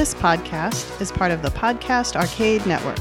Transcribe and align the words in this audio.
This 0.00 0.14
podcast 0.14 0.98
is 0.98 1.12
part 1.12 1.30
of 1.30 1.42
the 1.42 1.50
Podcast 1.50 2.16
Arcade 2.16 2.64
Network. 2.64 2.96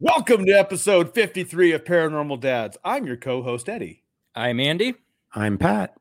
Welcome 0.00 0.46
to 0.46 0.52
episode 0.52 1.12
53 1.12 1.72
of 1.72 1.84
Paranormal 1.84 2.40
Dads. 2.40 2.78
I'm 2.82 3.06
your 3.06 3.18
co 3.18 3.42
host, 3.42 3.68
Eddie. 3.68 4.04
I'm 4.34 4.58
Andy. 4.58 4.94
I'm 5.34 5.58
Pat. 5.58 5.94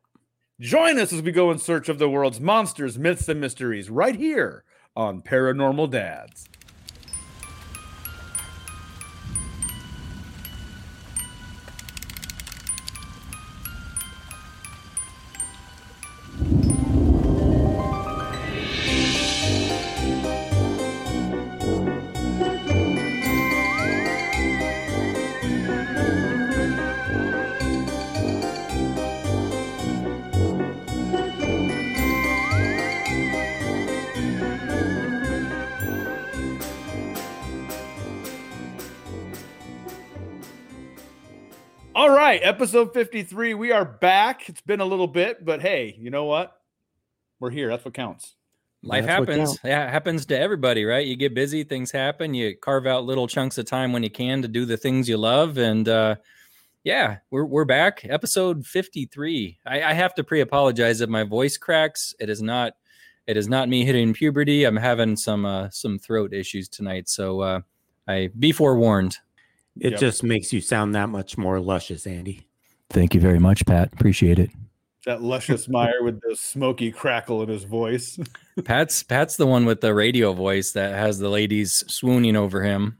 Join 0.61 0.97
us 0.97 1.11
as 1.11 1.21
we 1.21 1.33
go 1.33 1.51
in 1.51 1.57
search 1.57 1.89
of 1.89 2.00
the 2.00 2.07
world's 2.07 2.39
monsters, 2.39 2.97
myths, 2.97 3.28
and 3.28 3.42
mysteries 3.42 3.89
right 3.89 4.15
here 4.15 4.64
on 4.96 5.21
Paranormal 5.21 5.92
Dads. 5.92 6.47
All 42.02 42.09
right, 42.09 42.41
episode 42.41 42.95
53. 42.95 43.53
We 43.53 43.71
are 43.71 43.85
back. 43.85 44.49
It's 44.49 44.61
been 44.61 44.80
a 44.80 44.85
little 44.85 45.05
bit, 45.05 45.45
but 45.45 45.61
hey, 45.61 45.95
you 45.99 46.09
know 46.09 46.25
what? 46.25 46.59
We're 47.39 47.52
here. 47.52 47.69
That's 47.69 47.85
what 47.85 47.94
counts. 47.94 48.33
Life 48.81 49.05
That's 49.05 49.19
happens. 49.19 49.49
counts. 49.49 49.59
Yeah, 49.63 49.85
it 49.85 49.91
happens 49.91 50.25
to 50.25 50.39
everybody, 50.39 50.83
right? 50.83 51.05
You 51.05 51.16
get 51.16 51.35
busy, 51.35 51.63
things 51.63 51.91
happen. 51.91 52.33
You 52.33 52.57
carve 52.57 52.88
out 52.88 53.03
little 53.05 53.27
chunks 53.27 53.59
of 53.59 53.67
time 53.67 53.94
when 53.94 54.02
you 54.02 54.09
can 54.09 54.41
to 54.41 54.47
do 54.47 54.66
the 54.66 54.77
things 54.77 55.07
you 55.07 55.17
love. 55.17 55.59
And 55.59 55.88
uh 55.88 56.16
yeah, 56.83 57.17
we're 57.29 57.45
we're 57.45 57.66
back. 57.66 58.03
Episode 58.09 58.66
53. 58.66 59.59
I, 59.67 59.83
I 59.83 59.94
have 59.94 60.16
to 60.16 60.23
pre-apologize 60.23 61.02
if 61.02 61.09
my 61.09 61.22
voice 61.22 61.55
cracks. 61.55 62.16
It 62.19 62.31
is 62.31 62.41
not 62.41 62.73
it 63.27 63.38
is 63.38 63.47
not 63.47 63.69
me 63.69 63.85
hitting 63.85 64.11
puberty. 64.11 64.63
I'm 64.63 64.75
having 64.75 65.16
some 65.16 65.45
uh 65.45 65.69
some 65.69 65.99
throat 65.99 66.33
issues 66.33 66.67
tonight. 66.67 67.09
So 67.09 67.41
uh 67.41 67.59
I 68.07 68.31
be 68.39 68.52
forewarned. 68.52 69.19
It 69.80 69.91
Yep. 69.91 70.00
just 70.00 70.23
makes 70.23 70.52
you 70.52 70.61
sound 70.61 70.94
that 70.95 71.09
much 71.09 71.38
more 71.38 71.59
luscious, 71.59 72.05
Andy. 72.05 72.47
Thank 72.89 73.14
you 73.16 73.22
very 73.22 73.39
much, 73.39 73.66
Pat. 73.66 73.91
Appreciate 73.94 74.38
it. 74.39 74.50
That 75.05 75.22
luscious 75.22 75.67
Meyer 75.69 76.03
with 76.03 76.19
the 76.22 76.36
smoky 76.36 76.91
crackle 76.91 77.41
in 77.41 77.50
his 77.50 77.63
voice. 77.63 78.19
Pat's 78.66 79.02
Pat's 79.03 79.38
the 79.38 79.47
one 79.47 79.66
with 79.66 79.81
the 79.81 79.94
radio 79.94 80.33
voice 80.33 80.73
that 80.73 80.94
has 80.94 81.19
the 81.19 81.30
ladies 81.30 81.83
swooning 81.88 82.36
over 82.36 82.61
him. 82.63 82.97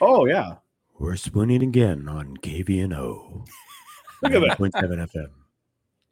Oh, 0.00 0.26
yeah. 0.26 0.54
We're 0.98 1.16
swooning 1.16 1.62
again 1.62 2.08
on 2.08 2.36
KVNO. 2.38 3.46
Look 4.22 4.32
at 4.32 4.40
that. 4.40 4.58
9.7 4.58 5.10
FM. 5.12 5.26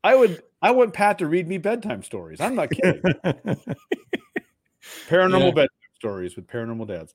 I 0.02 0.14
would 0.14 0.42
I 0.60 0.72
want 0.72 0.92
Pat 0.92 1.18
to 1.18 1.26
read 1.26 1.46
me 1.48 1.56
bedtime 1.58 2.02
stories. 2.02 2.40
I'm 2.40 2.54
not 2.54 2.70
kidding. 2.70 3.00
paranormal 5.08 5.40
Yeah. 5.46 5.50
bedtime 5.52 5.68
stories 5.94 6.36
with 6.36 6.46
paranormal 6.46 6.88
dads. 6.88 7.14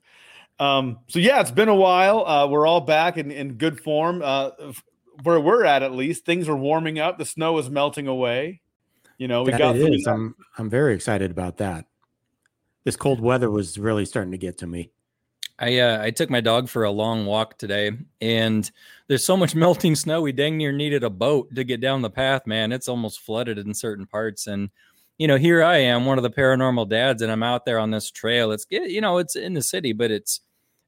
Um, 0.59 0.99
so 1.07 1.19
yeah, 1.19 1.39
it's 1.41 1.51
been 1.51 1.69
a 1.69 1.75
while. 1.75 2.25
Uh, 2.25 2.47
we're 2.47 2.67
all 2.67 2.81
back 2.81 3.17
in, 3.17 3.31
in 3.31 3.53
good 3.53 3.79
form. 3.81 4.21
Uh, 4.23 4.51
where 5.23 5.39
we're 5.39 5.65
at, 5.65 5.83
at 5.83 5.93
least, 5.93 6.25
things 6.25 6.47
are 6.47 6.55
warming 6.55 6.99
up. 6.99 7.17
The 7.17 7.25
snow 7.25 7.57
is 7.57 7.69
melting 7.69 8.07
away. 8.07 8.61
You 9.17 9.27
know, 9.27 9.43
we 9.43 9.51
That 9.51 9.57
got 9.59 9.75
it 9.75 9.79
through 9.79 9.93
is. 9.95 10.03
that- 10.03 10.11
I'm, 10.11 10.35
I'm 10.57 10.69
very 10.69 10.93
excited 10.95 11.31
about 11.31 11.57
that. 11.57 11.85
This 12.85 12.95
cold 12.95 13.19
weather 13.19 13.49
was 13.51 13.77
really 13.77 14.05
starting 14.05 14.31
to 14.31 14.37
get 14.37 14.57
to 14.59 14.67
me. 14.67 14.91
I 15.61 15.79
uh, 15.79 16.01
I 16.01 16.11
took 16.11 16.29
my 16.29 16.39
dog 16.39 16.69
for 16.69 16.85
a 16.85 16.91
long 16.91 17.25
walk 17.25 17.57
today, 17.57 17.91
and 18.21 18.71
there's 19.07 19.25
so 19.25 19.35
much 19.35 19.55
melting 19.55 19.95
snow. 19.95 20.21
We 20.21 20.31
dang 20.31 20.57
near 20.57 20.71
needed 20.71 21.03
a 21.03 21.09
boat 21.09 21.53
to 21.55 21.65
get 21.65 21.81
down 21.81 22.01
the 22.01 22.09
path. 22.09 22.47
Man, 22.47 22.71
it's 22.71 22.87
almost 22.87 23.19
flooded 23.19 23.57
in 23.57 23.73
certain 23.73 24.05
parts. 24.07 24.47
And 24.47 24.69
you 25.17 25.27
know, 25.27 25.35
here 25.35 25.61
I 25.61 25.79
am, 25.79 26.05
one 26.05 26.17
of 26.17 26.23
the 26.23 26.29
paranormal 26.29 26.87
dads, 26.87 27.21
and 27.21 27.29
I'm 27.29 27.43
out 27.43 27.65
there 27.65 27.77
on 27.77 27.91
this 27.91 28.09
trail. 28.09 28.53
It's 28.53 28.65
you 28.71 29.01
know, 29.01 29.17
it's 29.17 29.35
in 29.35 29.53
the 29.53 29.61
city, 29.61 29.91
but 29.91 30.11
it's 30.11 30.39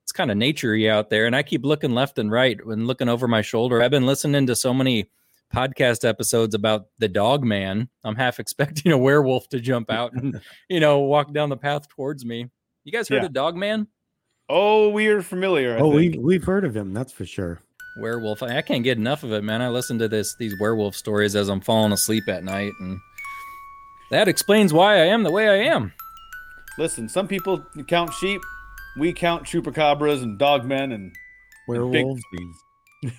it's 0.03 0.11
kind 0.11 0.31
of 0.31 0.37
naturey 0.37 0.89
out 0.89 1.09
there. 1.09 1.25
And 1.25 1.35
I 1.35 1.43
keep 1.43 1.63
looking 1.65 1.91
left 1.93 2.17
and 2.19 2.31
right 2.31 2.59
and 2.65 2.87
looking 2.87 3.09
over 3.09 3.27
my 3.27 3.41
shoulder. 3.41 3.81
I've 3.81 3.91
been 3.91 4.05
listening 4.05 4.47
to 4.47 4.55
so 4.55 4.73
many 4.73 5.09
podcast 5.53 6.07
episodes 6.07 6.55
about 6.55 6.85
the 6.99 7.07
dog 7.07 7.43
man. 7.43 7.89
I'm 8.03 8.15
half 8.15 8.39
expecting 8.43 8.91
a 8.91 8.97
werewolf 8.97 9.49
to 9.49 9.59
jump 9.59 9.91
out 9.91 10.13
and 10.13 10.41
you 10.69 10.79
know 10.79 10.99
walk 10.99 11.33
down 11.33 11.49
the 11.49 11.57
path 11.57 11.87
towards 11.89 12.25
me. 12.25 12.47
You 12.83 12.91
guys 12.91 13.07
heard 13.09 13.17
Yeah. 13.21 13.25
of 13.25 13.33
Dog 13.33 13.55
Man? 13.55 13.87
Oh, 14.49 14.89
we 14.89 15.07
are 15.07 15.21
familiar. 15.21 15.75
I 15.77 15.79
oh, 15.79 15.95
think. 15.97 16.13
we, 16.15 16.19
we've 16.19 16.43
heard 16.43 16.65
of 16.65 16.75
him. 16.75 16.93
That's 16.93 17.11
for 17.13 17.25
sure. 17.25 17.59
werewolf 17.99 18.41
I, 18.43 18.57
I 18.57 18.61
can't 18.61 18.83
get 18.83 18.97
enough 18.97 19.23
of 19.23 19.33
it 19.33 19.43
man 19.43 19.61
i 19.61 19.67
listen 19.67 19.99
to 19.99 20.07
this 20.07 20.33
these 20.35 20.57
werewolf 20.61 20.95
stories 20.95 21.35
as 21.35 21.49
i'm 21.49 21.59
falling 21.59 21.91
asleep 21.91 22.23
at 22.29 22.41
night 22.41 22.71
and 22.79 22.97
that 24.11 24.29
explains 24.29 24.71
why 24.71 24.93
i 24.95 25.05
am 25.07 25.23
the 25.23 25.31
way 25.31 25.49
i 25.49 25.55
am 25.73 25.91
Listen, 26.77 27.09
some 27.09 27.27
people 27.27 27.61
count 27.87 28.13
sheep. 28.13 28.41
We 28.97 29.13
count 29.13 29.43
chupacabras 29.43 30.21
and 30.21 30.39
dogmen, 30.39 30.93
and 30.93 31.13
Werewolves. 31.67 32.21
uh, 33.05 33.09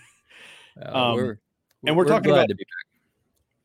Um, 0.92 1.16
we're, 1.16 1.38
and 1.86 1.96
we're 1.96 2.04
talking 2.04 2.30
glad 2.30 2.40
about- 2.44 2.48
to 2.50 2.54
be 2.56 2.64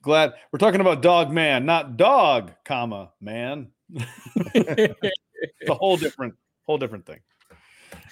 glad 0.01 0.33
we're 0.53 0.59
talking 0.59 0.79
about 0.79 1.01
dog 1.01 1.31
man, 1.31 1.65
not 1.65 1.97
dog, 1.97 2.53
comma 2.63 3.11
man. 3.19 3.67
It's 4.53 5.69
a 5.69 5.73
whole 5.73 5.97
different, 5.97 6.35
whole 6.65 6.77
different 6.77 7.05
thing. 7.05 7.19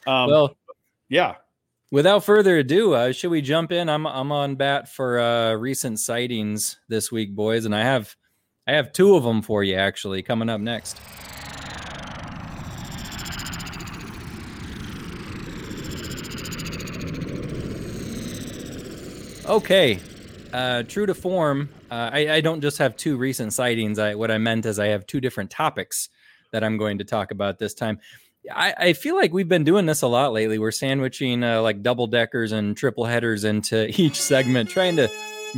Um, 0.05 0.29
well 0.29 0.57
yeah, 1.09 1.35
without 1.91 2.23
further 2.23 2.57
ado 2.57 2.93
uh, 2.93 3.11
should 3.11 3.29
we 3.31 3.41
jump 3.41 3.71
in 3.71 3.89
i'm 3.89 4.05
i'm 4.07 4.31
on 4.31 4.55
bat 4.55 4.87
for 4.89 5.19
uh 5.19 5.53
recent 5.53 5.99
sightings 5.99 6.77
this 6.89 7.11
week 7.11 7.33
boys 7.35 7.65
and 7.65 7.75
i 7.75 7.81
have 7.81 8.15
i 8.67 8.71
have 8.73 8.91
two 8.91 9.15
of 9.15 9.23
them 9.23 9.41
for 9.41 9.63
you 9.63 9.75
actually 9.75 10.21
coming 10.21 10.49
up 10.49 10.59
next 10.61 10.99
Okay. 19.47 19.99
Uh, 20.53 20.83
true 20.83 21.05
to 21.05 21.13
form, 21.13 21.69
uh, 21.91 22.09
I, 22.13 22.35
I 22.35 22.41
don't 22.41 22.61
just 22.61 22.77
have 22.77 22.95
two 22.95 23.17
recent 23.17 23.53
sightings. 23.53 23.99
I, 23.99 24.15
what 24.15 24.31
I 24.31 24.37
meant 24.37 24.65
is 24.65 24.79
I 24.79 24.87
have 24.87 25.05
two 25.05 25.19
different 25.21 25.51
topics 25.51 26.09
that 26.51 26.63
I'm 26.63 26.77
going 26.77 26.97
to 26.99 27.03
talk 27.03 27.31
about 27.31 27.59
this 27.59 27.73
time. 27.73 27.99
I, 28.53 28.73
I 28.77 28.93
feel 28.93 29.15
like 29.15 29.33
we've 29.33 29.49
been 29.49 29.63
doing 29.63 29.85
this 29.85 30.01
a 30.01 30.07
lot 30.07 30.31
lately. 30.31 30.57
We're 30.59 30.71
sandwiching 30.71 31.43
uh, 31.43 31.61
like 31.61 31.81
double 31.83 32.07
deckers 32.07 32.51
and 32.53 32.75
triple 32.77 33.05
headers 33.05 33.43
into 33.43 33.87
each 34.01 34.19
segment, 34.21 34.69
trying 34.69 34.95
to 34.95 35.11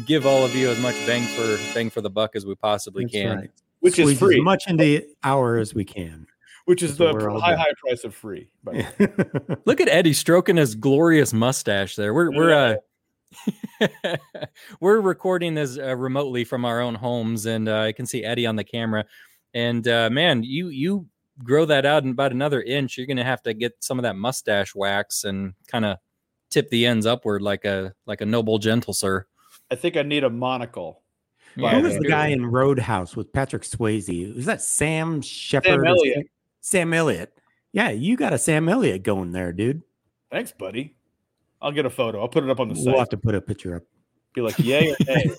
give 0.06 0.26
all 0.26 0.44
of 0.44 0.56
you 0.56 0.70
as 0.70 0.80
much 0.82 0.96
bang 1.06 1.24
for 1.24 1.58
bang 1.74 1.90
for 1.90 2.02
the 2.02 2.10
buck 2.10 2.36
as 2.36 2.46
we 2.46 2.56
possibly 2.56 3.04
That's 3.06 3.14
can. 3.14 3.38
right. 3.38 3.52
which 3.82 3.94
Squeeze 3.94 4.12
is 4.12 4.20
free, 4.20 4.38
as 4.38 4.44
much 4.44 4.64
in 4.68 4.78
the 4.78 5.06
hour 5.24 5.58
as 5.58 5.74
we 5.74 5.84
can. 5.86 6.28
which 6.66 6.82
is 6.84 6.92
That's 6.92 6.98
the 7.00 7.06
what 7.06 7.16
we're 7.16 7.30
all 7.30 7.40
high, 7.42 7.56
high 7.56 7.74
price 7.86 8.04
of 8.04 8.16
free. 8.16 8.50
by 8.64 8.74
the 8.98 9.44
way. 9.50 9.56
Look 9.66 9.82
at 9.82 9.90
Eddie 9.90 10.14
stroking 10.14 10.56
his 10.58 10.76
glorious 10.76 11.34
mustache 11.34 11.96
there. 11.96 12.14
We're 12.14 12.32
we're 12.32 12.54
uh 12.54 12.76
we're 14.80 15.02
recording 15.02 15.54
this 15.54 15.78
uh, 15.78 15.96
remotely 15.96 16.44
from 16.44 16.66
our 16.66 16.80
own 16.82 16.96
homes 16.96 17.46
and 17.46 17.68
uh, 17.68 17.80
I 17.82 17.92
can 17.92 18.06
see 18.06 18.24
Eddie 18.24 18.46
on 18.46 18.56
the 18.56 18.64
camera 18.64 19.06
and 19.54 19.88
uh 19.88 20.10
man, 20.10 20.44
you 20.44 20.70
you 20.70 21.08
grow 21.44 21.66
that 21.66 21.86
out 21.86 22.04
in 22.04 22.12
about 22.12 22.32
another 22.32 22.62
inch, 22.62 22.98
you're 22.98 23.08
going 23.08 23.18
to 23.18 23.24
have 23.24 23.42
to 23.44 23.54
get 23.54 23.76
some 23.80 24.00
of 24.00 24.04
that 24.04 24.16
mustache 24.16 24.74
wax 24.76 25.24
and 25.24 25.54
kind 25.68 25.86
of 25.86 25.98
tip 26.50 26.70
the 26.70 26.86
ends 26.86 27.06
upward 27.06 27.42
like 27.42 27.66
a 27.66 27.94
like 28.06 28.22
a 28.22 28.26
noble 28.26 28.60
gentle 28.60 28.94
sir. 28.94 29.26
I 29.72 29.76
think 29.76 29.98
I 29.98 30.02
need 30.02 30.24
a 30.24 30.30
monocle. 30.30 31.02
Yeah, 31.56 31.76
Who 31.76 31.82
was 31.88 31.98
the 31.98 32.08
guy 32.08 32.28
in 32.28 32.46
Roadhouse 32.46 33.16
with 33.16 33.34
Patrick 33.34 33.64
Swayze? 33.64 34.36
Was 34.36 34.46
that 34.46 34.62
Sam 34.62 35.22
Shepard? 35.22 35.82
Sam 35.82 35.86
Elliott. 35.86 36.16
Sam- 36.16 36.26
Sam 36.62 36.94
Elliott. 36.94 37.34
Yeah, 37.74 37.90
you 37.90 38.16
got 38.16 38.34
a 38.34 38.38
Sam 38.38 38.70
Elliott 38.70 39.02
going 39.02 39.32
there, 39.32 39.52
dude. 39.52 39.82
Thanks, 40.32 40.52
buddy. 40.52 40.97
I'll 41.62 41.72
get 41.72 41.86
a 41.86 41.90
photo. 41.90 42.22
I'll 42.22 42.28
put 42.28 42.44
it 42.44 42.50
up 42.50 42.60
on 42.60 42.70
the 42.70 42.76
site. 42.76 42.86
We'll 42.86 43.00
have 43.00 43.10
to 43.10 43.18
put 43.18 43.36
a 43.36 43.42
picture 43.42 43.76
up. 43.76 43.84
Be 44.34 44.42
like, 44.42 44.60
yay 44.60 44.92
or 44.92 44.96
nay. 45.06 45.32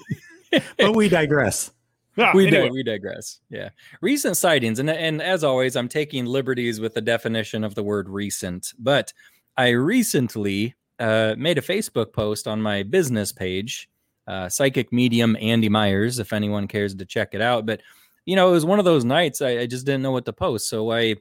But 0.79 0.97
we 0.97 1.09
digress. 1.09 1.71
Ah, 2.21 2.33
we, 2.35 2.49
anyway, 2.49 2.65
di- 2.67 2.73
we 2.73 2.83
digress. 2.83 3.39
Yeah. 3.49 3.69
Recent 4.01 4.37
sightings. 4.37 4.81
And, 4.81 4.91
and 4.91 5.23
as 5.23 5.45
always, 5.45 5.77
I'm 5.77 5.89
taking 5.89 6.25
liberties 6.25 6.81
with 6.81 6.95
the 6.95 7.01
definition 7.01 7.63
of 7.63 7.77
the 7.77 7.85
word 7.85 8.09
recent. 8.09 8.73
But 8.77 9.13
I 9.57 9.69
recently 9.69 10.75
uh, 10.99 11.37
made 11.39 11.59
a 11.59 11.61
Facebook 11.61 12.13
post 12.13 12.49
on 12.49 12.61
my 12.61 12.83
business 12.83 13.31
page, 13.31 13.89
uh, 14.27 14.49
psychic 14.49 14.93
medium 14.93 15.37
Andy 15.41 15.69
Myers, 15.69 16.19
if 16.19 16.33
anyone 16.33 16.67
cares 16.67 16.93
to 16.97 17.05
check 17.05 17.35
it 17.35 17.41
out. 17.41 17.67
But, 17.67 17.83
you 18.25 18.35
know, 18.35 18.49
it 18.49 18.53
was 18.53 18.67
one 18.67 18.81
of 18.81 18.85
those 18.85 19.05
nights 19.05 19.41
I, 19.41 19.61
I 19.61 19.67
just 19.67 19.87
didn't 19.87 20.03
know 20.03 20.11
what 20.11 20.25
to 20.25 20.33
post. 20.33 20.69
So 20.69 20.91
I, 20.91 21.15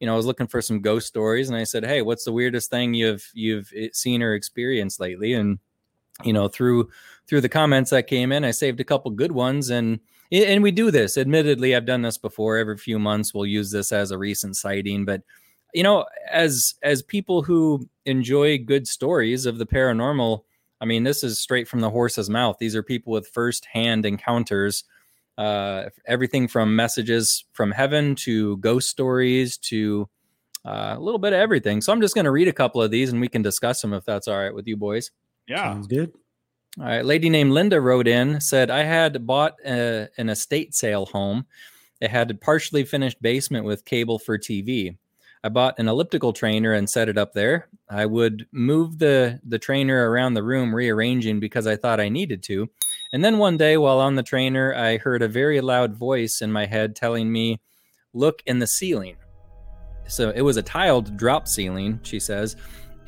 you 0.00 0.06
know, 0.06 0.14
I 0.14 0.16
was 0.16 0.26
looking 0.26 0.46
for 0.46 0.62
some 0.62 0.80
ghost 0.80 1.06
stories 1.06 1.48
and 1.48 1.58
I 1.58 1.64
said, 1.64 1.84
Hey, 1.84 2.02
what's 2.02 2.24
the 2.24 2.32
weirdest 2.32 2.70
thing 2.70 2.94
you've, 2.94 3.28
you've 3.34 3.72
eh, 3.76 3.88
seen 3.92 4.22
or 4.22 4.34
experienced 4.34 5.00
lately? 5.00 5.32
And 5.34 5.58
you 6.24 6.32
know, 6.32 6.48
through 6.48 6.90
through 7.26 7.40
the 7.42 7.48
comments 7.48 7.90
that 7.90 8.06
came 8.06 8.32
in, 8.32 8.44
I 8.44 8.50
saved 8.50 8.80
a 8.80 8.84
couple 8.84 9.10
good 9.10 9.32
ones 9.32 9.70
and 9.70 10.00
and 10.30 10.62
we 10.62 10.70
do 10.70 10.90
this. 10.90 11.16
Admittedly, 11.16 11.74
I've 11.74 11.86
done 11.86 12.02
this 12.02 12.18
before. 12.18 12.58
Every 12.58 12.76
few 12.76 12.98
months, 12.98 13.32
we'll 13.32 13.46
use 13.46 13.70
this 13.70 13.92
as 13.92 14.10
a 14.10 14.18
recent 14.18 14.56
sighting. 14.56 15.04
But 15.04 15.22
you 15.72 15.82
know, 15.82 16.04
as 16.30 16.74
as 16.82 17.02
people 17.02 17.42
who 17.42 17.88
enjoy 18.04 18.58
good 18.58 18.86
stories 18.86 19.46
of 19.46 19.58
the 19.58 19.66
paranormal, 19.66 20.42
I 20.80 20.84
mean, 20.84 21.02
this 21.02 21.24
is 21.24 21.38
straight 21.38 21.68
from 21.68 21.80
the 21.80 21.90
horse's 21.90 22.28
mouth. 22.28 22.56
These 22.58 22.76
are 22.76 22.82
people 22.82 23.12
with 23.12 23.28
firsthand 23.28 24.04
encounters. 24.04 24.84
Uh, 25.38 25.88
everything 26.04 26.48
from 26.48 26.74
messages 26.74 27.44
from 27.52 27.70
heaven 27.70 28.16
to 28.16 28.56
ghost 28.56 28.88
stories 28.88 29.56
to 29.56 30.08
uh, 30.64 30.94
a 30.96 31.00
little 31.00 31.20
bit 31.20 31.32
of 31.32 31.38
everything. 31.38 31.80
So 31.80 31.92
I'm 31.92 32.00
just 32.00 32.14
going 32.14 32.24
to 32.24 32.32
read 32.32 32.48
a 32.48 32.52
couple 32.52 32.82
of 32.82 32.90
these 32.90 33.10
and 33.12 33.20
we 33.20 33.28
can 33.28 33.42
discuss 33.42 33.80
them 33.80 33.94
if 33.94 34.04
that's 34.04 34.26
all 34.26 34.36
right 34.36 34.52
with 34.52 34.66
you 34.66 34.76
boys. 34.76 35.12
Yeah. 35.46 35.62
Sounds 35.62 35.86
good. 35.86 36.12
All 36.78 36.84
right. 36.86 37.04
Lady 37.04 37.30
named 37.30 37.52
Linda 37.52 37.80
wrote 37.80 38.08
in, 38.08 38.40
said, 38.40 38.68
I 38.68 38.82
had 38.82 39.26
bought 39.26 39.54
a, 39.64 40.08
an 40.18 40.28
estate 40.28 40.74
sale 40.74 41.06
home. 41.06 41.46
It 42.00 42.10
had 42.10 42.30
a 42.30 42.34
partially 42.34 42.84
finished 42.84 43.22
basement 43.22 43.64
with 43.64 43.84
cable 43.84 44.18
for 44.18 44.38
TV. 44.38 44.96
I 45.42 45.48
bought 45.48 45.78
an 45.78 45.88
elliptical 45.88 46.32
trainer 46.32 46.72
and 46.72 46.90
set 46.90 47.08
it 47.08 47.16
up 47.16 47.32
there. 47.32 47.68
I 47.88 48.06
would 48.06 48.46
move 48.52 48.98
the, 48.98 49.40
the 49.46 49.58
trainer 49.58 50.10
around 50.10 50.34
the 50.34 50.42
room, 50.42 50.74
rearranging 50.74 51.40
because 51.40 51.66
I 51.66 51.76
thought 51.76 52.00
I 52.00 52.08
needed 52.08 52.42
to. 52.44 52.68
And 53.12 53.24
then 53.24 53.38
one 53.38 53.56
day 53.56 53.76
while 53.76 54.00
on 54.00 54.16
the 54.16 54.22
trainer, 54.22 54.74
I 54.74 54.98
heard 54.98 55.22
a 55.22 55.28
very 55.28 55.60
loud 55.60 55.94
voice 55.94 56.40
in 56.40 56.52
my 56.52 56.66
head 56.66 56.96
telling 56.96 57.30
me, 57.30 57.60
Look 58.14 58.42
in 58.46 58.58
the 58.58 58.66
ceiling. 58.66 59.16
So 60.08 60.30
it 60.30 60.40
was 60.40 60.56
a 60.56 60.62
tiled 60.62 61.16
drop 61.16 61.46
ceiling, 61.46 62.00
she 62.02 62.18
says 62.18 62.56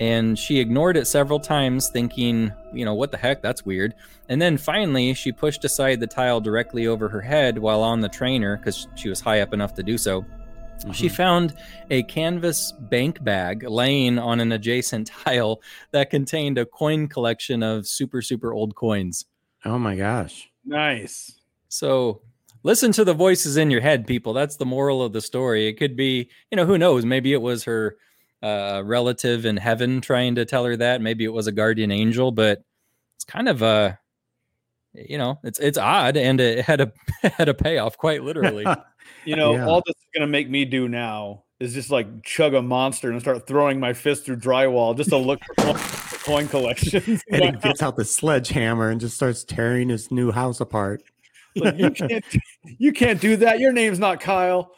and 0.00 0.38
she 0.38 0.58
ignored 0.58 0.97
it 0.97 1.06
several 1.06 1.38
times, 1.38 1.91
thinking, 1.91 2.50
you 2.73 2.87
know, 2.87 2.94
what 2.94 3.11
the 3.11 3.19
heck, 3.19 3.43
that's 3.43 3.67
weird. 3.67 3.94
And 4.31 4.41
then 4.41 4.56
finally, 4.56 5.12
she 5.12 5.31
pushed 5.31 5.62
aside 5.62 6.00
the 6.00 6.06
tile 6.06 6.41
directly 6.41 6.87
over 6.87 7.06
her 7.11 7.20
head 7.20 7.58
while 7.58 7.82
on 7.82 8.00
the 8.00 8.08
trainer 8.08 8.56
because 8.56 8.88
she 8.94 9.11
was 9.11 9.20
high 9.20 9.43
up 9.43 9.52
enough 9.52 9.75
to 9.75 9.82
do 9.82 9.99
so. 9.99 10.23
Mm-hmm. 10.23 10.93
She 10.93 11.11
found 11.11 11.55
a 11.91 12.02
canvas 12.05 12.73
bank 12.73 13.23
bag 13.23 13.69
laying 13.69 14.19
on 14.19 14.41
an 14.41 14.52
adjacent 14.52 15.08
tile 15.25 15.61
that 15.91 16.08
contained 16.08 16.56
a 16.56 16.64
coin 16.64 17.06
collection 17.06 17.62
of 17.62 17.87
super, 17.87 18.23
super 18.23 18.55
old 18.55 18.75
coins. 18.75 19.26
Oh 19.65 19.79
my 19.79 19.97
gosh. 19.97 20.49
Nice. 20.65 21.41
So 21.69 22.23
listen 22.62 22.93
to 22.93 23.05
the 23.05 23.15
voices 23.15 23.57
in 23.57 23.71
your 23.71 23.81
head, 23.81 24.07
people. 24.07 24.33
That's 24.33 24.57
the 24.57 24.67
moral 24.67 25.03
of 25.03 25.12
the 25.12 25.21
story. 25.21 25.67
It 25.67 25.75
could 25.75 25.97
be, 25.97 26.31
you 26.51 26.57
know, 26.57 26.67
who 26.67 26.79
knows? 26.79 27.05
Maybe 27.05 27.33
it 27.33 27.43
was 27.43 27.65
her 27.65 27.97
uh, 28.43 28.83
relative 28.85 29.45
in 29.45 29.57
heaven 29.57 30.01
trying 30.01 30.35
to 30.37 30.45
tell 30.45 30.65
her 30.65 30.77
that. 30.77 31.03
Maybe 31.03 31.25
it 31.25 31.33
was 31.33 31.47
a 31.47 31.53
guardian 31.53 31.91
angel, 31.91 32.33
but 32.33 32.62
it's 33.17 33.25
kind 33.25 33.49
of 33.49 33.62
a, 33.62 33.67
uh, 33.67 33.93
you 34.93 35.19
know, 35.19 35.39
it's 35.45 35.61
it's 35.61 35.79
odd, 35.79 36.17
and 36.17 36.41
it 36.41 36.65
had 36.65 36.81
a 36.81 36.93
had 37.23 37.49
a 37.49 37.55
payoff 37.55 37.97
quite 37.97 38.25
literally. 38.25 38.67
you 39.25 39.37
know, 39.37 39.55
yeah. 39.55 39.67
all 39.67 39.83
this 39.87 39.95
is 39.95 40.09
gonna 40.12 40.27
make 40.27 40.51
me 40.51 40.65
do 40.65 40.89
now 40.89 41.45
is 41.61 41.75
just 41.75 41.91
like 41.91 42.25
chug 42.25 42.55
a 42.55 42.62
monster 42.62 43.11
and 43.11 43.21
start 43.21 43.47
throwing 43.47 43.79
my 43.79 43.93
fist 43.93 44.25
through 44.25 44.37
drywall 44.37 44.97
just 44.97 45.11
to 45.11 45.19
look 45.19 45.41
for 45.45 45.55
coin, 45.55 45.77
coin 46.25 46.49
collections. 46.49 47.23
and 47.31 47.45
he 47.45 47.51
gets 47.62 47.83
out 47.83 47.97
the 47.97 48.05
sledgehammer 48.05 48.89
and 48.89 49.01
just 49.01 49.15
starts 49.15 49.45
tearing 49.45 49.91
his 49.91 50.11
new 50.11 50.33
house 50.33 50.61
apart. 50.61 51.03
Like, 51.55 51.79
you 51.79 51.91
can't, 52.09 52.25
you 52.79 52.93
can't 52.93 53.21
do 53.21 53.37
that. 53.37 53.61
Your 53.61 53.73
name's 53.73 53.99
not 53.99 54.21
Kyle. 54.21 54.73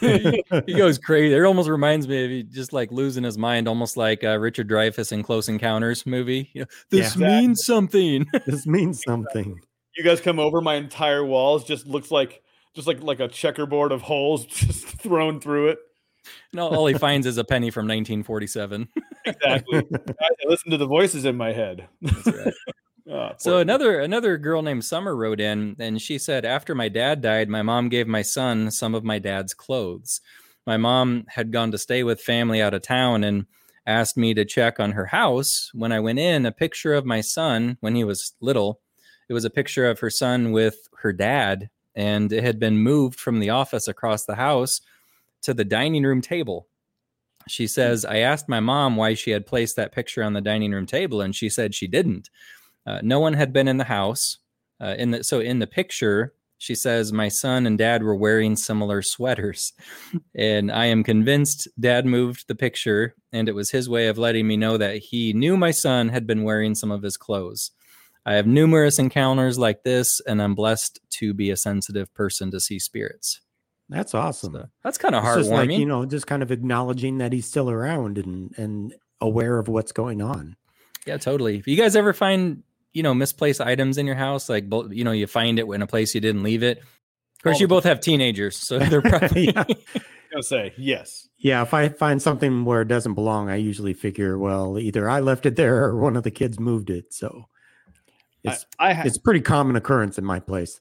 he 0.00 0.42
goes 0.76 0.98
crazy. 1.04 1.34
It 1.34 1.42
almost 1.42 1.70
reminds 1.70 2.06
me 2.06 2.24
of 2.24 2.30
he 2.30 2.42
just 2.42 2.72
like 2.72 2.92
losing 2.92 3.24
his 3.24 3.38
mind, 3.38 3.66
almost 3.66 3.96
like 3.96 4.22
uh, 4.22 4.38
Richard 4.38 4.68
Dreyfuss 4.68 5.12
in 5.12 5.22
Close 5.22 5.48
Encounters 5.48 6.04
movie. 6.04 6.50
You 6.52 6.62
know, 6.62 6.66
this 6.90 7.16
yeah, 7.16 7.40
means 7.40 7.64
something. 7.64 8.26
this 8.44 8.66
means 8.66 9.02
something. 9.02 9.58
You 9.96 10.04
guys 10.04 10.20
come 10.20 10.38
over, 10.38 10.60
my 10.60 10.74
entire 10.74 11.24
walls 11.24 11.64
just 11.64 11.86
looks 11.86 12.10
like 12.10 12.42
just 12.74 12.86
like 12.86 13.02
like 13.02 13.20
a 13.20 13.28
checkerboard 13.28 13.92
of 13.92 14.02
holes 14.02 14.44
just 14.46 14.84
thrown 14.86 15.40
through 15.40 15.68
it. 15.68 15.78
No, 16.52 16.68
all 16.68 16.86
he 16.86 16.94
finds 16.94 17.26
is 17.26 17.38
a 17.38 17.44
penny 17.44 17.70
from 17.70 17.86
1947. 17.86 18.88
exactly. 19.24 19.82
I 20.20 20.28
listen 20.46 20.70
to 20.70 20.76
the 20.76 20.86
voices 20.86 21.24
in 21.24 21.36
my 21.36 21.52
head. 21.52 21.88
That's 22.02 22.26
right. 22.26 22.54
Oh, 23.08 23.30
so 23.38 23.58
another 23.58 24.00
another 24.00 24.36
girl 24.36 24.62
named 24.62 24.84
Summer 24.84 25.14
wrote 25.14 25.38
in 25.38 25.76
and 25.78 26.02
she 26.02 26.18
said 26.18 26.44
after 26.44 26.74
my 26.74 26.88
dad 26.88 27.20
died 27.20 27.48
my 27.48 27.62
mom 27.62 27.88
gave 27.88 28.08
my 28.08 28.22
son 28.22 28.68
some 28.72 28.96
of 28.96 29.04
my 29.04 29.20
dad's 29.20 29.54
clothes. 29.54 30.20
My 30.66 30.76
mom 30.76 31.24
had 31.28 31.52
gone 31.52 31.70
to 31.70 31.78
stay 31.78 32.02
with 32.02 32.20
family 32.20 32.60
out 32.60 32.74
of 32.74 32.82
town 32.82 33.22
and 33.22 33.46
asked 33.86 34.16
me 34.16 34.34
to 34.34 34.44
check 34.44 34.80
on 34.80 34.90
her 34.90 35.06
house. 35.06 35.70
When 35.72 35.92
I 35.92 36.00
went 36.00 36.18
in, 36.18 36.46
a 36.46 36.50
picture 36.50 36.94
of 36.94 37.06
my 37.06 37.20
son 37.20 37.76
when 37.78 37.94
he 37.94 38.02
was 38.02 38.32
little. 38.40 38.80
It 39.28 39.34
was 39.34 39.44
a 39.44 39.50
picture 39.50 39.88
of 39.88 40.00
her 40.00 40.10
son 40.10 40.50
with 40.50 40.88
her 40.98 41.12
dad 41.12 41.70
and 41.94 42.32
it 42.32 42.44
had 42.44 42.58
been 42.58 42.78
moved 42.78 43.18
from 43.18 43.40
the 43.40 43.50
office 43.50 43.88
across 43.88 44.24
the 44.24 44.34
house 44.34 44.80
to 45.42 45.54
the 45.54 45.64
dining 45.64 46.02
room 46.02 46.20
table. 46.20 46.68
She 47.48 47.66
says, 47.66 48.04
I 48.04 48.18
asked 48.18 48.48
my 48.48 48.60
mom 48.60 48.96
why 48.96 49.14
she 49.14 49.30
had 49.30 49.46
placed 49.46 49.76
that 49.76 49.92
picture 49.92 50.22
on 50.22 50.32
the 50.32 50.40
dining 50.40 50.72
room 50.72 50.86
table, 50.86 51.20
and 51.20 51.34
she 51.34 51.48
said 51.48 51.74
she 51.74 51.86
didn't. 51.86 52.28
Uh, 52.86 53.00
no 53.02 53.20
one 53.20 53.34
had 53.34 53.52
been 53.52 53.68
in 53.68 53.76
the 53.76 53.84
house. 53.84 54.38
Uh, 54.80 54.94
in 54.98 55.10
the 55.12 55.24
so 55.24 55.40
in 55.40 55.58
the 55.58 55.66
picture, 55.66 56.34
she 56.58 56.74
says 56.74 57.12
my 57.12 57.28
son 57.28 57.66
and 57.66 57.78
dad 57.78 58.02
were 58.02 58.16
wearing 58.16 58.56
similar 58.56 59.00
sweaters, 59.02 59.72
and 60.34 60.72
I 60.72 60.86
am 60.86 61.04
convinced 61.04 61.68
dad 61.78 62.04
moved 62.04 62.48
the 62.48 62.54
picture, 62.54 63.14
and 63.32 63.48
it 63.48 63.54
was 63.54 63.70
his 63.70 63.88
way 63.88 64.08
of 64.08 64.18
letting 64.18 64.46
me 64.46 64.56
know 64.56 64.76
that 64.76 64.98
he 64.98 65.32
knew 65.32 65.56
my 65.56 65.70
son 65.70 66.08
had 66.08 66.26
been 66.26 66.42
wearing 66.42 66.74
some 66.74 66.90
of 66.90 67.02
his 67.02 67.16
clothes. 67.16 67.70
I 68.24 68.34
have 68.34 68.46
numerous 68.46 68.98
encounters 68.98 69.56
like 69.56 69.84
this, 69.84 70.20
and 70.26 70.42
I'm 70.42 70.56
blessed 70.56 70.98
to 71.10 71.32
be 71.32 71.50
a 71.50 71.56
sensitive 71.56 72.12
person 72.12 72.50
to 72.50 72.60
see 72.60 72.80
spirits. 72.80 73.40
That's 73.88 74.14
awesome. 74.14 74.54
So 74.54 74.68
that's 74.82 74.98
kind 74.98 75.14
of 75.14 75.22
heartwarming. 75.22 75.68
Like, 75.68 75.70
you 75.70 75.86
know, 75.86 76.04
just 76.06 76.26
kind 76.26 76.42
of 76.42 76.50
acknowledging 76.50 77.18
that 77.18 77.32
he's 77.32 77.46
still 77.46 77.70
around 77.70 78.18
and 78.18 78.52
and 78.58 78.94
aware 79.20 79.58
of 79.58 79.68
what's 79.68 79.92
going 79.92 80.22
on. 80.22 80.56
Yeah, 81.06 81.18
totally. 81.18 81.56
If 81.58 81.68
you 81.68 81.76
guys 81.76 81.94
ever 81.94 82.12
find 82.12 82.64
you 82.96 83.02
know 83.02 83.12
misplaced 83.12 83.60
items 83.60 83.98
in 83.98 84.06
your 84.06 84.14
house 84.14 84.48
like 84.48 84.64
you 84.88 85.04
know 85.04 85.12
you 85.12 85.26
find 85.26 85.58
it 85.58 85.66
in 85.66 85.82
a 85.82 85.86
place 85.86 86.14
you 86.14 86.20
didn't 86.20 86.42
leave 86.42 86.62
it 86.62 86.78
of 86.78 87.42
course 87.42 87.60
you 87.60 87.68
both 87.68 87.84
have 87.84 88.00
teenagers 88.00 88.56
so 88.56 88.78
they're 88.78 89.02
probably 89.02 89.44
yeah. 89.44 89.64
gonna 90.32 90.42
say 90.42 90.72
yes 90.78 91.28
yeah 91.36 91.60
if 91.60 91.74
i 91.74 91.90
find 91.90 92.22
something 92.22 92.64
where 92.64 92.80
it 92.80 92.88
doesn't 92.88 93.12
belong 93.12 93.50
i 93.50 93.54
usually 93.54 93.92
figure 93.92 94.38
well 94.38 94.78
either 94.78 95.10
i 95.10 95.20
left 95.20 95.44
it 95.44 95.56
there 95.56 95.84
or 95.84 95.98
one 95.98 96.16
of 96.16 96.22
the 96.22 96.30
kids 96.30 96.58
moved 96.58 96.88
it 96.88 97.12
so 97.12 97.44
it's 98.42 98.64
I, 98.78 98.88
I 98.88 98.92
ha- 98.94 99.02
it's 99.04 99.18
pretty 99.18 99.42
common 99.42 99.76
occurrence 99.76 100.16
in 100.16 100.24
my 100.24 100.40
place 100.40 100.80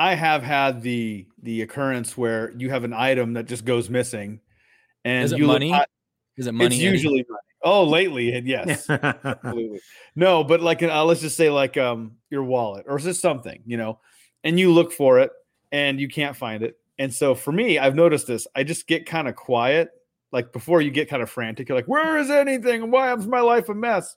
I, 0.00 0.14
have 0.14 0.42
had 0.42 0.82
the 0.82 1.26
the 1.42 1.62
occurrence 1.62 2.16
where 2.16 2.52
you 2.56 2.70
have 2.70 2.84
an 2.84 2.92
item 2.92 3.34
that 3.34 3.46
just 3.46 3.64
goes 3.64 3.90
missing 3.90 4.40
and 5.04 5.24
is 5.24 5.32
it 5.32 5.40
money 5.40 5.72
is 6.36 6.46
it 6.46 6.52
money 6.52 6.74
it's 6.74 6.82
usually 6.82 7.24
money 7.28 7.40
Oh, 7.62 7.84
lately, 7.84 8.38
yes, 8.44 8.88
absolutely. 8.88 9.80
No, 10.16 10.44
but 10.44 10.60
like, 10.60 10.82
uh, 10.82 11.04
let's 11.04 11.20
just 11.20 11.36
say 11.36 11.50
like 11.50 11.76
um 11.76 12.16
your 12.30 12.42
wallet 12.42 12.86
or 12.88 12.98
just 12.98 13.20
something, 13.20 13.62
you 13.66 13.76
know, 13.76 13.98
and 14.44 14.58
you 14.58 14.72
look 14.72 14.92
for 14.92 15.18
it 15.18 15.30
and 15.72 16.00
you 16.00 16.08
can't 16.08 16.36
find 16.36 16.62
it. 16.62 16.76
And 16.98 17.12
so 17.12 17.34
for 17.34 17.52
me, 17.52 17.78
I've 17.78 17.94
noticed 17.94 18.26
this. 18.26 18.46
I 18.54 18.62
just 18.64 18.86
get 18.86 19.06
kind 19.06 19.28
of 19.28 19.36
quiet, 19.36 19.90
like 20.32 20.52
before 20.52 20.80
you 20.80 20.90
get 20.90 21.08
kind 21.08 21.22
of 21.22 21.30
frantic. 21.30 21.68
You're 21.68 21.76
like, 21.78 21.88
"Where 21.88 22.16
is 22.18 22.30
anything? 22.30 22.90
Why 22.90 23.14
is 23.14 23.26
my 23.26 23.40
life 23.40 23.68
a 23.68 23.74
mess?" 23.74 24.16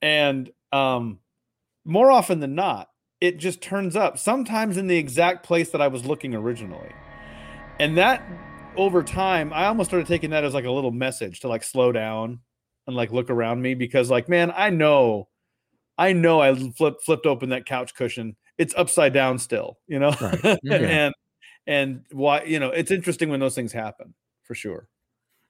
And 0.00 0.50
um, 0.72 1.20
more 1.84 2.10
often 2.10 2.40
than 2.40 2.54
not, 2.54 2.88
it 3.22 3.38
just 3.38 3.62
turns 3.62 3.96
up. 3.96 4.18
Sometimes 4.18 4.76
in 4.76 4.88
the 4.88 4.98
exact 4.98 5.44
place 5.44 5.70
that 5.70 5.80
I 5.80 5.88
was 5.88 6.04
looking 6.04 6.34
originally, 6.34 6.92
and 7.78 7.96
that 7.96 8.22
over 8.76 9.02
time, 9.02 9.52
I 9.52 9.66
almost 9.66 9.90
started 9.90 10.06
taking 10.06 10.30
that 10.30 10.44
as 10.44 10.54
like 10.54 10.64
a 10.64 10.70
little 10.70 10.90
message 10.90 11.40
to 11.40 11.48
like 11.48 11.62
slow 11.62 11.92
down 11.92 12.40
and 12.86 12.96
like 12.96 13.12
look 13.12 13.30
around 13.30 13.62
me 13.62 13.74
because 13.74 14.10
like 14.10 14.28
man 14.28 14.52
i 14.56 14.70
know 14.70 15.28
i 15.98 16.12
know 16.12 16.40
i 16.40 16.54
flipped 16.72 17.04
flipped 17.04 17.26
open 17.26 17.50
that 17.50 17.66
couch 17.66 17.94
cushion 17.94 18.36
it's 18.58 18.74
upside 18.76 19.12
down 19.12 19.38
still 19.38 19.78
you 19.86 19.98
know 19.98 20.14
right. 20.20 20.58
yeah. 20.62 20.76
and 20.76 21.14
and 21.66 22.04
why 22.12 22.42
you 22.42 22.58
know 22.58 22.70
it's 22.70 22.90
interesting 22.90 23.28
when 23.28 23.40
those 23.40 23.54
things 23.54 23.72
happen 23.72 24.14
for 24.42 24.54
sure 24.54 24.88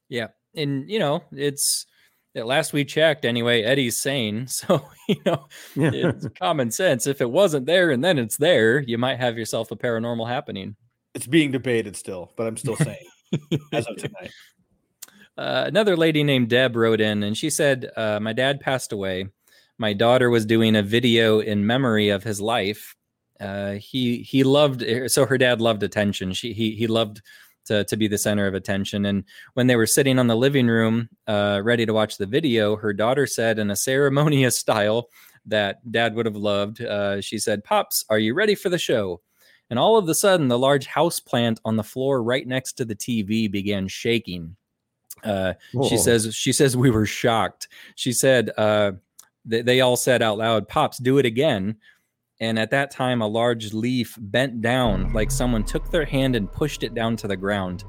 yeah 0.08 0.28
and 0.54 0.88
you 0.90 0.98
know 0.98 1.22
it's 1.32 1.86
last 2.34 2.72
we 2.72 2.84
checked 2.84 3.24
anyway 3.24 3.62
eddie's 3.62 3.96
sane 3.96 4.46
so 4.46 4.82
you 5.08 5.16
know 5.26 5.46
yeah. 5.74 5.90
it's 5.92 6.26
common 6.40 6.70
sense 6.70 7.06
if 7.06 7.20
it 7.20 7.30
wasn't 7.30 7.66
there 7.66 7.90
and 7.90 8.02
then 8.02 8.18
it's 8.18 8.36
there 8.36 8.80
you 8.80 8.98
might 8.98 9.18
have 9.18 9.36
yourself 9.36 9.70
a 9.70 9.76
paranormal 9.76 10.28
happening 10.28 10.74
it's 11.14 11.26
being 11.26 11.50
debated 11.50 11.96
still 11.96 12.32
but 12.36 12.46
i'm 12.46 12.56
still 12.56 12.76
sane 12.76 12.96
as 13.72 13.86
of 13.86 13.96
tonight 13.96 14.30
uh, 15.36 15.64
another 15.66 15.96
lady 15.96 16.22
named 16.22 16.48
Deb 16.48 16.76
wrote 16.76 17.00
in 17.00 17.22
and 17.22 17.36
she 17.36 17.48
said, 17.48 17.90
uh, 17.96 18.20
My 18.20 18.32
dad 18.32 18.60
passed 18.60 18.92
away. 18.92 19.28
My 19.78 19.92
daughter 19.92 20.30
was 20.30 20.44
doing 20.44 20.76
a 20.76 20.82
video 20.82 21.40
in 21.40 21.66
memory 21.66 22.10
of 22.10 22.22
his 22.22 22.40
life. 22.40 22.94
Uh, 23.40 23.72
he 23.72 24.18
he 24.18 24.44
loved 24.44 24.84
so 25.10 25.26
her 25.26 25.38
dad 25.38 25.60
loved 25.60 25.82
attention. 25.82 26.32
She 26.32 26.52
he 26.52 26.72
he 26.72 26.86
loved 26.86 27.22
to 27.66 27.84
to 27.84 27.96
be 27.96 28.08
the 28.08 28.18
center 28.18 28.46
of 28.46 28.54
attention. 28.54 29.06
And 29.06 29.24
when 29.54 29.66
they 29.66 29.76
were 29.76 29.86
sitting 29.86 30.18
on 30.18 30.26
the 30.26 30.36
living 30.36 30.66
room, 30.66 31.08
uh, 31.26 31.60
ready 31.62 31.86
to 31.86 31.92
watch 31.92 32.18
the 32.18 32.26
video, 32.26 32.76
her 32.76 32.92
daughter 32.92 33.26
said 33.26 33.58
in 33.58 33.70
a 33.70 33.76
ceremonious 33.76 34.58
style, 34.58 35.08
that 35.46 35.90
Dad 35.90 36.14
would 36.14 36.26
have 36.26 36.36
loved. 36.36 36.80
Uh, 36.80 37.20
she 37.20 37.38
said, 37.38 37.64
"Pops, 37.64 38.04
are 38.08 38.18
you 38.18 38.34
ready 38.34 38.54
for 38.54 38.68
the 38.68 38.78
show?" 38.78 39.20
And 39.70 39.78
all 39.78 39.96
of 39.96 40.08
a 40.08 40.14
sudden, 40.14 40.48
the 40.48 40.58
large 40.58 40.86
house 40.86 41.18
plant 41.18 41.60
on 41.64 41.76
the 41.76 41.82
floor 41.82 42.22
right 42.22 42.46
next 42.46 42.74
to 42.74 42.84
the 42.84 42.94
TV 42.94 43.50
began 43.50 43.88
shaking. 43.88 44.56
Uh, 45.24 45.54
she 45.88 45.96
says, 45.98 46.34
"She 46.34 46.52
says 46.52 46.76
we 46.76 46.90
were 46.90 47.06
shocked." 47.06 47.68
She 47.94 48.12
said, 48.12 48.50
uh, 48.56 48.92
they, 49.44 49.62
they 49.62 49.80
all 49.80 49.96
said 49.96 50.22
out 50.22 50.38
loud, 50.38 50.68
"Pops, 50.68 50.98
do 50.98 51.18
it 51.18 51.26
again." 51.26 51.76
And 52.42 52.58
at 52.58 52.70
that 52.72 52.90
time, 52.90 53.22
a 53.22 53.26
large 53.28 53.72
leaf 53.72 54.18
bent 54.20 54.60
down, 54.60 55.12
like 55.12 55.30
someone 55.30 55.62
took 55.62 55.88
their 55.92 56.04
hand 56.04 56.34
and 56.34 56.50
pushed 56.50 56.82
it 56.82 56.92
down 56.92 57.14
to 57.18 57.28
the 57.28 57.36
ground. 57.36 57.84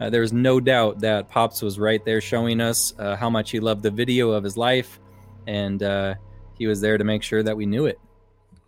Uh, 0.00 0.08
there's 0.10 0.32
no 0.32 0.60
doubt 0.60 1.00
that 1.00 1.28
Pops 1.28 1.60
was 1.60 1.76
right 1.76 2.04
there 2.04 2.20
showing 2.20 2.60
us 2.60 2.94
uh, 3.00 3.16
how 3.16 3.28
much 3.28 3.50
he 3.50 3.58
loved 3.58 3.82
the 3.82 3.90
video 3.90 4.30
of 4.30 4.44
his 4.44 4.56
life, 4.56 5.00
and 5.48 5.82
uh, 5.82 6.14
he 6.56 6.68
was 6.68 6.80
there 6.80 6.96
to 6.96 7.02
make 7.02 7.24
sure 7.24 7.42
that 7.42 7.56
we 7.56 7.66
knew 7.66 7.86
it. 7.86 7.98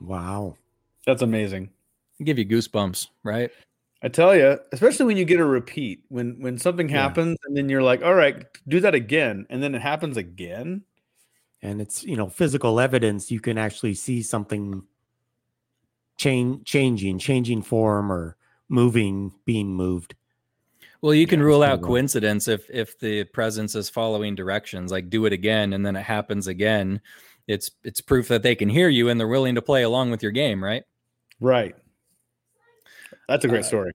Wow, 0.01 0.57
that's 1.07 1.23
amazing. 1.23 1.71
Give 2.25 2.37
you 2.37 2.45
goosebumps, 2.45 3.07
right? 3.23 3.53
I 4.03 4.09
tell 4.09 4.35
you, 4.35 4.59
especially 4.73 5.07
when 5.07 5.17
you 5.17 5.25
get 5.25 5.39
a 5.39 5.45
repeat, 5.45 6.03
when 6.09 6.41
when 6.41 6.59
something 6.59 6.89
happens 6.89 7.39
yeah. 7.41 7.47
and 7.47 7.57
then 7.57 7.69
you're 7.69 7.83
like, 7.85 8.03
"All 8.03 8.15
right, 8.15 8.45
do 8.67 8.81
that 8.81 8.97
again," 8.97 9.47
and 9.51 9.63
then 9.63 9.77
it 9.77 9.83
happens 9.83 10.17
again, 10.17 10.83
and 11.63 11.81
it's 11.81 12.03
you 12.03 12.17
know 12.17 12.29
physical 12.29 12.81
evidence. 12.81 13.31
You 13.31 13.39
can 13.39 13.57
actually 13.57 13.95
see 13.95 14.21
something 14.21 14.83
change, 16.19 16.67
changing, 16.67 17.19
changing 17.19 17.63
form, 17.63 18.13
or 18.13 18.37
moving, 18.69 19.33
being 19.45 19.73
moved. 19.73 20.15
Well, 21.01 21.15
you 21.15 21.27
can 21.27 21.39
yeah, 21.39 21.47
rule 21.47 21.63
out 21.63 21.81
coincidence 21.81 22.49
if 22.49 22.69
if 22.69 22.99
the 22.99 23.25
presence 23.25 23.75
is 23.75 23.89
following 23.89 24.35
directions, 24.35 24.91
like 24.91 25.09
do 25.09 25.27
it 25.27 25.33
again 25.33 25.73
and 25.73 25.87
then 25.87 25.97
it 25.97 26.03
happens 26.03 26.49
again. 26.49 27.01
It's 27.47 27.71
it's 27.85 28.01
proof 28.01 28.29
that 28.29 28.43
they 28.43 28.57
can 28.57 28.69
hear 28.69 28.89
you 28.89 29.09
and 29.09 29.19
they're 29.19 29.29
willing 29.29 29.55
to 29.55 29.63
play 29.63 29.85
along 29.85 30.11
with 30.11 30.23
your 30.23 30.33
game, 30.33 30.63
right? 30.63 30.83
Right. 31.41 31.77
That's 33.29 33.45
a 33.45 33.49
great 33.49 33.61
uh, 33.61 33.69
story. 33.69 33.93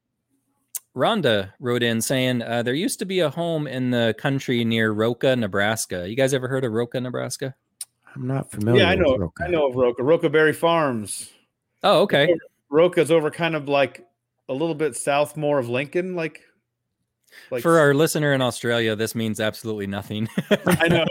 Rhonda 0.95 1.51
wrote 1.59 1.83
in 1.83 2.01
saying 2.01 2.41
uh, 2.41 2.63
there 2.63 2.73
used 2.73 2.99
to 2.99 3.05
be 3.05 3.19
a 3.19 3.29
home 3.29 3.67
in 3.67 3.89
the 3.89 4.15
country 4.17 4.63
near 4.63 4.91
Roca, 4.91 5.35
Nebraska. 5.35 6.07
You 6.07 6.15
guys 6.15 6.33
ever 6.33 6.47
heard 6.47 6.63
of 6.63 6.71
Roca, 6.71 7.01
Nebraska? 7.01 7.55
I'm 8.15 8.27
not 8.27 8.51
familiar. 8.51 8.83
Yeah, 8.83 8.89
I 8.89 8.95
know. 8.95 9.33
I 9.41 9.47
know 9.47 9.67
of 9.67 9.75
Roca. 9.75 10.03
Roca 10.03 10.29
Berry 10.29 10.53
Farms. 10.53 11.31
Oh, 11.83 12.01
okay. 12.01 12.35
Roca's 12.69 13.11
over 13.11 13.29
kind 13.29 13.55
of 13.55 13.67
like 13.67 14.05
a 14.49 14.53
little 14.53 14.75
bit 14.75 14.95
south 14.95 15.37
more 15.37 15.59
of 15.59 15.69
Lincoln, 15.69 16.15
like 16.15 16.41
like, 17.51 17.61
For 17.61 17.79
our 17.79 17.93
listener 17.93 18.33
in 18.33 18.41
Australia, 18.41 18.95
this 18.95 19.15
means 19.15 19.39
absolutely 19.39 19.87
nothing. 19.87 20.29
I 20.67 20.87
know. 20.87 21.05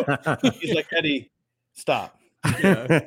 He's 0.60 0.74
like 0.74 0.86
Eddie, 0.92 1.30
stop. 1.72 2.18
Yeah. 2.62 3.00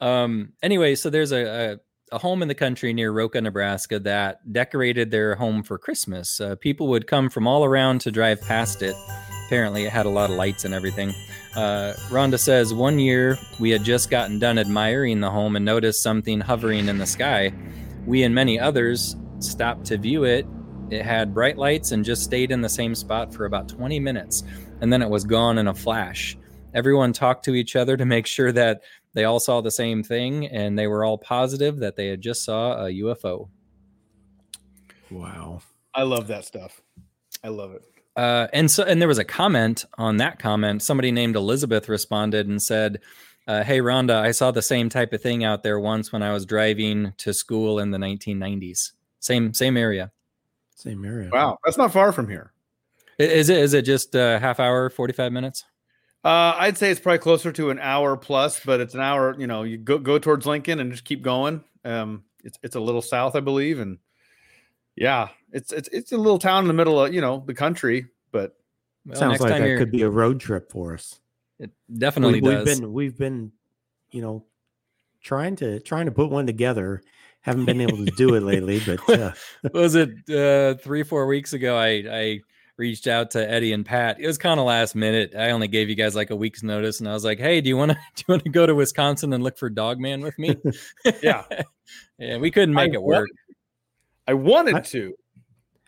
um. 0.00 0.52
Anyway, 0.62 0.94
so 0.94 1.10
there's 1.10 1.32
a, 1.32 1.44
a, 1.72 1.78
a 2.12 2.18
home 2.18 2.42
in 2.42 2.48
the 2.48 2.54
country 2.54 2.92
near 2.92 3.12
Roca, 3.12 3.40
Nebraska, 3.40 3.98
that 4.00 4.52
decorated 4.52 5.10
their 5.10 5.34
home 5.34 5.62
for 5.62 5.78
Christmas. 5.78 6.40
Uh, 6.40 6.56
people 6.56 6.88
would 6.88 7.06
come 7.06 7.30
from 7.30 7.46
all 7.46 7.64
around 7.64 8.00
to 8.02 8.10
drive 8.10 8.40
past 8.42 8.82
it. 8.82 8.96
Apparently, 9.46 9.84
it 9.84 9.92
had 9.92 10.06
a 10.06 10.10
lot 10.10 10.30
of 10.30 10.36
lights 10.36 10.64
and 10.64 10.74
everything. 10.74 11.14
Uh, 11.54 11.94
Rhonda 12.08 12.38
says 12.38 12.74
one 12.74 12.98
year 12.98 13.38
we 13.58 13.70
had 13.70 13.82
just 13.82 14.10
gotten 14.10 14.38
done 14.38 14.58
admiring 14.58 15.20
the 15.20 15.30
home 15.30 15.56
and 15.56 15.64
noticed 15.64 16.02
something 16.02 16.40
hovering 16.40 16.88
in 16.88 16.98
the 16.98 17.06
sky. 17.06 17.52
We 18.06 18.22
and 18.24 18.34
many 18.34 18.60
others 18.60 19.16
stopped 19.40 19.86
to 19.86 19.98
view 19.98 20.24
it 20.24 20.46
it 20.90 21.02
had 21.02 21.34
bright 21.34 21.58
lights 21.58 21.90
and 21.90 22.04
just 22.04 22.22
stayed 22.22 22.52
in 22.52 22.60
the 22.60 22.68
same 22.68 22.94
spot 22.94 23.34
for 23.34 23.44
about 23.44 23.68
20 23.68 23.98
minutes, 23.98 24.44
and 24.80 24.92
then 24.92 25.02
it 25.02 25.10
was 25.10 25.24
gone 25.24 25.58
in 25.58 25.66
a 25.66 25.74
flash. 25.74 26.38
Everyone 26.74 27.12
talked 27.12 27.44
to 27.46 27.54
each 27.54 27.74
other 27.74 27.96
to 27.96 28.04
make 28.04 28.26
sure 28.26 28.52
that 28.52 28.82
they 29.12 29.24
all 29.24 29.40
saw 29.40 29.60
the 29.60 29.70
same 29.70 30.04
thing, 30.04 30.46
and 30.46 30.78
they 30.78 30.86
were 30.86 31.04
all 31.04 31.18
positive 31.18 31.78
that 31.78 31.96
they 31.96 32.08
had 32.08 32.20
just 32.20 32.44
saw 32.44 32.84
a 32.84 32.90
UFO. 32.90 33.48
Wow. 35.10 35.62
I 35.94 36.02
love 36.02 36.28
that 36.28 36.44
stuff. 36.44 36.80
I 37.42 37.48
love 37.48 37.72
it. 37.72 37.82
Uh, 38.16 38.48
and 38.52 38.70
so, 38.70 38.82
and 38.82 39.00
there 39.00 39.08
was 39.08 39.18
a 39.18 39.24
comment 39.24 39.84
on 39.98 40.16
that 40.16 40.38
comment. 40.38 40.82
Somebody 40.82 41.12
named 41.12 41.36
Elizabeth 41.36 41.88
responded 41.88 42.48
and 42.48 42.62
said, 42.62 43.00
uh, 43.46 43.62
"Hey 43.62 43.80
Rhonda, 43.80 44.16
I 44.16 44.30
saw 44.30 44.50
the 44.50 44.62
same 44.62 44.88
type 44.88 45.12
of 45.12 45.20
thing 45.20 45.44
out 45.44 45.62
there 45.62 45.78
once 45.78 46.12
when 46.12 46.22
I 46.22 46.32
was 46.32 46.46
driving 46.46 47.12
to 47.18 47.34
school 47.34 47.78
in 47.78 47.90
the 47.90 47.98
1990s. 47.98 48.92
Same 49.20 49.52
same 49.52 49.76
area." 49.76 50.10
Same 50.76 51.04
area. 51.04 51.30
Wow, 51.32 51.58
that's 51.64 51.78
not 51.78 51.92
far 51.92 52.12
from 52.12 52.28
here. 52.28 52.52
Is 53.18 53.48
it? 53.48 53.58
Is 53.58 53.72
it 53.72 53.82
just 53.82 54.14
a 54.14 54.38
half 54.38 54.60
hour, 54.60 54.90
forty 54.90 55.14
five 55.14 55.32
minutes? 55.32 55.64
Uh, 56.22 56.54
I'd 56.58 56.76
say 56.76 56.90
it's 56.90 57.00
probably 57.00 57.18
closer 57.18 57.50
to 57.52 57.70
an 57.70 57.78
hour 57.78 58.16
plus, 58.16 58.60
but 58.64 58.80
it's 58.80 58.94
an 58.94 59.00
hour. 59.00 59.34
You 59.38 59.46
know, 59.46 59.62
you 59.62 59.78
go 59.78 59.98
go 59.98 60.18
towards 60.18 60.44
Lincoln 60.44 60.80
and 60.80 60.90
just 60.90 61.04
keep 61.04 61.22
going. 61.22 61.64
Um, 61.84 62.24
it's 62.44 62.58
it's 62.62 62.76
a 62.76 62.80
little 62.80 63.00
south, 63.00 63.36
I 63.36 63.40
believe, 63.40 63.80
and 63.80 63.98
yeah, 64.96 65.28
it's 65.52 65.72
it's 65.72 65.88
it's 65.92 66.12
a 66.12 66.16
little 66.16 66.38
town 66.38 66.64
in 66.64 66.68
the 66.68 66.74
middle 66.74 67.02
of 67.02 67.12
you 67.14 67.20
know 67.20 67.42
the 67.46 67.54
country. 67.54 68.06
But 68.32 68.56
well, 69.04 69.18
sounds 69.18 69.40
like 69.40 69.50
that 69.50 69.78
could 69.78 69.92
be 69.92 70.02
a 70.02 70.10
road 70.10 70.40
trip 70.40 70.70
for 70.70 70.94
us. 70.94 71.20
It 71.58 71.70
definitely 71.96 72.40
we, 72.40 72.50
does. 72.50 72.66
We've 72.66 72.80
been 72.80 72.92
we've 72.92 73.18
been, 73.18 73.52
you 74.10 74.22
know, 74.22 74.44
trying 75.22 75.56
to 75.56 75.80
trying 75.80 76.06
to 76.06 76.12
put 76.12 76.30
one 76.30 76.46
together 76.46 77.02
haven't 77.46 77.64
been 77.64 77.80
able 77.80 78.04
to 78.04 78.10
do 78.16 78.34
it 78.34 78.42
lately, 78.42 78.80
but 78.86 79.08
uh. 79.08 79.32
was 79.72 79.94
it 79.94 80.10
uh, 80.28 80.78
three, 80.82 81.04
four 81.04 81.26
weeks 81.26 81.52
ago? 81.52 81.78
I, 81.78 82.04
I 82.10 82.40
reached 82.76 83.06
out 83.06 83.30
to 83.30 83.50
Eddie 83.50 83.72
and 83.72 83.86
Pat. 83.86 84.20
It 84.20 84.26
was 84.26 84.36
kind 84.36 84.58
of 84.58 84.66
last 84.66 84.94
minute. 84.94 85.32
I 85.38 85.50
only 85.50 85.68
gave 85.68 85.88
you 85.88 85.94
guys 85.94 86.16
like 86.16 86.30
a 86.30 86.36
week's 86.36 86.64
notice, 86.64 86.98
and 86.98 87.08
I 87.08 87.12
was 87.12 87.24
like, 87.24 87.38
"Hey, 87.38 87.60
do 87.60 87.68
you 87.68 87.76
want 87.76 87.92
to 87.92 87.98
do 88.16 88.24
you 88.26 88.32
want 88.32 88.44
to 88.44 88.50
go 88.50 88.66
to 88.66 88.74
Wisconsin 88.74 89.32
and 89.32 89.42
look 89.44 89.56
for 89.56 89.70
Dogman 89.70 90.22
with 90.22 90.38
me?" 90.38 90.56
yeah, 91.22 91.44
yeah. 92.18 92.36
We 92.38 92.50
couldn't 92.50 92.74
make 92.74 92.90
I 92.90 92.94
it 92.94 93.02
work. 93.02 93.28
I 94.26 94.34
wanted 94.34 94.74
I, 94.74 94.80
to. 94.80 95.14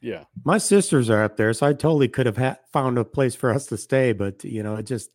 Yeah, 0.01 0.25
my 0.45 0.59
sisters 0.59 1.11
are 1.11 1.25
up 1.25 1.37
there, 1.37 1.53
so 1.53 1.67
I 1.67 1.73
totally 1.73 2.09
could 2.09 2.27
have 2.27 2.37
ha- 2.37 2.59
found 2.73 2.99
a 2.99 3.05
place 3.05 3.35
for 3.35 3.53
us 3.53 3.67
to 3.67 3.77
stay, 3.77 4.13
but 4.13 4.45
you 4.45 4.63
know, 4.63 4.77
it 4.77 4.87
just 4.87 5.11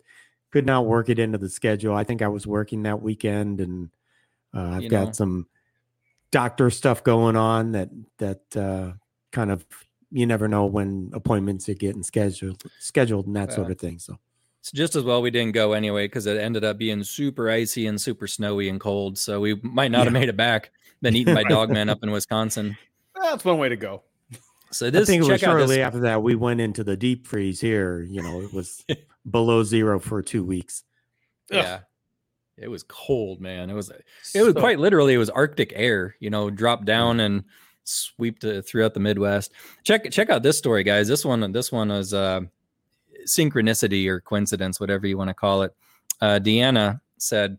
could 0.51 0.65
not 0.65 0.85
work 0.85 1.09
it 1.09 1.19
into 1.19 1.37
the 1.37 1.49
schedule. 1.49 1.95
I 1.95 2.03
think 2.03 2.21
I 2.21 2.27
was 2.27 2.45
working 2.45 2.83
that 2.83 3.01
weekend, 3.01 3.61
and 3.61 3.89
uh, 4.53 4.71
I've 4.75 4.83
you 4.83 4.89
got 4.89 5.05
know. 5.05 5.11
some 5.13 5.47
doctor 6.31 6.69
stuff 6.69 7.03
going 7.03 7.35
on 7.35 7.71
that 7.73 7.89
that 8.17 8.57
uh, 8.57 8.93
kind 9.31 9.51
of 9.51 9.65
you 10.11 10.25
never 10.25 10.47
know 10.47 10.65
when 10.65 11.11
appointments 11.13 11.67
are 11.69 11.73
getting 11.73 12.03
scheduled 12.03 12.61
scheduled 12.79 13.27
and 13.27 13.35
that 13.35 13.49
yeah. 13.49 13.55
sort 13.55 13.71
of 13.71 13.79
thing. 13.79 13.99
So 13.99 14.19
it's 14.61 14.71
just 14.71 14.95
as 14.95 15.03
well 15.03 15.21
we 15.21 15.31
didn't 15.31 15.53
go 15.53 15.73
anyway 15.73 16.05
because 16.05 16.25
it 16.25 16.37
ended 16.37 16.63
up 16.63 16.77
being 16.77 17.03
super 17.03 17.49
icy 17.49 17.87
and 17.87 17.99
super 17.99 18.27
snowy 18.27 18.69
and 18.69 18.79
cold. 18.79 19.17
So 19.17 19.39
we 19.39 19.55
might 19.55 19.91
not 19.91 19.99
yeah. 19.99 20.03
have 20.05 20.13
made 20.13 20.29
it 20.29 20.37
back. 20.37 20.71
Been 21.01 21.15
eaten 21.15 21.35
by 21.35 21.43
dogman 21.49 21.89
up 21.89 22.03
in 22.03 22.11
Wisconsin. 22.11 22.77
That's 23.23 23.45
one 23.45 23.57
way 23.57 23.69
to 23.69 23.75
go. 23.75 24.03
So 24.71 24.89
this, 24.89 25.03
I 25.03 25.11
think 25.11 25.23
it 25.23 25.31
was 25.31 25.39
shortly 25.39 25.81
after 25.81 25.99
that 26.01 26.23
we 26.23 26.35
went 26.35 26.59
into 26.59 26.83
the 26.83 26.97
deep 26.97 27.27
freeze 27.27 27.61
here. 27.61 28.01
You 28.01 28.21
know, 28.21 28.41
it 28.41 28.53
was 28.53 28.83
below 29.29 29.63
zero 29.63 29.99
for 29.99 30.21
two 30.21 30.43
weeks. 30.43 30.83
Yeah. 31.51 31.79
It 32.57 32.67
was 32.67 32.83
cold, 32.83 33.41
man. 33.41 33.69
It 33.69 33.73
was 33.73 33.91
it 34.35 34.43
was 34.43 34.53
quite 34.53 34.79
literally 34.79 35.13
it 35.13 35.17
was 35.17 35.29
Arctic 35.29 35.73
air, 35.75 36.15
you 36.19 36.29
know, 36.29 36.49
dropped 36.49 36.85
down 36.85 37.19
and 37.19 37.43
swept 37.83 38.45
throughout 38.65 38.93
the 38.93 38.99
Midwest. 38.99 39.51
Check 39.83 40.11
check 40.11 40.29
out 40.29 40.43
this 40.43 40.57
story, 40.57 40.83
guys. 40.83 41.07
This 41.07 41.25
one 41.25 41.51
this 41.51 41.71
one 41.71 41.89
is 41.89 42.13
uh, 42.13 42.41
synchronicity 43.25 44.07
or 44.07 44.21
coincidence, 44.21 44.79
whatever 44.79 45.07
you 45.07 45.17
want 45.17 45.29
to 45.29 45.33
call 45.33 45.63
it. 45.63 45.75
Uh, 46.21 46.39
Deanna 46.39 47.01
said, 47.17 47.57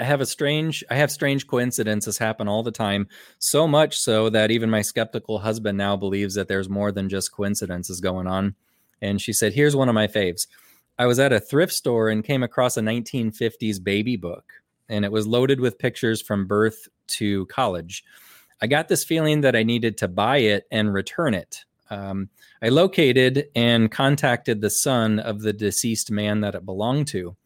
"I 0.00 0.04
have 0.04 0.20
a 0.20 0.26
strange 0.26 0.82
I 0.90 0.96
have 0.96 1.10
strange 1.10 1.46
coincidences 1.46 2.18
happen 2.18 2.48
all 2.48 2.62
the 2.62 2.72
time, 2.72 3.06
so 3.38 3.68
much 3.68 3.98
so 3.98 4.30
that 4.30 4.50
even 4.50 4.70
my 4.70 4.82
skeptical 4.82 5.40
husband 5.40 5.76
now 5.76 5.96
believes 5.96 6.34
that 6.34 6.48
there's 6.48 6.68
more 6.68 6.90
than 6.90 7.10
just 7.10 7.32
coincidences 7.32 8.00
going 8.00 8.26
on." 8.26 8.54
And 9.02 9.20
she 9.20 9.34
said, 9.34 9.52
"Here's 9.52 9.76
one 9.76 9.88
of 9.88 9.94
my 9.94 10.06
faves." 10.06 10.46
I 10.98 11.06
was 11.06 11.18
at 11.18 11.32
a 11.32 11.40
thrift 11.40 11.72
store 11.72 12.08
and 12.08 12.24
came 12.24 12.42
across 12.42 12.76
a 12.76 12.82
1950s 12.82 13.78
baby 13.78 14.16
book, 14.16 14.52
and 14.88 15.04
it 15.04 15.12
was 15.12 15.26
loaded 15.26 15.60
with 15.60 15.78
pictures 15.78 16.20
from 16.22 16.46
birth 16.46 16.88
to 17.18 17.46
college. 17.46 18.02
I 18.62 18.66
got 18.66 18.88
this 18.88 19.04
feeling 19.04 19.40
that 19.42 19.56
I 19.56 19.62
needed 19.62 19.96
to 19.98 20.08
buy 20.08 20.38
it 20.38 20.66
and 20.70 20.92
return 20.92 21.34
it. 21.34 21.64
Um, 21.90 22.28
I 22.62 22.68
located 22.68 23.48
and 23.54 23.90
contacted 23.90 24.60
the 24.60 24.70
son 24.70 25.18
of 25.18 25.40
the 25.40 25.52
deceased 25.52 26.10
man 26.10 26.40
that 26.40 26.54
it 26.54 26.64
belonged 26.64 27.08
to. 27.08 27.36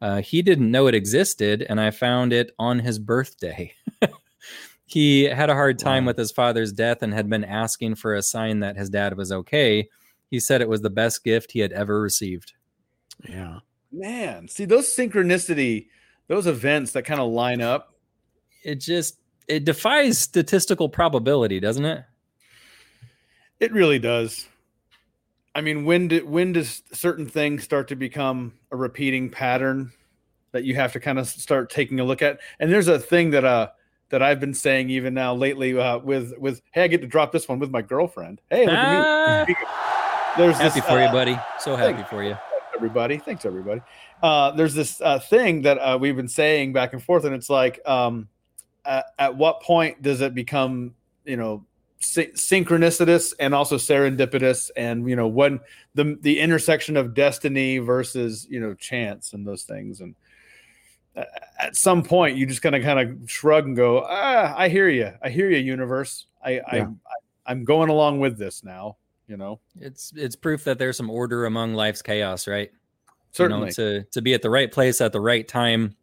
Uh, 0.00 0.20
he 0.20 0.42
didn't 0.42 0.70
know 0.70 0.86
it 0.86 0.94
existed, 0.94 1.64
and 1.68 1.80
I 1.80 1.90
found 1.90 2.32
it 2.32 2.52
on 2.58 2.80
his 2.80 2.98
birthday. 2.98 3.72
he 4.86 5.24
had 5.24 5.50
a 5.50 5.54
hard 5.54 5.78
time 5.78 6.04
wow. 6.04 6.10
with 6.10 6.18
his 6.18 6.32
father's 6.32 6.72
death 6.72 7.02
and 7.02 7.14
had 7.14 7.28
been 7.28 7.44
asking 7.44 7.94
for 7.96 8.14
a 8.14 8.22
sign 8.22 8.60
that 8.60 8.76
his 8.76 8.90
dad 8.90 9.16
was 9.16 9.32
okay. 9.32 9.88
He 10.30 10.40
said 10.40 10.60
it 10.60 10.68
was 10.68 10.82
the 10.82 10.90
best 10.90 11.24
gift 11.24 11.52
he 11.52 11.60
had 11.60 11.72
ever 11.72 12.00
received. 12.00 12.52
Yeah. 13.28 13.60
Man, 13.92 14.48
see 14.48 14.64
those 14.64 14.94
synchronicity, 14.94 15.86
those 16.26 16.46
events 16.46 16.92
that 16.92 17.04
kind 17.04 17.20
of 17.20 17.30
line 17.30 17.60
up. 17.60 17.94
It 18.64 18.80
just 18.80 19.18
it 19.46 19.64
defies 19.64 20.18
statistical 20.18 20.88
probability, 20.88 21.60
doesn't 21.60 21.84
it? 21.84 22.04
It 23.60 23.72
really 23.72 23.98
does. 23.98 24.48
I 25.54 25.60
mean, 25.60 25.84
when 25.84 26.08
do, 26.08 26.26
when 26.26 26.52
does 26.52 26.82
certain 26.92 27.28
things 27.28 27.62
start 27.62 27.88
to 27.88 27.96
become 27.96 28.54
a 28.70 28.76
repeating 28.76 29.30
pattern? 29.30 29.92
that 30.54 30.62
you 30.62 30.76
have 30.76 30.92
to 30.92 31.00
kind 31.00 31.18
of 31.18 31.26
start 31.26 31.68
taking 31.68 31.98
a 31.98 32.04
look 32.04 32.22
at. 32.22 32.38
And 32.60 32.72
there's 32.72 32.86
a 32.88 32.98
thing 32.98 33.30
that 33.30 33.44
uh 33.44 33.68
that 34.10 34.22
I've 34.22 34.38
been 34.38 34.54
saying 34.54 34.90
even 34.90 35.12
now 35.12 35.34
lately 35.34 35.76
uh, 35.76 35.98
with 35.98 36.32
with 36.38 36.62
hey, 36.72 36.84
I 36.84 36.86
get 36.86 37.00
to 37.00 37.08
drop 37.08 37.32
this 37.32 37.48
one 37.48 37.58
with 37.58 37.70
my 37.70 37.82
girlfriend. 37.82 38.40
Hey, 38.48 38.64
look 38.66 38.74
ah, 38.78 39.40
at 39.40 39.48
me. 39.48 39.56
There's 40.36 40.56
happy 40.56 40.80
this, 40.80 40.88
for 40.88 40.98
uh, 40.98 41.06
you, 41.06 41.12
buddy. 41.12 41.38
So 41.58 41.74
happy 41.74 42.04
for 42.04 42.22
you. 42.22 42.36
everybody. 42.76 43.18
Thanks, 43.18 43.44
everybody. 43.44 43.80
Uh, 44.22 44.52
there's 44.52 44.74
this 44.74 45.00
uh, 45.00 45.18
thing 45.18 45.62
that 45.62 45.78
uh, 45.78 45.98
we've 46.00 46.14
been 46.14 46.28
saying 46.28 46.72
back 46.72 46.92
and 46.92 47.02
forth, 47.02 47.24
and 47.24 47.34
it's 47.34 47.50
like, 47.50 47.80
um, 47.86 48.28
at, 48.84 49.06
at 49.18 49.36
what 49.36 49.60
point 49.60 50.02
does 50.02 50.20
it 50.20 50.34
become, 50.34 50.94
you 51.24 51.36
know, 51.36 51.64
sy- 52.00 52.32
synchronicitous 52.34 53.34
and 53.38 53.54
also 53.54 53.76
serendipitous, 53.76 54.70
and 54.76 55.08
you 55.08 55.16
know, 55.16 55.28
when 55.28 55.60
the 55.94 56.16
the 56.20 56.40
intersection 56.40 56.96
of 56.96 57.14
destiny 57.14 57.78
versus 57.78 58.46
you 58.48 58.60
know 58.60 58.74
chance 58.74 59.32
and 59.32 59.46
those 59.46 59.62
things, 59.64 60.00
and 60.00 60.14
at 61.16 61.76
some 61.76 62.02
point 62.02 62.36
you 62.36 62.46
just 62.46 62.62
kind 62.62 62.74
of 62.74 62.82
kind 62.82 62.98
of 62.98 63.30
shrug 63.30 63.66
and 63.66 63.76
go, 63.76 64.04
ah, 64.08 64.54
I 64.56 64.68
hear 64.68 64.88
you, 64.88 65.12
I 65.22 65.30
hear 65.30 65.50
you, 65.50 65.58
universe. 65.58 66.26
I, 66.44 66.50
yeah. 66.50 66.62
I, 66.66 66.78
I 66.78 66.86
I'm 67.46 67.64
going 67.64 67.90
along 67.90 68.20
with 68.20 68.38
this 68.38 68.64
now. 68.64 68.96
You 69.26 69.36
know, 69.36 69.60
it's 69.80 70.12
it's 70.14 70.36
proof 70.36 70.64
that 70.64 70.78
there's 70.78 70.96
some 70.96 71.08
order 71.08 71.46
among 71.46 71.74
life's 71.74 72.02
chaos, 72.02 72.46
right? 72.46 72.70
Certainly, 73.32 73.72
you 73.76 73.84
know, 73.84 74.00
to 74.00 74.04
to 74.04 74.22
be 74.22 74.34
at 74.34 74.42
the 74.42 74.50
right 74.50 74.70
place 74.70 75.00
at 75.00 75.12
the 75.12 75.20
right 75.20 75.46
time, 75.46 75.96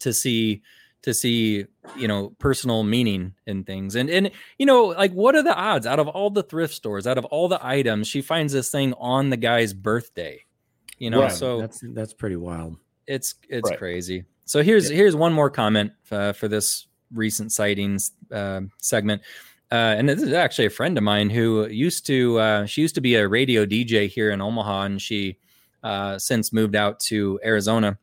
to 0.00 0.12
see 0.12 0.62
to 1.02 1.14
see 1.14 1.64
you 1.96 2.08
know 2.08 2.30
personal 2.38 2.82
meaning 2.82 3.32
in 3.46 3.64
things 3.64 3.94
and 3.94 4.10
and 4.10 4.30
you 4.58 4.66
know 4.66 4.86
like 4.86 5.12
what 5.12 5.34
are 5.34 5.42
the 5.42 5.54
odds 5.54 5.86
out 5.86 5.98
of 5.98 6.08
all 6.08 6.28
the 6.28 6.42
thrift 6.42 6.74
stores 6.74 7.06
out 7.06 7.16
of 7.16 7.24
all 7.26 7.48
the 7.48 7.64
items 7.64 8.08
she 8.08 8.20
finds 8.20 8.52
this 8.52 8.70
thing 8.70 8.92
on 8.98 9.30
the 9.30 9.36
guy's 9.36 9.72
birthday 9.72 10.42
you 10.98 11.08
know 11.08 11.22
right. 11.22 11.32
so 11.32 11.60
that's 11.60 11.82
that's 11.94 12.12
pretty 12.12 12.36
wild 12.36 12.76
it's 13.06 13.36
it's 13.48 13.70
right. 13.70 13.78
crazy 13.78 14.24
so 14.48 14.62
here's 14.62 14.90
yeah. 14.90 14.96
here's 14.96 15.14
one 15.14 15.34
more 15.34 15.50
comment 15.50 15.92
uh, 16.10 16.32
for 16.32 16.48
this 16.48 16.86
recent 17.12 17.52
sightings 17.52 18.12
uh, 18.32 18.62
segment. 18.78 19.22
Uh, 19.70 19.94
and 19.98 20.08
this 20.08 20.22
is 20.22 20.32
actually 20.32 20.64
a 20.64 20.70
friend 20.70 20.96
of 20.96 21.04
mine 21.04 21.28
who 21.28 21.66
used 21.66 22.06
to 22.06 22.38
uh, 22.38 22.66
she 22.66 22.80
used 22.80 22.94
to 22.94 23.02
be 23.02 23.16
a 23.16 23.28
radio 23.28 23.66
DJ 23.66 24.08
here 24.08 24.30
in 24.30 24.40
Omaha, 24.40 24.82
and 24.84 25.02
she 25.02 25.36
uh, 25.82 26.18
since 26.18 26.50
moved 26.50 26.74
out 26.74 26.98
to 27.00 27.38
Arizona. 27.44 27.98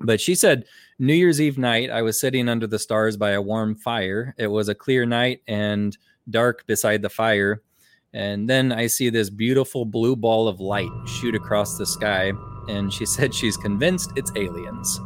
But 0.00 0.20
she 0.20 0.34
said 0.34 0.66
New 1.00 1.14
Year's 1.14 1.40
Eve 1.40 1.56
night, 1.56 1.88
I 1.88 2.02
was 2.02 2.20
sitting 2.20 2.46
under 2.46 2.66
the 2.66 2.78
stars 2.78 3.16
by 3.16 3.30
a 3.30 3.40
warm 3.40 3.74
fire. 3.74 4.34
It 4.36 4.48
was 4.48 4.68
a 4.68 4.74
clear 4.74 5.06
night 5.06 5.40
and 5.48 5.96
dark 6.28 6.66
beside 6.66 7.00
the 7.00 7.08
fire. 7.08 7.62
And 8.12 8.50
then 8.50 8.70
I 8.70 8.86
see 8.86 9.08
this 9.08 9.30
beautiful 9.30 9.86
blue 9.86 10.14
ball 10.14 10.46
of 10.46 10.60
light 10.60 10.90
shoot 11.06 11.34
across 11.34 11.78
the 11.78 11.86
sky. 11.86 12.32
And 12.68 12.92
she 12.92 13.06
said 13.16 13.34
she's 13.34 13.56
convinced 13.56 14.12
it's 14.14 14.30
aliens. 14.36 15.00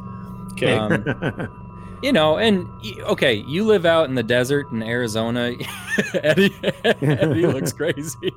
Okay. 0.54 0.72
Um, 0.72 2.00
you 2.02 2.12
know, 2.12 2.38
and 2.38 2.66
okay, 3.02 3.34
you 3.46 3.62
live 3.62 3.86
out 3.86 4.08
in 4.08 4.16
the 4.16 4.24
desert 4.24 4.66
in 4.72 4.82
Arizona. 4.82 5.52
Eddie, 6.14 6.52
Eddie 6.82 7.46
looks 7.46 7.72
crazy. 7.72 8.32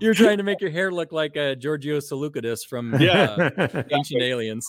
You're 0.00 0.14
trying 0.14 0.38
to 0.38 0.42
make 0.42 0.62
your 0.62 0.70
hair 0.70 0.90
look 0.90 1.12
like 1.12 1.36
a 1.36 1.54
Giorgio 1.54 1.98
Tsoukalos 1.98 2.60
from 2.66 2.98
yeah. 2.98 3.50
Uh, 3.58 3.82
Ancient 3.90 4.22
Aliens. 4.22 4.66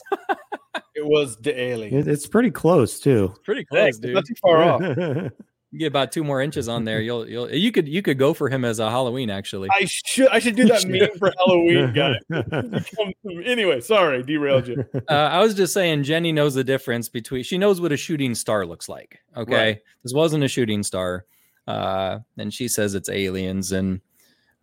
It 0.99 1.05
was 1.05 1.37
the 1.37 1.57
alien. 1.59 2.09
It's 2.09 2.27
pretty 2.27 2.51
close 2.51 2.99
too. 2.99 3.33
pretty 3.43 3.65
close, 3.65 3.97
dude. 3.97 4.13
Not 4.13 4.25
too 4.25 4.35
far 4.41 4.63
off 4.63 4.81
you 5.71 5.79
get 5.79 5.87
about 5.87 6.11
two 6.11 6.23
more 6.23 6.41
inches 6.41 6.67
on 6.67 6.85
there. 6.85 6.99
You'll 6.99 7.27
you'll 7.27 7.51
you 7.51 7.71
could 7.71 7.87
you 7.87 8.01
could 8.01 8.17
go 8.17 8.33
for 8.33 8.49
him 8.49 8.65
as 8.65 8.79
a 8.79 8.89
Halloween 8.89 9.29
actually. 9.29 9.69
I 9.71 9.85
should 9.85 10.27
I 10.29 10.39
should 10.39 10.55
do 10.55 10.65
that 10.65 10.85
meme 10.87 11.17
for 11.17 11.31
Halloween, 11.37 11.93
guys. 13.23 13.45
anyway, 13.45 13.79
sorry, 13.81 14.23
derailed 14.23 14.67
you. 14.67 14.83
Uh, 15.07 15.13
I 15.13 15.39
was 15.39 15.53
just 15.53 15.73
saying 15.73 16.03
Jenny 16.03 16.31
knows 16.31 16.55
the 16.55 16.63
difference 16.63 17.07
between 17.07 17.43
she 17.43 17.57
knows 17.57 17.79
what 17.79 17.91
a 17.91 17.97
shooting 17.97 18.33
star 18.33 18.65
looks 18.65 18.89
like. 18.89 19.19
Okay, 19.37 19.53
right. 19.53 19.81
this 20.03 20.13
wasn't 20.13 20.43
a 20.43 20.47
shooting 20.47 20.81
star, 20.81 21.25
uh, 21.67 22.19
and 22.37 22.53
she 22.53 22.67
says 22.67 22.95
it's 22.95 23.09
aliens, 23.09 23.71
and 23.71 24.01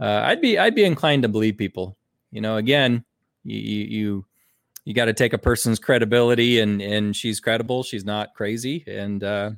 uh, 0.01 0.23
I'd 0.25 0.41
be 0.41 0.59
I'd 0.59 0.75
be 0.75 0.85
inclined 0.85 1.23
to 1.23 1.29
believe 1.29 1.57
people. 1.57 1.97
You 2.33 2.41
know, 2.41 2.57
again, 2.57 3.05
you 3.45 3.59
you 3.59 4.26
you 4.87 4.95
got 4.95 5.05
to 5.05 5.13
take 5.13 5.35
a 5.35 5.39
person's 5.39 5.79
credibility, 5.79 6.61
and 6.61 6.81
and 6.81 7.15
she's 7.15 7.41
credible. 7.41 7.83
She's 7.83 8.07
not 8.07 8.33
crazy, 8.35 8.83
and 8.87 9.23
uh, 9.23 9.51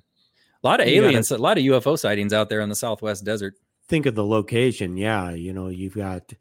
a 0.62 0.67
lot 0.67 0.81
of 0.81 0.88
aliens, 0.88 1.29
gotta, 1.29 1.41
a 1.41 1.43
lot 1.43 1.59
of 1.59 1.64
UFO 1.64 1.99
sightings 1.99 2.33
out 2.33 2.49
there 2.49 2.61
in 2.61 2.69
the 2.69 2.75
Southwest 2.75 3.25
desert. 3.25 3.55
Think 3.87 4.07
of 4.07 4.14
the 4.14 4.27
location. 4.27 4.97
Yeah. 4.97 5.31
You 5.31 5.53
know, 5.53 5.69
you've 5.69 5.95
got 5.95 6.33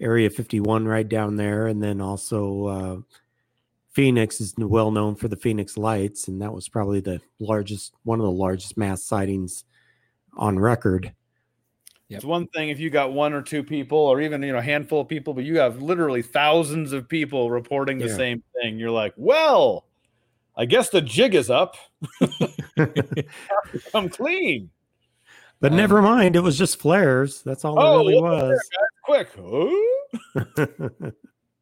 Area 0.00 0.28
51 0.28 0.86
right 0.86 1.08
down 1.08 1.36
there. 1.36 1.66
And 1.66 1.82
then 1.82 2.00
also 2.00 2.66
uh, 2.66 2.96
Phoenix 3.90 4.40
is 4.40 4.54
well 4.58 4.90
known 4.90 5.14
for 5.14 5.28
the 5.28 5.36
Phoenix 5.36 5.78
Lights. 5.78 6.28
And 6.28 6.42
that 6.42 6.52
was 6.52 6.68
probably 6.68 7.00
the 7.00 7.20
largest, 7.40 7.94
one 8.02 8.20
of 8.20 8.24
the 8.24 8.30
largest 8.30 8.76
mass 8.76 9.02
sightings 9.02 9.64
on 10.36 10.58
record. 10.58 11.14
Yep. 12.12 12.18
It's 12.18 12.26
one 12.26 12.46
thing 12.48 12.68
if 12.68 12.78
you 12.78 12.90
got 12.90 13.14
one 13.14 13.32
or 13.32 13.40
two 13.40 13.62
people, 13.62 13.96
or 13.96 14.20
even 14.20 14.42
you 14.42 14.52
know 14.52 14.58
a 14.58 14.62
handful 14.62 15.00
of 15.00 15.08
people, 15.08 15.32
but 15.32 15.44
you 15.44 15.58
have 15.60 15.80
literally 15.80 16.20
thousands 16.20 16.92
of 16.92 17.08
people 17.08 17.50
reporting 17.50 17.96
the 17.96 18.08
yeah. 18.08 18.16
same 18.16 18.42
thing. 18.60 18.78
You're 18.78 18.90
like, 18.90 19.14
well, 19.16 19.86
I 20.54 20.66
guess 20.66 20.90
the 20.90 21.00
jig 21.00 21.34
is 21.34 21.48
up. 21.48 21.74
I'm 23.94 24.10
clean. 24.10 24.68
But 25.60 25.70
um, 25.70 25.78
never 25.78 26.02
mind, 26.02 26.36
it 26.36 26.40
was 26.40 26.58
just 26.58 26.78
flares. 26.78 27.42
That's 27.46 27.64
all 27.64 27.80
oh, 27.80 28.00
it 28.00 28.10
really 28.10 28.20
was. 28.20 28.60
Quick. 29.04 29.30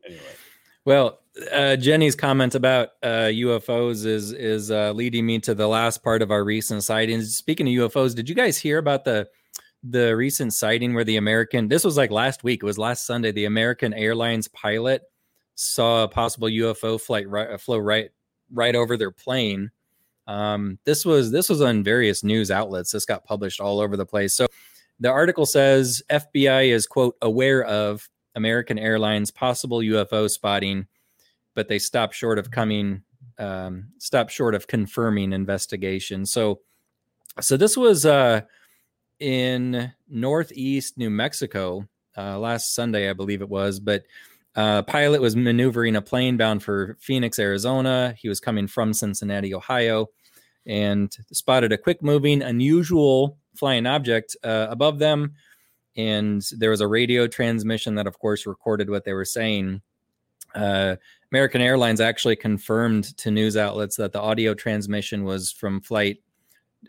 anyway. 0.05 0.21
Well, 0.85 1.21
uh, 1.53 1.77
Jenny's 1.77 2.17
comment 2.17 2.57
about 2.57 2.89
uh, 3.05 3.31
UFOs 3.31 4.05
is 4.05 4.33
is 4.33 4.73
uh, 4.73 4.91
leading 4.91 5.27
me 5.27 5.39
to 5.39 5.55
the 5.55 5.69
last 5.69 6.03
part 6.03 6.23
of 6.23 6.33
our 6.33 6.43
recent 6.43 6.83
sightings. 6.83 7.37
Speaking 7.37 7.69
of 7.69 7.93
UFOs, 7.93 8.17
did 8.17 8.29
you 8.29 8.35
guys 8.35 8.59
hear 8.59 8.79
about 8.79 9.05
the 9.05 9.29
the 9.83 10.15
recent 10.15 10.53
sighting 10.53 10.95
where 10.95 11.05
the 11.05 11.17
American? 11.17 11.69
This 11.69 11.85
was 11.85 11.97
like 11.97 12.11
last 12.11 12.45
week. 12.45 12.63
It 12.63 12.67
was 12.67 12.79
last 12.79 13.07
Sunday. 13.07 13.33
The 13.33 13.47
American 13.47 13.95
Airlines 13.95 14.49
pilot 14.49 15.03
saw 15.55 16.05
a 16.05 16.09
possible 16.09 16.49
UFO 16.49 17.01
flight 17.01 17.29
right, 17.29 17.61
flow 17.61 17.79
right 17.79 18.11
right 18.53 18.75
over 18.75 18.97
their 18.97 19.11
plane. 19.11 19.71
Um, 20.27 20.79
this 20.85 21.05
was 21.05 21.31
this 21.31 21.49
was 21.49 21.61
on 21.61 21.83
various 21.83 22.23
news 22.23 22.51
outlets. 22.51 22.93
This 22.93 23.05
got 23.05 23.25
published 23.25 23.61
all 23.61 23.81
over 23.81 23.97
the 23.97 24.07
place. 24.07 24.35
So 24.35 24.47
the 25.01 25.11
article 25.11 25.47
says 25.47 26.03
FBI 26.11 26.69
is 26.69 26.87
quote 26.87 27.17
aware 27.23 27.65
of 27.65 28.09
American 28.35 28.79
Airlines 28.79 29.31
possible 29.31 29.79
UFO 29.79 30.31
spotting, 30.31 30.87
but 31.55 31.69
they 31.69 31.79
stopped 31.79 32.15
short 32.15 32.39
of 32.39 32.51
coming 32.51 33.03
um, 33.39 33.89
stopped 33.99 34.31
short 34.31 34.55
of 34.55 34.67
confirming 34.67 35.33
investigation. 35.33 36.27
So 36.27 36.61
so 37.41 37.57
this 37.57 37.77
was 37.77 38.05
uh, 38.05 38.43
in 39.21 39.93
northeast 40.09 40.99
New 40.99 41.11
Mexico 41.11 41.87
uh, 42.17 42.39
last 42.39 42.75
Sunday, 42.75 43.09
I 43.09 43.13
believe 43.13 43.43
it 43.43 43.49
was, 43.49 43.79
but 43.79 44.05
uh, 44.57 44.83
pilot 44.83 45.21
was 45.21 45.37
maneuvering 45.37 45.95
a 45.95 46.03
plane 46.03 46.37
bound 46.37 46.63
for 46.63 46.97
Phoenix, 47.01 47.39
Arizona. 47.39 48.15
He 48.19 48.29
was 48.29 48.41
coming 48.41 48.67
from 48.67 48.93
Cincinnati, 48.93 49.55
Ohio, 49.55 50.09
and 50.67 51.15
spotted 51.33 51.73
a 51.73 51.79
quick 51.79 52.03
moving, 52.03 52.43
unusual 52.43 53.39
flying 53.55 53.87
object 53.87 54.37
uh, 54.43 54.67
above 54.69 54.99
them. 54.99 55.35
And 55.97 56.43
there 56.57 56.71
was 56.71 56.81
a 56.81 56.89
radio 56.89 57.27
transmission 57.27 57.97
that, 57.97 58.07
of 58.07 58.19
course, 58.19 58.47
recorded 58.47 58.91
what 58.91 59.05
they 59.05 59.13
were 59.13 59.25
saying. 59.25 59.83
Uh, 60.55 60.97
American 61.31 61.61
Airlines 61.61 62.01
actually 62.01 62.37
confirmed 62.37 63.17
to 63.19 63.31
news 63.31 63.57
outlets 63.57 63.97
that 63.97 64.13
the 64.13 64.21
audio 64.21 64.55
transmission 64.55 65.25
was 65.25 65.53
from 65.53 65.81
flight 65.81 66.19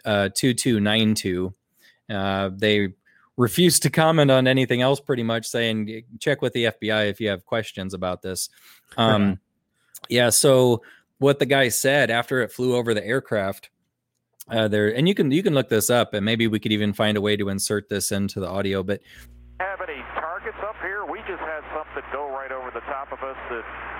uh, 0.05 0.29
2292. 0.29 1.53
Uh, 2.11 2.49
they 2.53 2.93
refused 3.37 3.83
to 3.83 3.89
comment 3.89 4.29
on 4.29 4.47
anything 4.47 4.81
else, 4.81 4.99
pretty 4.99 5.23
much 5.23 5.47
saying 5.47 6.03
check 6.19 6.41
with 6.41 6.53
the 6.53 6.65
FBI 6.65 7.09
if 7.09 7.19
you 7.21 7.29
have 7.29 7.45
questions 7.45 7.93
about 7.93 8.21
this. 8.21 8.49
Um, 8.97 9.39
yeah. 10.09 10.29
So 10.29 10.83
what 11.19 11.39
the 11.39 11.45
guy 11.45 11.69
said 11.69 12.11
after 12.11 12.41
it 12.41 12.51
flew 12.51 12.75
over 12.75 12.93
the 12.93 13.05
aircraft, 13.05 13.69
uh, 14.49 14.67
there, 14.67 14.93
and 14.93 15.07
you 15.07 15.15
can 15.15 15.31
you 15.31 15.43
can 15.43 15.53
look 15.53 15.69
this 15.69 15.89
up, 15.89 16.13
and 16.13 16.25
maybe 16.25 16.47
we 16.47 16.59
could 16.59 16.71
even 16.71 16.93
find 16.93 17.15
a 17.15 17.21
way 17.21 17.37
to 17.37 17.49
insert 17.49 17.87
this 17.89 18.11
into 18.11 18.39
the 18.39 18.47
audio. 18.47 18.83
But 18.83 19.01
have 19.59 19.79
any 19.81 20.01
targets 20.15 20.57
up 20.61 20.75
here? 20.81 21.05
We 21.05 21.19
just 21.19 21.41
had 21.41 21.61
something 21.73 22.03
go 22.11 22.27
right 22.29 22.51
over 22.51 22.71
the 22.71 22.81
top 22.81 23.11
of 23.11 23.19
us 23.19 23.37
that. 23.49 23.90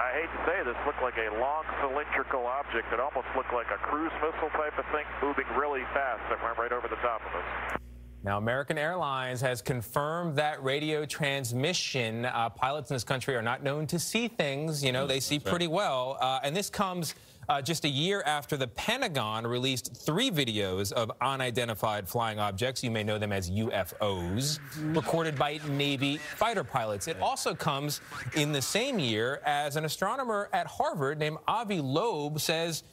I 0.00 0.12
hate 0.12 0.32
to 0.32 0.40
say 0.48 0.64
this, 0.64 0.76
looked 0.86 1.02
like 1.02 1.18
a 1.18 1.28
long 1.38 1.64
cylindrical 1.82 2.46
object 2.46 2.88
that 2.90 3.00
almost 3.00 3.26
looked 3.36 3.52
like 3.52 3.66
a 3.68 3.76
cruise 3.76 4.12
missile 4.24 4.48
type 4.56 4.78
of 4.78 4.86
thing 4.96 5.04
moving 5.20 5.44
really 5.54 5.82
fast 5.92 6.22
that 6.30 6.42
went 6.42 6.56
right 6.56 6.72
over 6.72 6.88
the 6.88 6.96
top 6.96 7.20
of 7.20 7.34
us. 7.36 7.76
Now, 8.22 8.38
American 8.38 8.78
Airlines 8.78 9.42
has 9.42 9.60
confirmed 9.60 10.36
that 10.36 10.62
radio 10.62 11.04
transmission. 11.04 12.24
Uh, 12.24 12.48
pilots 12.48 12.90
in 12.90 12.94
this 12.94 13.04
country 13.04 13.36
are 13.36 13.42
not 13.42 13.62
known 13.62 13.86
to 13.88 13.98
see 13.98 14.28
things. 14.28 14.82
You 14.82 14.92
know, 14.92 15.06
they 15.06 15.20
see 15.20 15.38
pretty 15.38 15.68
well. 15.68 16.16
Uh, 16.18 16.40
and 16.42 16.56
this 16.56 16.70
comes 16.70 17.14
uh, 17.50 17.60
just 17.60 17.84
a 17.84 17.88
year 17.88 18.22
after 18.26 18.56
the 18.56 18.68
Pentagon 18.68 19.44
released 19.44 19.96
three 19.96 20.30
videos 20.30 20.92
of 20.92 21.10
unidentified 21.20 22.08
flying 22.08 22.38
objects. 22.38 22.84
You 22.84 22.92
may 22.92 23.02
know 23.02 23.18
them 23.18 23.32
as 23.32 23.50
UFOs, 23.50 24.60
recorded 24.94 25.36
by 25.36 25.58
Navy 25.68 26.18
fighter 26.18 26.62
pilots. 26.62 27.08
It 27.08 27.20
also 27.20 27.52
comes 27.52 28.00
in 28.36 28.52
the 28.52 28.62
same 28.62 29.00
year 29.00 29.42
as 29.44 29.74
an 29.74 29.84
astronomer 29.84 30.48
at 30.52 30.68
Harvard 30.68 31.18
named 31.18 31.38
Avi 31.48 31.80
Loeb 31.80 32.40
says 32.40 32.84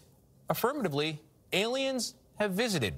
affirmatively 0.49 1.21
aliens 1.53 2.15
have 2.39 2.51
visited. 2.51 2.95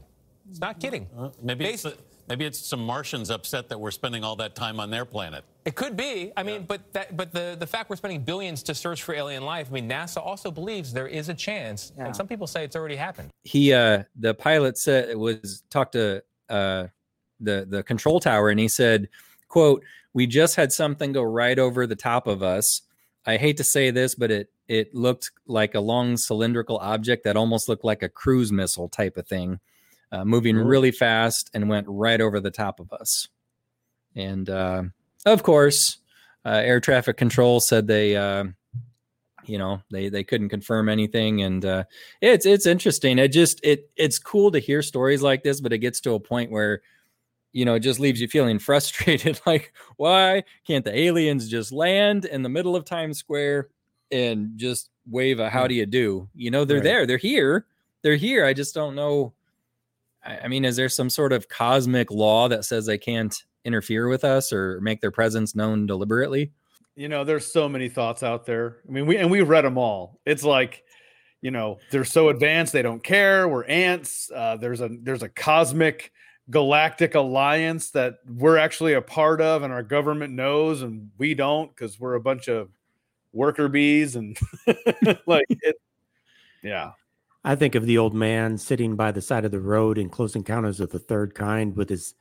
It's 0.49 0.61
not 0.61 0.79
kidding. 0.79 1.07
Uh, 1.17 1.29
maybe, 1.43 1.65
Based, 1.65 1.85
it's, 1.85 1.97
maybe 2.29 2.45
it's 2.45 2.57
some 2.57 2.85
Martians 2.85 3.29
upset 3.29 3.67
that 3.67 3.77
we're 3.77 3.91
spending 3.91 4.23
all 4.23 4.37
that 4.37 4.55
time 4.55 4.79
on 4.79 4.89
their 4.89 5.03
planet. 5.03 5.43
It 5.69 5.75
could 5.75 5.95
be. 5.95 6.31
I 6.35 6.41
mean, 6.41 6.61
yeah. 6.61 6.65
but 6.67 6.93
that, 6.93 7.15
but 7.15 7.31
the, 7.31 7.55
the 7.59 7.67
fact 7.67 7.91
we're 7.91 7.95
spending 7.95 8.23
billions 8.23 8.63
to 8.63 8.73
search 8.73 9.03
for 9.03 9.13
alien 9.13 9.45
life. 9.45 9.67
I 9.69 9.73
mean, 9.73 9.87
NASA 9.87 10.17
also 10.17 10.49
believes 10.49 10.93
there 10.93 11.07
is 11.07 11.29
a 11.29 11.33
chance, 11.35 11.91
yeah. 11.95 12.05
and 12.05 12.15
some 12.15 12.27
people 12.27 12.47
say 12.47 12.63
it's 12.63 12.75
already 12.75 12.95
happened. 12.95 13.29
He, 13.43 13.71
uh, 13.71 14.03
the 14.15 14.33
pilot 14.33 14.79
said, 14.79 15.09
it 15.09 15.19
was 15.19 15.63
talked 15.69 15.91
to 15.91 16.23
uh, 16.49 16.87
the 17.39 17.67
the 17.69 17.83
control 17.83 18.19
tower, 18.19 18.49
and 18.49 18.59
he 18.59 18.67
said, 18.67 19.09
"quote 19.47 19.83
We 20.13 20.25
just 20.25 20.55
had 20.55 20.71
something 20.71 21.11
go 21.11 21.21
right 21.21 21.59
over 21.59 21.85
the 21.85 21.95
top 21.95 22.25
of 22.25 22.41
us. 22.41 22.81
I 23.27 23.37
hate 23.37 23.57
to 23.57 23.63
say 23.63 23.91
this, 23.91 24.15
but 24.15 24.31
it 24.31 24.49
it 24.67 24.95
looked 24.95 25.29
like 25.45 25.75
a 25.75 25.81
long 25.81 26.17
cylindrical 26.17 26.79
object 26.79 27.25
that 27.25 27.37
almost 27.37 27.69
looked 27.69 27.85
like 27.85 28.01
a 28.01 28.09
cruise 28.09 28.51
missile 28.51 28.89
type 28.89 29.17
of 29.17 29.27
thing." 29.27 29.59
uh, 30.11 30.25
moving 30.25 30.55
really 30.55 30.91
fast 30.91 31.49
and 31.53 31.69
went 31.69 31.85
right 31.87 32.19
over 32.21 32.39
the 32.39 32.51
top 32.51 32.79
of 32.79 32.91
us. 32.91 33.27
And 34.15 34.49
uh, 34.49 34.83
of 35.25 35.43
course, 35.43 35.97
uh, 36.45 36.61
air 36.63 36.79
traffic 36.79 37.17
control 37.17 37.59
said 37.59 37.87
they, 37.87 38.15
uh, 38.15 38.45
you 39.45 39.57
know, 39.57 39.81
they 39.91 40.09
they 40.09 40.23
couldn't 40.23 40.49
confirm 40.49 40.89
anything. 40.89 41.41
And 41.41 41.65
uh, 41.65 41.83
it's 42.21 42.45
it's 42.45 42.65
interesting. 42.65 43.19
It 43.19 43.29
just 43.29 43.59
it 43.63 43.89
it's 43.95 44.19
cool 44.19 44.51
to 44.51 44.59
hear 44.59 44.81
stories 44.81 45.21
like 45.21 45.43
this, 45.43 45.61
but 45.61 45.73
it 45.73 45.79
gets 45.79 45.99
to 46.01 46.13
a 46.13 46.19
point 46.19 46.51
where 46.51 46.81
you 47.51 47.65
know, 47.65 47.73
it 47.73 47.79
just 47.79 47.99
leaves 47.99 48.21
you 48.21 48.27
feeling 48.27 48.59
frustrated. 48.59 49.41
like, 49.45 49.73
why 49.97 50.43
can't 50.67 50.85
the 50.85 50.95
aliens 50.95 51.49
just 51.49 51.71
land 51.71 52.25
in 52.25 52.43
the 52.43 52.49
middle 52.49 52.75
of 52.75 52.85
Times 52.85 53.17
Square 53.17 53.69
and 54.11 54.51
just 54.55 54.91
wave 55.09 55.39
a 55.39 55.49
how 55.49 55.67
do 55.67 55.73
you 55.73 55.87
do? 55.87 56.29
You 56.35 56.51
know, 56.51 56.63
they're 56.63 56.77
right. 56.77 56.83
there, 56.83 57.05
they're 57.07 57.17
here, 57.17 57.65
they're 58.03 58.15
here. 58.15 58.45
I 58.45 58.53
just 58.53 58.75
don't 58.75 58.95
know 58.95 59.33
I 60.23 60.47
mean, 60.47 60.65
is 60.65 60.75
there 60.75 60.89
some 60.89 61.09
sort 61.09 61.33
of 61.33 61.47
cosmic 61.47 62.11
law 62.11 62.47
that 62.49 62.65
says 62.65 62.85
they 62.85 62.97
can't 62.97 63.43
interfere 63.65 64.07
with 64.07 64.23
us 64.23 64.51
or 64.53 64.79
make 64.81 65.01
their 65.01 65.11
presence 65.11 65.55
known 65.55 65.85
deliberately? 65.85 66.51
You 66.95 67.07
know, 67.07 67.23
there's 67.23 67.51
so 67.51 67.69
many 67.69 67.89
thoughts 67.89 68.23
out 68.23 68.45
there. 68.45 68.77
I 68.87 68.91
mean, 68.91 69.05
we 69.05 69.17
and 69.17 69.31
we 69.31 69.41
read 69.41 69.63
them 69.63 69.77
all. 69.77 70.19
It's 70.25 70.43
like, 70.43 70.83
you 71.41 71.51
know, 71.51 71.79
they're 71.91 72.05
so 72.05 72.29
advanced 72.29 72.73
they 72.73 72.81
don't 72.81 73.03
care. 73.03 73.47
We're 73.47 73.65
ants. 73.65 74.29
Uh, 74.33 74.57
there's 74.57 74.81
a 74.81 74.89
there's 75.01 75.23
a 75.23 75.29
cosmic 75.29 76.11
galactic 76.49 77.15
alliance 77.15 77.91
that 77.91 78.15
we're 78.27 78.57
actually 78.57 78.93
a 78.93 79.01
part 79.01 79.39
of, 79.39 79.63
and 79.63 79.71
our 79.71 79.83
government 79.83 80.33
knows, 80.33 80.81
and 80.81 81.11
we 81.17 81.33
don't 81.35 81.73
because 81.73 81.99
we're 81.99 82.15
a 82.15 82.21
bunch 82.21 82.47
of 82.47 82.69
worker 83.31 83.67
bees 83.67 84.15
and 84.15 84.37
like 85.25 85.45
it. 85.49 85.75
Yeah, 86.61 86.91
I 87.43 87.55
think 87.55 87.75
of 87.75 87.85
the 87.85 87.97
old 87.97 88.13
man 88.13 88.57
sitting 88.57 88.95
by 88.95 89.11
the 89.11 89.21
side 89.21 89.45
of 89.45 89.51
the 89.51 89.61
road 89.61 89.97
in 89.97 90.09
Close 90.09 90.35
Encounters 90.35 90.79
of 90.79 90.89
the 90.89 90.99
Third 90.99 91.33
Kind 91.33 91.75
with 91.75 91.89
his, 91.89 92.15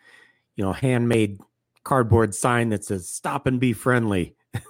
you 0.58 0.64
know, 0.64 0.72
handmade 0.72 1.40
cardboard 1.84 2.34
sign 2.34 2.68
that 2.70 2.84
says 2.84 3.08
"Stop 3.08 3.46
and 3.46 3.60
be 3.60 3.72
friendly." 3.72 4.34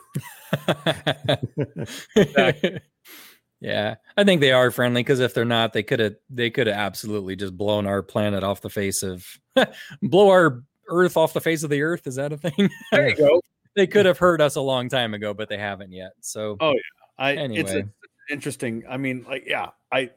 yeah, 3.60 3.94
I 4.16 4.24
think 4.24 4.42
they 4.42 4.52
are 4.52 4.70
friendly 4.70 5.02
because 5.02 5.18
if 5.20 5.32
they're 5.32 5.46
not, 5.46 5.72
they 5.72 5.82
could 5.82 5.98
have 5.98 6.16
they 6.28 6.50
could 6.50 6.66
have 6.66 6.76
absolutely 6.76 7.36
just 7.36 7.56
blown 7.56 7.86
our 7.86 8.02
planet 8.02 8.44
off 8.44 8.60
the 8.60 8.68
face 8.68 9.02
of 9.02 9.26
blow 10.02 10.28
our 10.28 10.62
Earth 10.90 11.16
off 11.16 11.32
the 11.32 11.40
face 11.40 11.62
of 11.62 11.70
the 11.70 11.80
Earth. 11.82 12.06
Is 12.06 12.16
that 12.16 12.32
a 12.34 12.36
thing? 12.36 12.70
There 12.92 13.08
you 13.08 13.16
go. 13.16 13.40
they 13.74 13.86
could 13.86 14.04
have 14.04 14.18
heard 14.18 14.42
us 14.42 14.56
a 14.56 14.60
long 14.60 14.90
time 14.90 15.14
ago, 15.14 15.32
but 15.32 15.48
they 15.48 15.58
haven't 15.58 15.92
yet. 15.92 16.12
So, 16.20 16.58
oh 16.60 16.72
yeah, 16.72 16.80
I 17.18 17.34
anyway. 17.34 17.60
it's, 17.60 17.72
it's 17.72 17.88
interesting. 18.30 18.84
I 18.88 18.98
mean, 18.98 19.24
like, 19.26 19.44
yeah, 19.46 19.70
I 19.90 20.10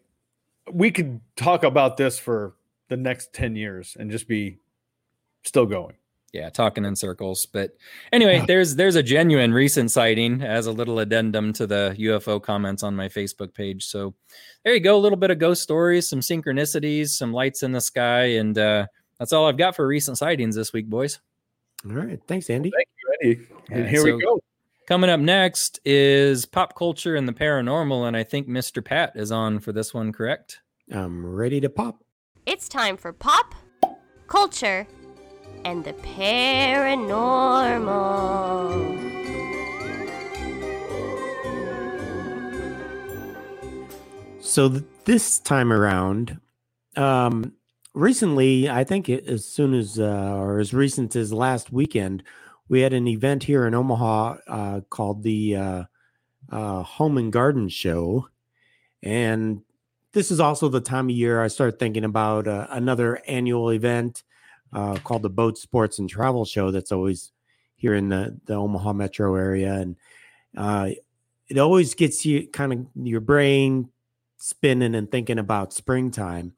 we 0.70 0.92
could 0.92 1.22
talk 1.38 1.64
about 1.64 1.96
this 1.96 2.20
for 2.20 2.56
the 2.90 2.98
next 2.98 3.32
10 3.32 3.56
years 3.56 3.96
and 3.98 4.12
just 4.12 4.28
be 4.28 4.60
still 5.44 5.66
going. 5.66 5.96
Yeah 6.34 6.50
talking 6.50 6.86
in 6.86 6.96
circles. 6.96 7.46
But 7.46 7.76
anyway 8.12 8.44
there's 8.48 8.76
there's 8.76 8.96
a 8.96 9.04
genuine 9.04 9.54
recent 9.54 9.92
sighting 9.92 10.42
as 10.42 10.66
a 10.68 10.72
little 10.72 11.00
addendum 11.00 11.52
to 11.54 11.68
the 11.68 11.96
ufo 12.00 12.42
comments 12.42 12.84
on 12.84 12.96
my 12.96 13.10
facebook 13.10 13.54
page. 13.54 13.86
So 13.86 14.14
there 14.64 14.74
you 14.74 14.80
go 14.80 14.96
a 14.96 15.00
little 15.00 15.18
bit 15.18 15.32
of 15.32 15.40
ghost 15.40 15.62
stories 15.62 16.08
some 16.08 16.22
synchronicities 16.22 17.10
some 17.10 17.34
lights 17.34 17.64
in 17.64 17.74
the 17.74 17.82
sky 17.82 18.24
and 18.24 18.58
uh 18.58 18.88
that's 19.20 19.34
all 19.34 19.46
i've 19.46 19.58
got 19.58 19.76
for 19.76 19.86
recent 19.86 20.18
sightings 20.18 20.56
this 20.56 20.72
week 20.72 20.88
boys. 20.90 21.20
All 21.86 21.96
right. 21.96 22.20
Thanks 22.28 22.50
andy. 22.50 22.72
Thank 22.72 22.88
you 23.04 23.14
eddie 23.22 23.48
and 23.72 23.90
here 23.90 24.02
so, 24.02 24.16
we 24.16 24.24
go. 24.24 24.40
Coming 24.88 25.10
up 25.10 25.20
next 25.20 25.80
is 25.86 26.46
pop 26.46 26.76
culture 26.76 27.16
and 27.16 27.28
the 27.28 27.32
paranormal, 27.32 28.08
and 28.08 28.18
I 28.18 28.24
think 28.24 28.50
Mr. 28.50 28.84
Pat 28.84 29.14
is 29.16 29.32
on 29.32 29.60
for 29.60 29.72
this 29.72 29.94
one, 29.94 30.12
correct? 30.12 30.60
I'm 30.92 31.26
ready 31.26 31.62
to 31.62 31.70
pop. 31.70 32.04
It's 32.46 32.68
time 32.68 32.98
for 32.98 33.14
pop, 33.14 33.56
culture, 34.28 34.86
and 35.66 35.84
the 35.84 35.94
paranormal. 35.94 37.22
So 44.42 44.70
th- 44.70 44.84
this 45.06 45.40
time 45.40 45.72
around, 45.72 46.40
um, 46.98 47.54
recently, 47.94 48.70
I 48.70 48.84
think 48.84 49.08
it, 49.08 49.26
as 49.28 49.46
soon 49.46 49.74
as 49.74 49.98
uh, 50.00 50.36
or 50.36 50.60
as 50.60 50.74
recent 50.74 51.16
as 51.16 51.32
last 51.32 51.72
weekend, 51.72 52.24
we 52.68 52.82
had 52.82 52.94
an 52.94 53.08
event 53.08 53.44
here 53.44 53.66
in 53.66 53.74
Omaha 53.74 54.38
uh, 54.48 54.82
called 54.90 55.24
the 55.24 55.56
uh, 55.56 55.84
uh, 56.52 56.84
Home 56.84 57.18
and 57.18 57.32
Garden 57.32 57.70
Show. 57.70 58.28
And 59.04 59.62
this 60.14 60.32
is 60.32 60.40
also 60.40 60.70
the 60.70 60.82
time 60.82 61.06
of 61.10 61.16
year 61.16 61.42
I 61.42 61.48
start 61.48 61.80
thinking 61.80 62.04
about 62.04 62.48
uh, 62.48 62.68
another 62.70 63.22
annual 63.28 63.72
event 63.72 64.24
uh, 64.74 64.98
called 65.04 65.22
the 65.22 65.30
Boat 65.30 65.58
Sports 65.58 66.00
and 66.00 66.10
Travel 66.10 66.46
Show 66.46 66.72
that's 66.72 66.92
always 66.92 67.32
here 67.76 67.96
in 67.96 68.10
the, 68.10 68.38
the 68.46 68.54
Omaha 68.54 68.94
metro 68.94 69.36
area. 69.36 69.74
And 69.74 69.96
uh, 70.56 70.92
it 71.50 71.58
always 71.58 71.96
gets 71.96 72.26
you 72.26 72.48
kind 72.48 72.74
of 72.74 73.06
your 73.06 73.22
brain 73.22 73.90
spinning 74.38 74.96
and 74.96 75.10
thinking 75.10 75.40
about 75.40 75.74
springtime. 75.74 76.54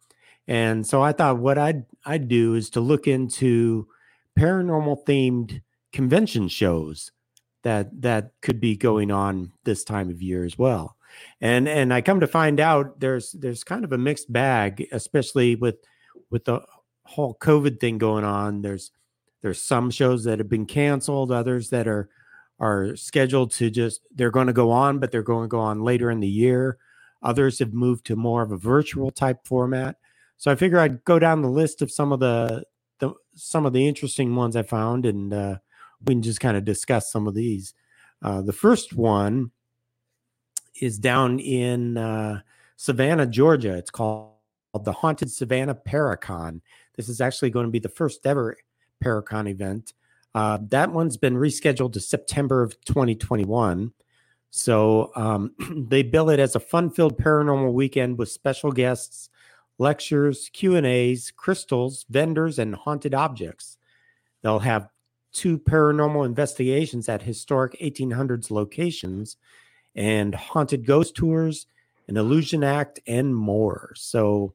And 0.48 0.86
so 0.86 1.02
I 1.02 1.14
thought 1.14 1.40
what 1.40 1.58
I'd 1.58 1.86
I'd 2.06 2.28
do 2.28 2.56
is 2.56 2.70
to 2.72 2.82
look 2.82 3.08
into 3.08 3.88
paranormal 4.38 5.06
themed 5.06 5.62
convention 5.92 6.48
shows 6.48 7.12
that 7.64 8.02
that 8.02 8.32
could 8.42 8.60
be 8.60 8.76
going 8.76 9.10
on 9.10 9.54
this 9.64 9.84
time 9.84 10.10
of 10.10 10.22
year 10.22 10.44
as 10.44 10.58
well. 10.58 10.98
And 11.40 11.68
and 11.68 11.94
I 11.94 12.02
come 12.02 12.20
to 12.20 12.28
find 12.28 12.60
out 12.60 13.00
there's 13.00 13.32
there's 13.32 13.64
kind 13.64 13.86
of 13.86 13.94
a 13.94 13.98
mixed 13.98 14.32
bag, 14.32 14.88
especially 14.92 15.56
with 15.56 15.78
with 16.30 16.46
the 16.46 16.62
whole 17.06 17.36
COVID 17.36 17.80
thing 17.80 17.98
going 17.98 18.24
on. 18.24 18.62
There's 18.62 18.92
there's 19.42 19.62
some 19.62 19.92
shows 19.92 20.24
that 20.24 20.40
have 20.40 20.50
been 20.50 20.66
canceled, 20.66 21.32
others 21.32 21.70
that 21.70 21.88
are 21.88 22.10
are 22.60 22.96
scheduled 22.96 23.52
to 23.52 23.70
just 23.70 24.02
they're 24.14 24.32
going 24.32 24.48
to 24.48 24.54
go 24.54 24.72
on, 24.72 25.00
but 25.00 25.12
they're 25.12 25.24
going 25.24 25.46
to 25.46 25.52
go 25.52 25.60
on 25.60 25.84
later 25.84 26.10
in 26.10 26.20
the 26.20 26.28
year. 26.28 26.78
Others 27.22 27.60
have 27.60 27.74
moved 27.74 28.06
to 28.06 28.16
more 28.16 28.42
of 28.42 28.52
a 28.52 28.58
virtual 28.58 29.12
type 29.12 29.46
format. 29.46 29.98
So 30.38 30.52
I 30.52 30.56
figure 30.56 30.80
I'd 30.80 31.04
go 31.06 31.20
down 31.20 31.42
the 31.42 31.50
list 31.50 31.82
of 31.82 31.92
some 31.92 32.12
of 32.12 32.20
the 32.20 32.64
the 33.00 33.14
some 33.36 33.66
of 33.66 33.74
the 33.74 33.88
interesting 33.88 34.36
ones 34.36 34.56
I 34.56 34.64
found 34.64 35.06
and 35.06 35.34
uh, 35.34 35.58
we 36.06 36.16
can 36.16 36.22
just 36.22 36.40
kind 36.40 36.58
of 36.58 36.66
discuss 36.66 37.12
some 37.12 37.28
of 37.28 37.34
these. 37.34 37.74
Uh, 38.22 38.42
the 38.42 38.54
first 38.54 38.94
one 38.94 39.52
is 40.82 40.98
down 40.98 41.40
in 41.40 41.98
uh, 41.98 42.42
Savannah, 42.78 43.26
Georgia. 43.26 43.76
It's 43.76 43.92
called 43.92 44.33
the 44.82 44.92
Haunted 44.92 45.32
Savannah 45.32 45.76
Paracon. 45.76 46.62
This 46.96 47.10
is 47.10 47.22
actually 47.22 47.52
going 47.52 47.66
to 47.68 47.72
be 47.72 47.80
the 47.80 47.90
first 47.90 48.26
ever 48.26 48.58
Paracon 49.04 49.50
event. 49.50 49.94
Uh, 50.34 50.58
that 50.70 50.92
one's 50.92 51.18
been 51.18 51.36
rescheduled 51.36 51.94
to 51.94 52.00
September 52.00 52.64
of 52.64 52.80
2021. 52.86 53.94
So 54.50 55.12
um, 55.16 55.54
they 55.90 56.02
bill 56.02 56.30
it 56.30 56.40
as 56.40 56.56
a 56.56 56.60
fun-filled 56.60 57.18
paranormal 57.18 57.74
weekend 57.74 58.18
with 58.18 58.30
special 58.30 58.72
guests, 58.72 59.30
lectures, 59.78 60.50
Q 60.54 60.76
and 60.76 60.88
A's, 60.88 61.32
crystals, 61.36 62.06
vendors, 62.10 62.58
and 62.58 62.74
haunted 62.74 63.14
objects. 63.14 63.78
They'll 64.42 64.60
have 64.60 64.90
two 65.32 65.58
paranormal 65.60 66.26
investigations 66.26 67.10
at 67.10 67.24
historic 67.24 67.80
1800s 67.80 68.52
locations 68.52 69.38
and 69.96 70.34
haunted 70.34 70.86
ghost 70.86 71.16
tours, 71.16 71.68
an 72.08 72.18
illusion 72.18 72.64
act, 72.64 73.00
and 73.08 73.36
more. 73.36 73.94
So 73.96 74.54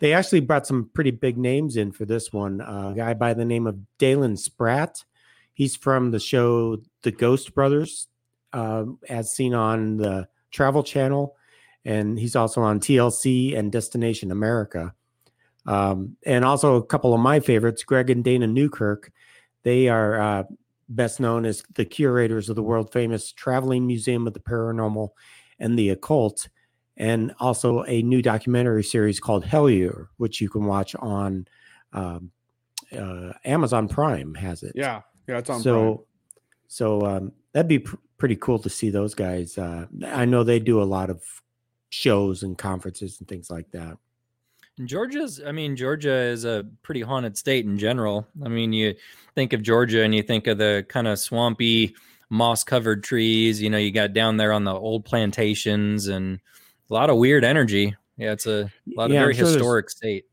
they 0.00 0.14
actually 0.14 0.40
brought 0.40 0.66
some 0.66 0.90
pretty 0.92 1.12
big 1.12 1.38
names 1.38 1.76
in 1.76 1.92
for 1.92 2.04
this 2.04 2.32
one. 2.32 2.60
Uh, 2.60 2.90
a 2.92 2.94
guy 2.96 3.14
by 3.14 3.34
the 3.34 3.44
name 3.44 3.66
of 3.66 3.78
Dalen 3.98 4.36
Spratt. 4.36 5.04
He's 5.52 5.76
from 5.76 6.10
the 6.10 6.18
show 6.18 6.78
The 7.02 7.12
Ghost 7.12 7.54
Brothers, 7.54 8.08
uh, 8.52 8.84
as 9.08 9.32
seen 9.32 9.54
on 9.54 9.98
the 9.98 10.28
Travel 10.50 10.82
Channel. 10.82 11.36
and 11.84 12.18
he's 12.18 12.36
also 12.36 12.60
on 12.60 12.80
TLC 12.80 13.56
and 13.56 13.72
Destination 13.72 14.30
America. 14.30 14.94
Um, 15.66 16.16
and 16.26 16.44
also 16.44 16.76
a 16.76 16.84
couple 16.84 17.14
of 17.14 17.20
my 17.20 17.40
favorites, 17.40 17.84
Greg 17.84 18.10
and 18.10 18.24
Dana 18.24 18.46
Newkirk. 18.46 19.12
They 19.62 19.88
are 19.88 20.20
uh, 20.20 20.42
best 20.88 21.20
known 21.20 21.46
as 21.46 21.62
the 21.74 21.84
curators 21.84 22.48
of 22.48 22.56
the 22.56 22.62
world 22.62 22.92
famous 22.92 23.32
Traveling 23.32 23.86
Museum 23.86 24.26
of 24.26 24.34
the 24.34 24.40
Paranormal 24.40 25.10
and 25.58 25.78
the 25.78 25.90
Occult, 25.90 26.48
and 27.00 27.32
also 27.40 27.82
a 27.84 28.02
new 28.02 28.20
documentary 28.20 28.84
series 28.84 29.18
called 29.18 29.42
Hellier, 29.42 30.08
which 30.18 30.38
you 30.38 30.50
can 30.50 30.66
watch 30.66 30.94
on 30.96 31.48
um, 31.94 32.30
uh, 32.96 33.32
Amazon 33.42 33.88
Prime. 33.88 34.34
Has 34.34 34.62
it? 34.62 34.72
Yeah, 34.74 35.00
yeah, 35.26 35.38
it's 35.38 35.48
on. 35.48 35.62
so, 35.62 35.94
Prime. 35.94 36.04
so 36.68 37.06
um, 37.06 37.32
that'd 37.52 37.68
be 37.68 37.78
pr- 37.78 37.96
pretty 38.18 38.36
cool 38.36 38.58
to 38.58 38.68
see 38.68 38.90
those 38.90 39.14
guys. 39.14 39.56
Uh, 39.56 39.86
I 40.06 40.26
know 40.26 40.44
they 40.44 40.58
do 40.58 40.82
a 40.82 40.84
lot 40.84 41.08
of 41.08 41.22
shows 41.88 42.42
and 42.42 42.58
conferences 42.58 43.18
and 43.18 43.26
things 43.26 43.50
like 43.50 43.70
that. 43.70 43.96
Georgia's, 44.84 45.40
I 45.44 45.52
mean, 45.52 45.76
Georgia 45.76 46.12
is 46.14 46.44
a 46.44 46.66
pretty 46.82 47.00
haunted 47.00 47.36
state 47.38 47.64
in 47.64 47.78
general. 47.78 48.28
I 48.44 48.48
mean, 48.48 48.74
you 48.74 48.94
think 49.34 49.54
of 49.54 49.62
Georgia 49.62 50.02
and 50.04 50.14
you 50.14 50.22
think 50.22 50.46
of 50.46 50.58
the 50.58 50.84
kind 50.88 51.08
of 51.08 51.18
swampy, 51.18 51.94
moss 52.28 52.62
covered 52.62 53.02
trees. 53.02 53.60
You 53.60 53.70
know, 53.70 53.78
you 53.78 53.90
got 53.90 54.12
down 54.12 54.36
there 54.36 54.52
on 54.52 54.64
the 54.64 54.74
old 54.74 55.06
plantations 55.06 56.06
and 56.06 56.40
a 56.90 56.94
lot 56.94 57.10
of 57.10 57.16
weird 57.16 57.44
energy. 57.44 57.94
Yeah, 58.16 58.32
it's 58.32 58.46
a 58.46 58.70
lot 58.86 59.06
of 59.06 59.12
Yeah, 59.12 59.20
very 59.20 59.34
sure 59.34 59.46
historic 59.46 59.90
state. 59.90 60.24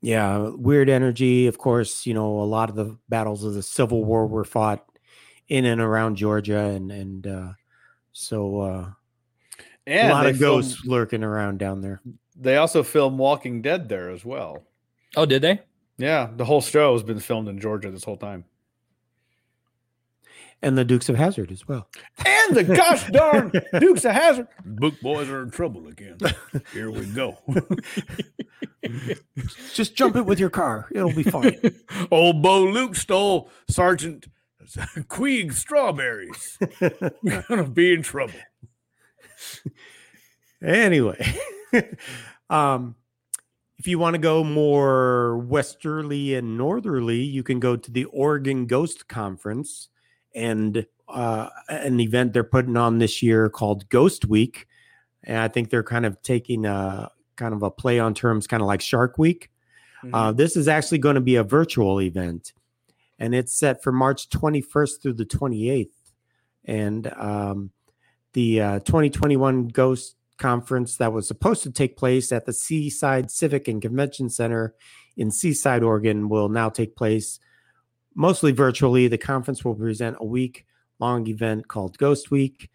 Yeah, 0.00 0.50
weird 0.54 0.88
energy. 0.88 1.46
Of 1.46 1.58
course, 1.58 2.06
you 2.06 2.14
know 2.14 2.40
a 2.40 2.44
lot 2.44 2.68
of 2.68 2.76
the 2.76 2.96
battles 3.08 3.42
of 3.42 3.54
the 3.54 3.62
Civil 3.62 4.04
War 4.04 4.26
were 4.26 4.44
fought 4.44 4.84
in 5.48 5.64
and 5.64 5.80
around 5.80 6.16
Georgia, 6.16 6.58
and 6.58 6.92
and 6.92 7.26
uh, 7.26 7.48
so 8.12 8.60
uh, 8.60 8.90
and 9.86 10.10
a 10.10 10.14
lot 10.14 10.26
of 10.26 10.36
film- 10.36 10.60
ghosts 10.60 10.84
lurking 10.84 11.24
around 11.24 11.58
down 11.58 11.80
there. 11.80 12.00
They 12.36 12.56
also 12.56 12.82
film 12.82 13.16
Walking 13.16 13.62
Dead 13.62 13.88
there 13.88 14.10
as 14.10 14.24
well. 14.24 14.66
Oh, 15.16 15.24
did 15.24 15.42
they? 15.42 15.60
Yeah, 15.96 16.28
the 16.36 16.44
whole 16.44 16.60
show 16.60 16.92
has 16.92 17.04
been 17.04 17.20
filmed 17.20 17.48
in 17.48 17.60
Georgia 17.60 17.90
this 17.90 18.04
whole 18.04 18.16
time. 18.16 18.44
And 20.64 20.78
the 20.78 20.84
Dukes 20.84 21.10
of 21.10 21.16
Hazzard 21.16 21.52
as 21.52 21.68
well. 21.68 21.90
And 22.24 22.56
the 22.56 22.64
gosh 22.64 23.10
darn 23.10 23.52
Dukes 23.78 24.06
of 24.06 24.12
Hazzard. 24.12 24.48
Book 24.64 24.98
boys 25.02 25.28
are 25.28 25.42
in 25.42 25.50
trouble 25.50 25.88
again. 25.88 26.16
Here 26.72 26.90
we 26.90 27.04
go. 27.04 27.36
Just 29.74 29.94
jump 29.94 30.16
it 30.16 30.24
with 30.24 30.40
your 30.40 30.48
car; 30.48 30.88
it'll 30.90 31.12
be 31.12 31.22
fine. 31.22 31.60
Old 32.10 32.42
Bo 32.42 32.64
Luke 32.64 32.96
stole 32.96 33.50
Sergeant 33.68 34.28
Queeg 35.08 35.52
strawberries. 35.52 36.58
We're 36.80 37.44
gonna 37.46 37.68
be 37.68 37.92
in 37.92 38.00
trouble. 38.00 38.32
anyway, 40.62 41.36
um, 42.48 42.94
if 43.76 43.86
you 43.86 43.98
want 43.98 44.14
to 44.14 44.18
go 44.18 44.42
more 44.42 45.36
westerly 45.36 46.34
and 46.34 46.56
northerly, 46.56 47.20
you 47.20 47.42
can 47.42 47.60
go 47.60 47.76
to 47.76 47.90
the 47.90 48.06
Oregon 48.06 48.64
Ghost 48.64 49.08
Conference 49.08 49.90
and 50.34 50.86
uh, 51.08 51.48
an 51.68 52.00
event 52.00 52.32
they're 52.32 52.44
putting 52.44 52.76
on 52.76 52.98
this 52.98 53.22
year 53.22 53.48
called 53.48 53.88
Ghost 53.88 54.26
Week. 54.26 54.66
And 55.22 55.38
I 55.38 55.48
think 55.48 55.70
they're 55.70 55.82
kind 55.82 56.04
of 56.04 56.20
taking 56.22 56.66
a 56.66 57.10
kind 57.36 57.54
of 57.54 57.62
a 57.62 57.70
play 57.70 57.98
on 57.98 58.14
terms, 58.14 58.46
kind 58.46 58.62
of 58.62 58.66
like 58.66 58.80
Shark 58.80 59.18
Week. 59.18 59.50
Uh, 60.12 60.32
this 60.32 60.54
is 60.54 60.68
actually 60.68 60.98
going 60.98 61.14
to 61.14 61.20
be 61.20 61.36
a 61.36 61.42
virtual 61.42 62.00
event, 62.00 62.52
and 63.18 63.34
it's 63.34 63.58
set 63.58 63.82
for 63.82 63.90
March 63.90 64.28
21st 64.28 65.00
through 65.00 65.14
the 65.14 65.24
28th. 65.24 65.88
And 66.66 67.10
um, 67.16 67.70
the 68.34 68.60
uh, 68.60 68.78
2021 68.80 69.68
Ghost 69.68 70.16
Conference 70.36 70.96
that 70.96 71.12
was 71.12 71.28
supposed 71.28 71.62
to 71.62 71.70
take 71.70 71.96
place 71.96 72.32
at 72.32 72.44
the 72.44 72.52
Seaside 72.52 73.30
Civic 73.30 73.68
and 73.68 73.80
Convention 73.80 74.28
Center 74.28 74.74
in 75.16 75.30
Seaside, 75.30 75.82
Oregon, 75.82 76.28
will 76.28 76.48
now 76.48 76.68
take 76.68 76.96
place 76.96 77.38
mostly 78.14 78.52
virtually. 78.52 79.08
The 79.08 79.18
conference 79.18 79.64
will 79.64 79.74
present 79.74 80.16
a 80.20 80.24
week 80.24 80.66
long 80.98 81.26
event 81.26 81.68
called 81.68 81.98
Ghost 81.98 82.30
Week. 82.30 82.70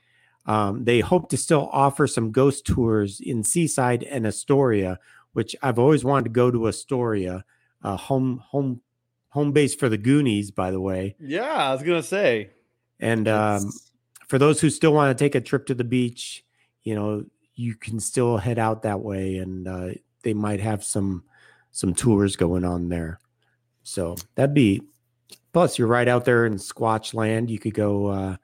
Um, 0.46 0.84
they 0.84 1.00
hope 1.00 1.30
to 1.30 1.38
still 1.38 1.70
offer 1.72 2.08
some 2.08 2.32
ghost 2.32 2.66
tours 2.66 3.20
in 3.20 3.44
Seaside 3.44 4.04
and 4.04 4.26
Astoria, 4.26 5.00
which 5.34 5.56
I've 5.62 5.80
always 5.80 6.04
wanted 6.04 6.26
to 6.26 6.30
go 6.32 6.50
to 6.50 6.68
Astoria, 6.68 7.46
uh, 7.84 7.98
home 7.98 8.44
home 8.48 8.82
home 9.30 9.52
base 9.52 9.76
for 9.76 9.90
the 9.90 9.98
Goonies, 9.98 10.52
by 10.52 10.72
the 10.72 10.82
way. 10.82 11.16
Yeah, 11.20 11.54
I 11.54 11.74
was 11.74 11.84
gonna 11.84 12.04
say. 12.04 12.52
And 13.00 13.28
um, 13.28 13.72
for 14.28 14.38
those 14.38 14.60
who 14.60 14.70
still 14.70 14.94
want 14.94 15.16
to 15.16 15.24
take 15.24 15.36
a 15.36 15.42
trip 15.42 15.68
to 15.68 15.76
the 15.76 15.84
beach, 15.84 16.44
you 16.84 16.96
know, 16.96 17.26
you 17.56 17.76
can 17.76 18.00
still 18.00 18.38
head 18.38 18.58
out 18.60 18.84
that 18.84 19.02
way, 19.02 19.38
and 19.38 19.68
uh, 19.68 19.90
they 20.24 20.34
might 20.34 20.60
have 20.60 20.84
some 20.84 21.24
some 21.72 21.94
tours 21.94 22.36
going 22.36 22.66
on 22.66 22.90
there. 22.90 23.20
So 23.84 24.16
that'd 24.36 24.56
be. 24.56 24.82
Plus, 25.60 25.78
you're 25.78 25.90
right 25.90 26.08
out 26.08 26.24
there 26.24 26.46
in 26.46 26.54
Squatch 26.54 27.14
Land. 27.14 27.50
You 27.50 27.60
could 27.60 27.74
go, 27.74 28.08
uh, 28.08 28.38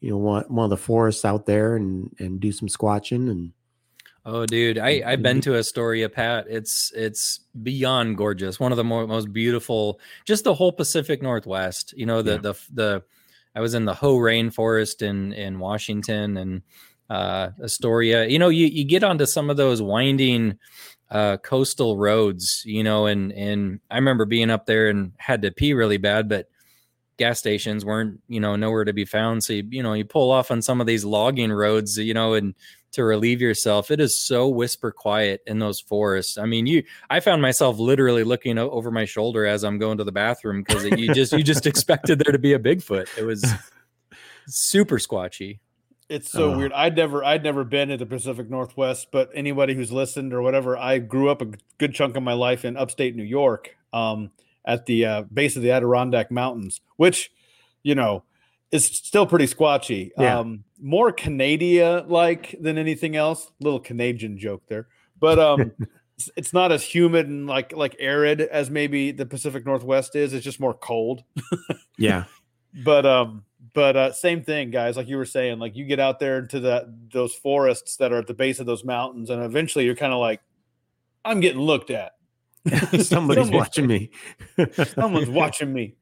you 0.00 0.10
know, 0.10 0.16
one 0.16 0.42
one 0.48 0.64
of 0.64 0.70
the 0.70 0.76
forests 0.76 1.24
out 1.24 1.46
there 1.46 1.76
and 1.76 2.12
and 2.18 2.40
do 2.40 2.50
some 2.50 2.66
squatching 2.66 3.30
and 3.30 3.52
Oh, 4.26 4.46
dude, 4.46 4.76
I 4.76 5.00
I've 5.06 5.22
been 5.22 5.40
to 5.42 5.54
Astoria, 5.56 6.08
Pat. 6.08 6.46
It's 6.48 6.90
it's 6.92 7.38
beyond 7.62 8.16
gorgeous. 8.16 8.58
One 8.58 8.72
of 8.72 8.78
the 8.78 8.82
more, 8.82 9.06
most 9.06 9.32
beautiful, 9.32 10.00
just 10.24 10.42
the 10.42 10.52
whole 10.52 10.72
Pacific 10.72 11.22
Northwest. 11.22 11.94
You 11.96 12.06
know, 12.06 12.20
the 12.20 12.32
Yeah. 12.32 12.38
the 12.38 12.54
the. 12.72 13.02
I 13.54 13.60
was 13.60 13.74
in 13.74 13.84
the 13.84 13.94
Hoh 13.94 14.16
Rainforest 14.16 15.02
in 15.02 15.32
in 15.34 15.60
Washington 15.60 16.36
and 16.36 16.62
uh, 17.08 17.50
Astoria. 17.62 18.26
You 18.26 18.40
know, 18.40 18.48
you 18.48 18.66
you 18.66 18.82
get 18.84 19.04
onto 19.04 19.24
some 19.24 19.50
of 19.50 19.56
those 19.56 19.80
winding 19.80 20.58
uh, 21.10 21.36
coastal 21.38 21.96
roads. 21.96 22.62
You 22.64 22.82
know, 22.82 23.06
and 23.06 23.32
and 23.32 23.80
I 23.90 23.96
remember 23.96 24.24
being 24.24 24.50
up 24.50 24.66
there 24.66 24.88
and 24.88 25.12
had 25.16 25.42
to 25.42 25.50
pee 25.50 25.74
really 25.74 25.98
bad, 25.98 26.28
but 26.28 26.48
gas 27.18 27.38
stations 27.38 27.84
weren't 27.84 28.20
you 28.28 28.40
know 28.40 28.56
nowhere 28.56 28.84
to 28.84 28.92
be 28.92 29.04
found. 29.04 29.44
So 29.44 29.52
you 29.52 29.66
you 29.70 29.82
know 29.82 29.94
you 29.94 30.04
pull 30.04 30.30
off 30.30 30.50
on 30.50 30.62
some 30.62 30.80
of 30.80 30.86
these 30.86 31.04
logging 31.04 31.52
roads. 31.52 31.98
You 31.98 32.14
know, 32.14 32.34
and 32.34 32.54
to 32.92 33.04
relieve 33.04 33.40
yourself. 33.40 33.90
It 33.90 34.00
is 34.00 34.18
so 34.18 34.48
whisper 34.48 34.90
quiet 34.90 35.42
in 35.46 35.58
those 35.58 35.80
forests. 35.80 36.38
I 36.38 36.46
mean, 36.46 36.66
you 36.66 36.82
I 37.08 37.20
found 37.20 37.42
myself 37.42 37.78
literally 37.78 38.24
looking 38.24 38.58
over 38.58 38.90
my 38.90 39.04
shoulder 39.04 39.46
as 39.46 39.64
I'm 39.64 39.78
going 39.78 39.98
to 39.98 40.04
the 40.04 40.12
bathroom 40.12 40.62
because 40.62 40.84
you 40.84 41.14
just 41.14 41.32
you 41.32 41.42
just 41.42 41.66
expected 41.68 42.18
there 42.18 42.32
to 42.32 42.38
be 42.38 42.52
a 42.52 42.58
Bigfoot. 42.58 43.06
It 43.16 43.24
was 43.24 43.44
super 44.46 44.98
squatchy. 44.98 45.60
It's 46.10 46.30
so 46.30 46.52
Uh. 46.52 46.56
weird. 46.58 46.72
I'd 46.72 46.96
never, 46.96 47.24
I'd 47.24 47.42
never 47.44 47.64
been 47.64 47.90
in 47.90 47.98
the 47.98 48.04
Pacific 48.06 48.50
Northwest, 48.50 49.08
but 49.12 49.30
anybody 49.34 49.74
who's 49.74 49.92
listened 49.92 50.34
or 50.34 50.42
whatever, 50.42 50.76
I 50.76 50.98
grew 50.98 51.30
up 51.30 51.40
a 51.40 51.46
good 51.78 51.94
chunk 51.94 52.16
of 52.16 52.22
my 52.22 52.32
life 52.34 52.64
in 52.64 52.76
upstate 52.76 53.14
New 53.16 53.22
York, 53.22 53.76
um, 53.92 54.30
at 54.64 54.86
the 54.86 55.06
uh, 55.06 55.22
base 55.32 55.56
of 55.56 55.62
the 55.62 55.70
Adirondack 55.70 56.30
Mountains, 56.30 56.80
which, 56.96 57.30
you 57.82 57.94
know, 57.94 58.24
is 58.72 58.84
still 58.84 59.26
pretty 59.26 59.46
squatchy. 59.46 60.10
Yeah. 60.18 60.38
Um, 60.40 60.64
more 60.80 61.12
Canada 61.12 62.04
like 62.08 62.56
than 62.60 62.76
anything 62.76 63.16
else. 63.16 63.50
Little 63.60 63.80
Canadian 63.80 64.36
joke 64.38 64.62
there, 64.68 64.88
but 65.18 65.38
um, 65.38 65.72
it's, 66.16 66.30
it's 66.36 66.52
not 66.52 66.72
as 66.72 66.82
humid 66.84 67.26
and 67.28 67.46
like 67.46 67.72
like 67.74 67.96
arid 67.98 68.40
as 68.40 68.68
maybe 68.70 69.12
the 69.12 69.26
Pacific 69.26 69.64
Northwest 69.64 70.14
is. 70.16 70.32
It's 70.34 70.44
just 70.44 70.60
more 70.60 70.74
cold 70.74 71.24
yeah, 71.98 72.24
but 72.84 73.06
um 73.06 73.44
but 73.74 73.96
uh 73.96 74.12
same 74.12 74.42
thing 74.42 74.70
guys 74.70 74.96
like 74.96 75.08
you 75.08 75.16
were 75.16 75.24
saying 75.24 75.58
like 75.58 75.76
you 75.76 75.84
get 75.84 76.00
out 76.00 76.18
there 76.18 76.38
into 76.38 76.60
that 76.60 76.84
those 77.12 77.34
forests 77.34 77.96
that 77.96 78.12
are 78.12 78.18
at 78.18 78.26
the 78.26 78.34
base 78.34 78.58
of 78.60 78.66
those 78.66 78.84
mountains 78.84 79.30
and 79.30 79.42
eventually 79.42 79.84
you're 79.84 79.94
kind 79.94 80.12
of 80.12 80.18
like 80.18 80.40
i'm 81.24 81.40
getting 81.40 81.60
looked 81.60 81.90
at. 81.90 82.12
Somebody's 83.00 83.44
Someone- 83.46 83.52
watching 83.52 83.86
me. 83.86 84.10
someone's 84.94 85.30
watching 85.30 85.72
me. 85.72 85.94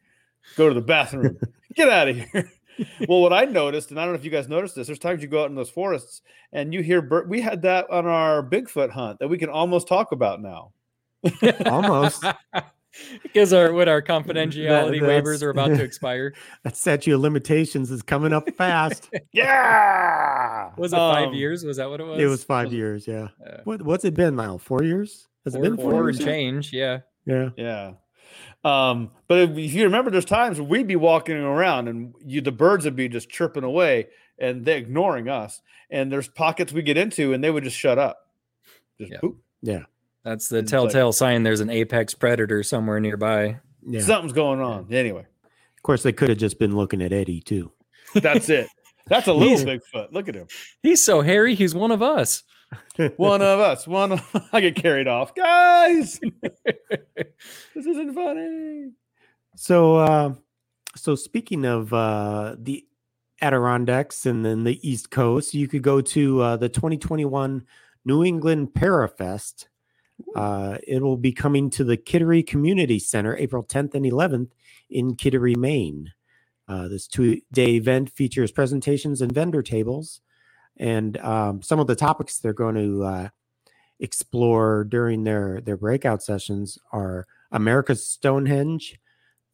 Go 0.57 0.69
to 0.69 0.75
the 0.75 0.81
bathroom. 0.81 1.39
Get 1.75 1.89
out 1.89 2.09
of 2.09 2.17
here. 2.17 2.51
Well 3.09 3.21
what 3.23 3.33
i 3.33 3.45
noticed 3.45 3.91
and 3.91 3.99
i 3.99 4.05
don't 4.05 4.13
know 4.15 4.19
if 4.21 4.25
you 4.25 4.31
guys 4.31 4.47
noticed 4.49 4.77
this 4.77 4.87
there's 4.87 5.01
times 5.01 5.21
you 5.21 5.27
go 5.27 5.43
out 5.43 5.51
in 5.51 5.57
those 5.57 5.69
forests 5.69 6.23
and 6.53 6.73
you 6.73 6.81
hear 6.81 7.03
bird 7.03 7.29
we 7.29 7.41
had 7.41 7.61
that 7.63 7.91
on 7.91 8.07
our 8.07 8.41
bigfoot 8.41 8.91
hunt 8.91 9.19
that 9.19 9.27
we 9.27 9.37
can 9.37 9.49
almost 9.51 9.89
talk 9.89 10.13
about 10.13 10.41
now. 10.41 10.71
Almost. 11.67 12.25
Because 13.23 13.53
our 13.53 13.73
what 13.73 13.89
our 13.89 14.03
confidentiality 14.03 15.01
waivers 15.01 15.43
are 15.43 15.51
about 15.51 15.69
to 15.69 15.83
expire. 15.83 16.35
That 16.65 16.77
statute 16.77 17.15
of 17.15 17.21
limitations 17.21 17.91
is 17.91 18.03
coming 18.03 18.33
up 18.33 18.51
fast. 18.57 19.11
yeah 19.33 20.71
Was 20.77 20.93
it 20.93 20.97
five 20.97 21.29
Um, 21.29 21.35
years? 21.35 21.65
Was 21.65 21.77
that 21.79 21.89
what 21.91 22.01
it 22.01 22.05
was? 22.05 22.21
it 22.21 22.27
was 22.27 22.45
five 22.45 22.73
years. 22.73 23.07
Yeah. 23.07 23.29
Yeah. 23.45 23.61
What 23.65 23.83
what's 23.83 24.05
it 24.05 24.15
been 24.15 24.37
now? 24.37 24.59
Four 24.59 24.83
years? 24.83 25.29
Has 25.45 25.55
four, 25.55 25.65
it 25.65 25.69
been 25.69 25.77
four, 25.77 25.91
four 25.93 26.05
years? 26.05 26.17
and 26.19 26.27
change. 26.27 26.73
Yeah. 26.73 27.01
Yeah. 27.27 27.51
Yeah. 27.57 27.93
Um, 28.65 29.13
but 29.29 29.39
if, 29.39 29.51
if 29.57 29.73
you 29.75 29.85
remember, 29.85 30.11
there's 30.11 30.25
times 30.25 30.61
we'd 30.61 30.87
be 30.87 30.97
walking 30.97 31.37
around 31.37 31.89
and 31.89 32.15
you, 32.25 32.41
the 32.41 32.53
birds 32.53 32.85
would 32.85 32.97
be 32.97 33.09
just 33.09 33.29
chirping 33.31 33.63
away 33.65 34.09
and 34.39 34.65
they're 34.65 34.79
ignoring 34.79 35.29
us. 35.29 35.61
And 35.91 36.13
there's 36.13 36.29
pockets 36.29 36.73
we 36.73 36.83
get 36.83 36.97
into 36.99 37.33
and 37.33 37.43
they 37.43 37.51
would 37.51 37.65
just 37.65 37.77
shut 37.79 37.99
up. 37.99 38.19
Just 38.99 39.13
Yeah. 39.13 39.19
poop. 39.21 39.39
That's 40.25 40.49
the 40.49 40.59
It's 40.59 40.73
like- 40.73 40.81
telltale 40.91 41.13
sign 41.13 41.43
there's 41.43 41.61
an 41.61 41.71
apex 41.71 42.15
predator 42.15 42.63
somewhere 42.63 43.01
nearby. 43.01 43.61
Yeah. 43.87 44.01
Something's 44.01 44.33
going 44.33 44.61
on. 44.61 44.93
Anyway, 44.93 45.23
of 45.23 45.83
course, 45.83 46.03
they 46.03 46.13
could 46.13 46.29
have 46.29 46.39
just 46.39 46.59
been 46.59 46.77
looking 46.77 47.01
at 47.03 47.13
Eddie 47.13 47.41
too. 47.41 47.73
that's 48.15 48.49
it. 48.49 48.69
That's 49.07 49.27
a 49.27 49.33
little 49.33 49.57
Bigfoot. 49.59 50.13
Look 50.13 50.29
at 50.29 50.35
him. 50.35 50.49
He's 50.83 51.03
so 51.03 51.23
hairy, 51.23 51.55
he's 51.55 51.75
one 51.75 51.91
of 51.91 52.03
us. 52.03 52.43
one 53.17 53.41
of 53.41 53.61
us. 53.61 53.87
One. 53.87 54.13
Of, 54.13 54.49
I 54.53 54.61
get 54.61 54.77
carried 54.77 55.09
off, 55.09 55.35
guys. 55.35 56.21
this 56.43 57.87
isn't 57.87 58.15
funny. 58.15 58.91
So, 59.57 59.97
uh, 59.97 60.35
so 60.95 61.15
speaking 61.15 61.65
of 61.65 61.93
uh, 61.95 62.57
the 62.59 62.85
Adirondacks 63.41 64.27
and 64.27 64.45
then 64.45 64.65
the 64.65 64.79
East 64.87 65.11
Coast, 65.11 65.55
you 65.55 65.69
could 65.69 65.83
go 65.83 66.01
to 66.03 66.43
uh, 66.43 66.57
the 66.57 66.69
2021 66.69 67.65
New 68.05 68.25
England 68.25 68.75
Parafest. 68.75 69.69
Uh, 70.35 70.79
it 70.87 71.03
will 71.03 71.17
be 71.17 71.33
coming 71.33 71.71
to 71.71 71.85
the 71.85 71.97
Kittery 71.97 72.43
Community 72.43 72.99
Center 72.99 73.37
April 73.37 73.65
10th 73.65 73.95
and 73.95 74.05
11th 74.05 74.51
in 74.91 75.15
Kittery, 75.15 75.55
Maine. 75.55 76.13
Uh, 76.67 76.87
this 76.89 77.07
two 77.07 77.41
day 77.51 77.77
event 77.77 78.11
features 78.11 78.53
presentations 78.53 79.23
and 79.23 79.33
vendor 79.33 79.63
tables. 79.63 80.21
And 80.77 81.17
um, 81.19 81.63
some 81.63 81.81
of 81.81 81.87
the 81.87 81.97
topics 81.97 82.39
they're 82.39 82.53
going 82.53 82.75
to 82.75 83.05
uh, 83.05 83.29
explore 84.01 84.85
during 84.85 85.25
their, 85.25 85.61
their 85.61 85.77
breakout 85.77 86.23
sessions 86.23 86.79
are 86.93 87.27
America's 87.51 88.07
Stonehenge, 88.07 89.01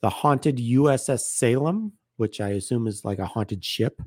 the 0.00 0.10
haunted 0.10 0.58
USS 0.58 1.20
Salem, 1.20 1.92
which 2.16 2.40
I 2.40 2.50
assume 2.50 2.86
is 2.86 3.04
like 3.04 3.18
a 3.18 3.26
haunted 3.26 3.64
ship. 3.64 4.02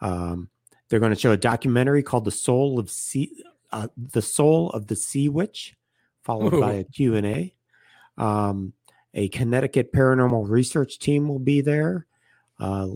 Um, 0.00 0.48
they're 0.88 1.00
going 1.00 1.14
to 1.14 1.18
show 1.18 1.32
a 1.32 1.36
documentary 1.36 2.02
called 2.02 2.24
"The 2.24 2.30
Soul 2.30 2.78
of 2.78 2.90
Sea," 2.90 3.42
uh, 3.72 3.88
"The 3.96 4.22
Soul 4.22 4.70
of 4.70 4.86
the 4.86 4.96
Sea 4.96 5.28
Witch," 5.28 5.74
followed 6.24 6.54
Ooh. 6.54 6.60
by 6.60 6.72
a 6.72 6.84
Q 6.84 7.14
and 7.16 7.26
A. 7.26 7.54
Um, 8.16 8.72
a 9.12 9.28
Connecticut 9.28 9.92
paranormal 9.92 10.48
research 10.48 10.98
team 10.98 11.28
will 11.28 11.38
be 11.38 11.60
there. 11.60 12.06
Uh, 12.58 12.88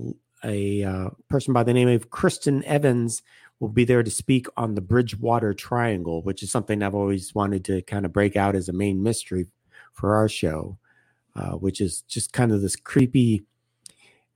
a 0.45 0.83
uh, 0.83 1.11
person 1.29 1.53
by 1.53 1.62
the 1.62 1.75
name 1.75 1.88
of 1.88 2.11
Kristen 2.11 2.64
Evans 2.64 3.23
will 3.61 3.69
be 3.69 3.85
there 3.85 4.03
to 4.03 4.11
speak 4.11 4.47
on 4.57 4.75
the 4.75 4.81
Bridgewater 4.81 5.53
Triangle, 5.53 6.23
which 6.23 6.43
is 6.43 6.51
something 6.51 6.83
I've 6.83 6.95
always 6.95 7.35
wanted 7.35 7.64
to 7.67 7.83
kind 7.83 8.05
of 8.05 8.12
break 8.12 8.37
out 8.37 8.55
as 8.55 8.69
a 8.69 8.73
main 8.73 9.03
mystery 9.03 9.47
for 9.93 10.14
our 10.14 10.29
show, 10.29 10.79
uh, 11.35 11.53
which 11.53 11.81
is 11.81 12.03
just 12.03 12.33
kind 12.33 12.53
of 12.53 12.62
this 12.62 12.77
creepy 12.77 13.45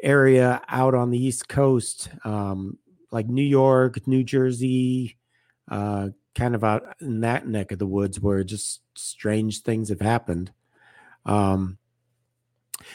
area 0.03 0.61
out 0.69 0.95
on 0.95 1.11
the 1.11 1.25
East 1.25 1.49
Coast, 1.49 2.09
um, 2.25 2.79
like 3.13 3.29
New 3.29 3.45
York, 3.45 4.07
New 4.09 4.25
Jersey, 4.25 5.17
uh, 5.71 6.09
kind 6.35 6.55
of 6.55 6.65
out 6.65 6.97
in 7.01 7.21
that 7.21 7.47
neck 7.47 7.73
of 7.73 7.79
the 7.79 7.87
woods 7.87 8.21
where 8.21 8.43
just 8.45 8.81
strange 8.95 9.63
things 9.63 9.89
have 9.89 10.01
happened. 10.01 10.53
Um, 11.25 11.79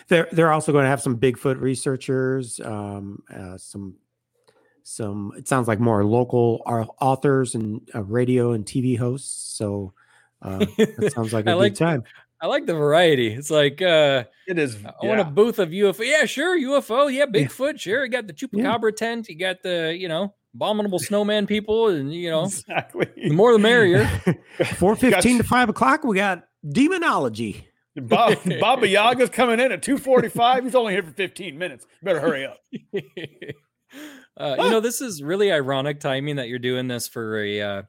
they're 0.08 0.28
they're 0.32 0.52
also 0.52 0.72
going 0.72 0.84
to 0.84 0.90
have 0.90 1.02
some 1.02 1.18
Bigfoot 1.18 1.62
researchers, 1.62 2.60
um, 2.60 3.24
uh, 3.34 3.58
some 3.58 3.96
some. 4.84 5.34
It 5.38 5.48
sounds 5.48 5.68
like 5.68 5.80
more 5.80 6.04
local 6.04 6.62
authors 7.00 7.56
and 7.56 7.88
uh, 7.96 8.04
radio 8.04 8.52
and 8.52 8.66
TV 8.66 8.98
hosts. 8.98 9.56
So 9.58 9.94
uh, 10.42 10.60
that 10.78 11.12
sounds 11.16 11.34
like 11.34 11.46
a 11.46 11.56
good 11.56 11.76
time. 11.76 12.04
I 12.40 12.48
like 12.48 12.66
the 12.68 12.76
variety. 12.76 13.34
It's 13.34 13.50
like 13.50 13.82
uh 13.82 14.26
it 14.48 14.60
is. 14.60 14.76
I 14.86 14.94
yeah. 15.02 15.10
want 15.10 15.22
a 15.22 15.26
booth 15.26 15.60
of 15.60 15.70
UFO. 15.70 16.06
Yeah, 16.06 16.26
sure, 16.26 16.60
UFO. 16.60 17.12
Yeah, 17.12 17.26
Bigfoot. 17.26 17.74
Yeah. 17.74 17.78
Sure, 17.78 18.06
you 18.06 18.12
got 18.12 18.28
the 18.28 18.34
chupacabra 18.34 18.92
yeah. 18.92 18.98
tent. 18.98 19.30
You 19.30 19.38
got 19.38 19.64
the 19.64 19.96
you 19.98 20.08
know 20.08 20.36
abominable 20.58 20.98
snowman 20.98 21.46
people, 21.46 21.88
and 21.88 22.14
you 22.14 22.30
know 22.30 22.46
exactly 22.46 23.08
the 23.16 23.30
more 23.30 23.54
the 23.54 23.60
merrier. 23.60 24.08
Four 24.76 24.96
fifteen 24.96 25.38
to 25.38 25.44
five 25.44 25.70
o'clock. 25.70 26.04
We 26.04 26.16
got 26.16 26.48
demonology. 26.68 27.68
Bob, 27.96 28.38
Baba 28.60 28.88
Yaga's 28.88 29.30
coming 29.30 29.60
in 29.60 29.72
at 29.72 29.84
two 29.84 29.98
forty 29.98 30.30
five. 30.30 30.64
He's 30.64 30.76
only 30.76 30.94
here 30.94 31.04
for 31.04 31.12
fifteen 31.12 31.58
minutes. 31.58 31.86
Better 32.02 32.20
hurry 32.20 32.46
up. 32.46 32.58
uh, 34.38 34.56
you 34.58 34.70
know, 34.70 34.80
this 34.80 35.00
is 35.00 35.22
really 35.22 35.52
ironic 35.52 36.00
timing 36.00 36.38
that 36.38 36.50
you're 36.50 36.60
doing 36.60 36.88
this 36.88 37.08
for 37.08 37.42
a. 37.42 37.62
Uh, 37.62 37.84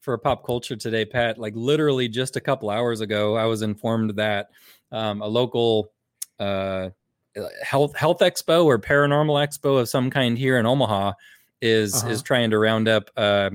for 0.00 0.14
a 0.14 0.18
pop 0.18 0.46
culture 0.46 0.76
today, 0.76 1.04
Pat. 1.04 1.36
Like 1.36 1.52
literally 1.54 2.08
just 2.08 2.34
a 2.34 2.40
couple 2.40 2.70
hours 2.70 3.02
ago, 3.02 3.36
I 3.36 3.44
was 3.44 3.60
informed 3.60 4.16
that 4.16 4.48
um, 4.90 5.20
a 5.20 5.26
local 5.26 5.92
uh, 6.38 6.88
health 7.62 7.94
health 7.94 8.20
expo 8.20 8.64
or 8.64 8.78
paranormal 8.78 9.46
expo 9.46 9.78
of 9.78 9.90
some 9.90 10.08
kind 10.08 10.38
here 10.38 10.58
in 10.58 10.64
Omaha 10.64 11.12
is 11.60 11.94
uh-huh. 11.94 12.08
is 12.10 12.22
trying 12.22 12.50
to 12.50 12.58
round 12.58 12.88
up 12.88 13.10
uh, 13.16 13.50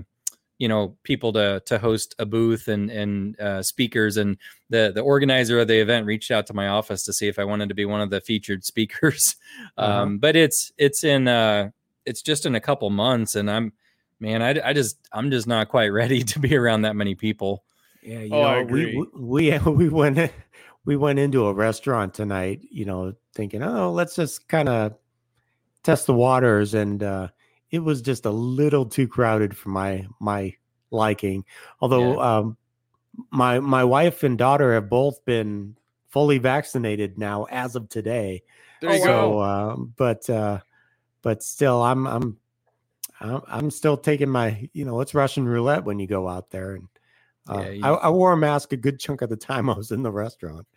you 0.58 0.68
know 0.68 0.96
people 1.04 1.34
to 1.34 1.62
to 1.66 1.78
host 1.78 2.16
a 2.20 2.26
booth 2.26 2.68
and 2.68 2.90
and 2.90 3.40
uh, 3.40 3.62
speakers 3.62 4.18
and 4.18 4.38
the 4.70 4.92
the 4.94 5.02
organizer 5.02 5.60
of 5.60 5.68
the 5.68 5.80
event 5.80 6.06
reached 6.06 6.32
out 6.32 6.48
to 6.48 6.54
my 6.54 6.68
office 6.68 7.04
to 7.04 7.14
see 7.14 7.28
if 7.28 7.40
I 7.40 7.44
wanted 7.44 7.70
to 7.70 7.76
be 7.76 7.86
one 7.86 8.02
of 8.02 8.10
the 8.10 8.22
featured 8.22 8.64
speakers 8.64 9.36
uh-huh. 9.78 10.02
um, 10.02 10.18
but 10.18 10.36
it's 10.36 10.72
it's 10.78 11.04
in 11.04 11.28
uh 11.28 11.70
it's 12.06 12.22
just 12.22 12.46
in 12.46 12.56
a 12.56 12.62
couple 12.62 12.90
months 12.90 13.36
and 13.36 13.50
I'm 13.50 13.74
man, 14.20 14.42
I, 14.42 14.70
I 14.70 14.74
just 14.74 14.98
I'm 15.12 15.32
just 15.32 15.48
not 15.48 15.70
quite 15.70 15.88
ready 15.92 16.24
to 16.24 16.40
be 16.40 16.56
around 16.56 16.84
that 16.84 16.96
many 16.96 17.16
people. 17.16 17.64
Yeah, 18.02 18.20
you 18.20 18.34
oh, 18.34 18.64
know, 18.64 18.64
we, 18.64 19.08
we 19.16 19.58
we 19.66 19.90
went 19.90 20.32
we 20.86 20.96
went 20.96 21.20
into 21.20 21.48
a 21.48 21.54
restaurant 21.54 22.14
tonight, 22.14 22.62
you 22.70 22.86
know, 22.86 23.14
thinking, 23.34 23.64
oh, 23.64 23.92
let's 23.92 24.16
just 24.16 24.48
kind 24.48 24.70
of 24.70 24.96
test 25.84 26.08
the 26.08 26.14
waters, 26.14 26.74
and 26.74 27.02
uh, 27.02 27.30
it 27.76 27.84
was 27.84 28.02
just 28.02 28.26
a 28.26 28.32
little 28.32 28.86
too 28.86 29.08
crowded 29.08 29.56
for 29.56 29.70
my 29.70 30.08
my 30.20 30.56
liking. 30.92 31.46
Although 31.80 32.14
yeah. 32.14 32.38
um, 32.38 32.58
my 33.32 33.60
my 33.60 33.84
wife 33.84 34.24
and 34.24 34.38
daughter 34.38 34.74
have 34.74 34.90
both 34.90 35.24
been 35.26 35.78
fully 36.08 36.38
vaccinated 36.38 37.18
now 37.18 37.46
as 37.52 37.76
of 37.76 37.90
today. 37.90 38.44
There 38.82 38.94
you 38.94 39.00
so, 39.00 39.06
go. 39.06 39.44
Um, 39.44 39.94
but 39.96 40.30
uh, 40.30 40.60
but 41.22 41.44
still, 41.44 41.82
I'm 41.82 42.08
I'm 42.08 42.38
I'm 43.20 43.72
still 43.72 43.98
taking 43.98 44.30
my, 44.30 44.70
you 44.74 44.86
know, 44.86 45.02
it's 45.02 45.14
Russian 45.14 45.48
roulette 45.48 45.86
when 45.86 46.00
you 46.00 46.08
go 46.08 46.28
out 46.28 46.52
there. 46.52 46.76
And 46.76 46.88
uh, 47.50 47.62
yeah, 47.62 47.70
you... 47.70 47.84
I, 47.84 47.90
I, 47.94 48.10
wore 48.10 48.34
a 48.34 48.38
mask 48.38 48.74
a 48.74 48.78
good 48.78 49.00
chunk 49.00 49.22
of 49.22 49.30
the 49.30 49.38
time 49.38 49.70
I 49.70 49.78
was 49.78 49.92
in 49.92 50.04
the 50.04 50.12
restaurant. 50.12 50.68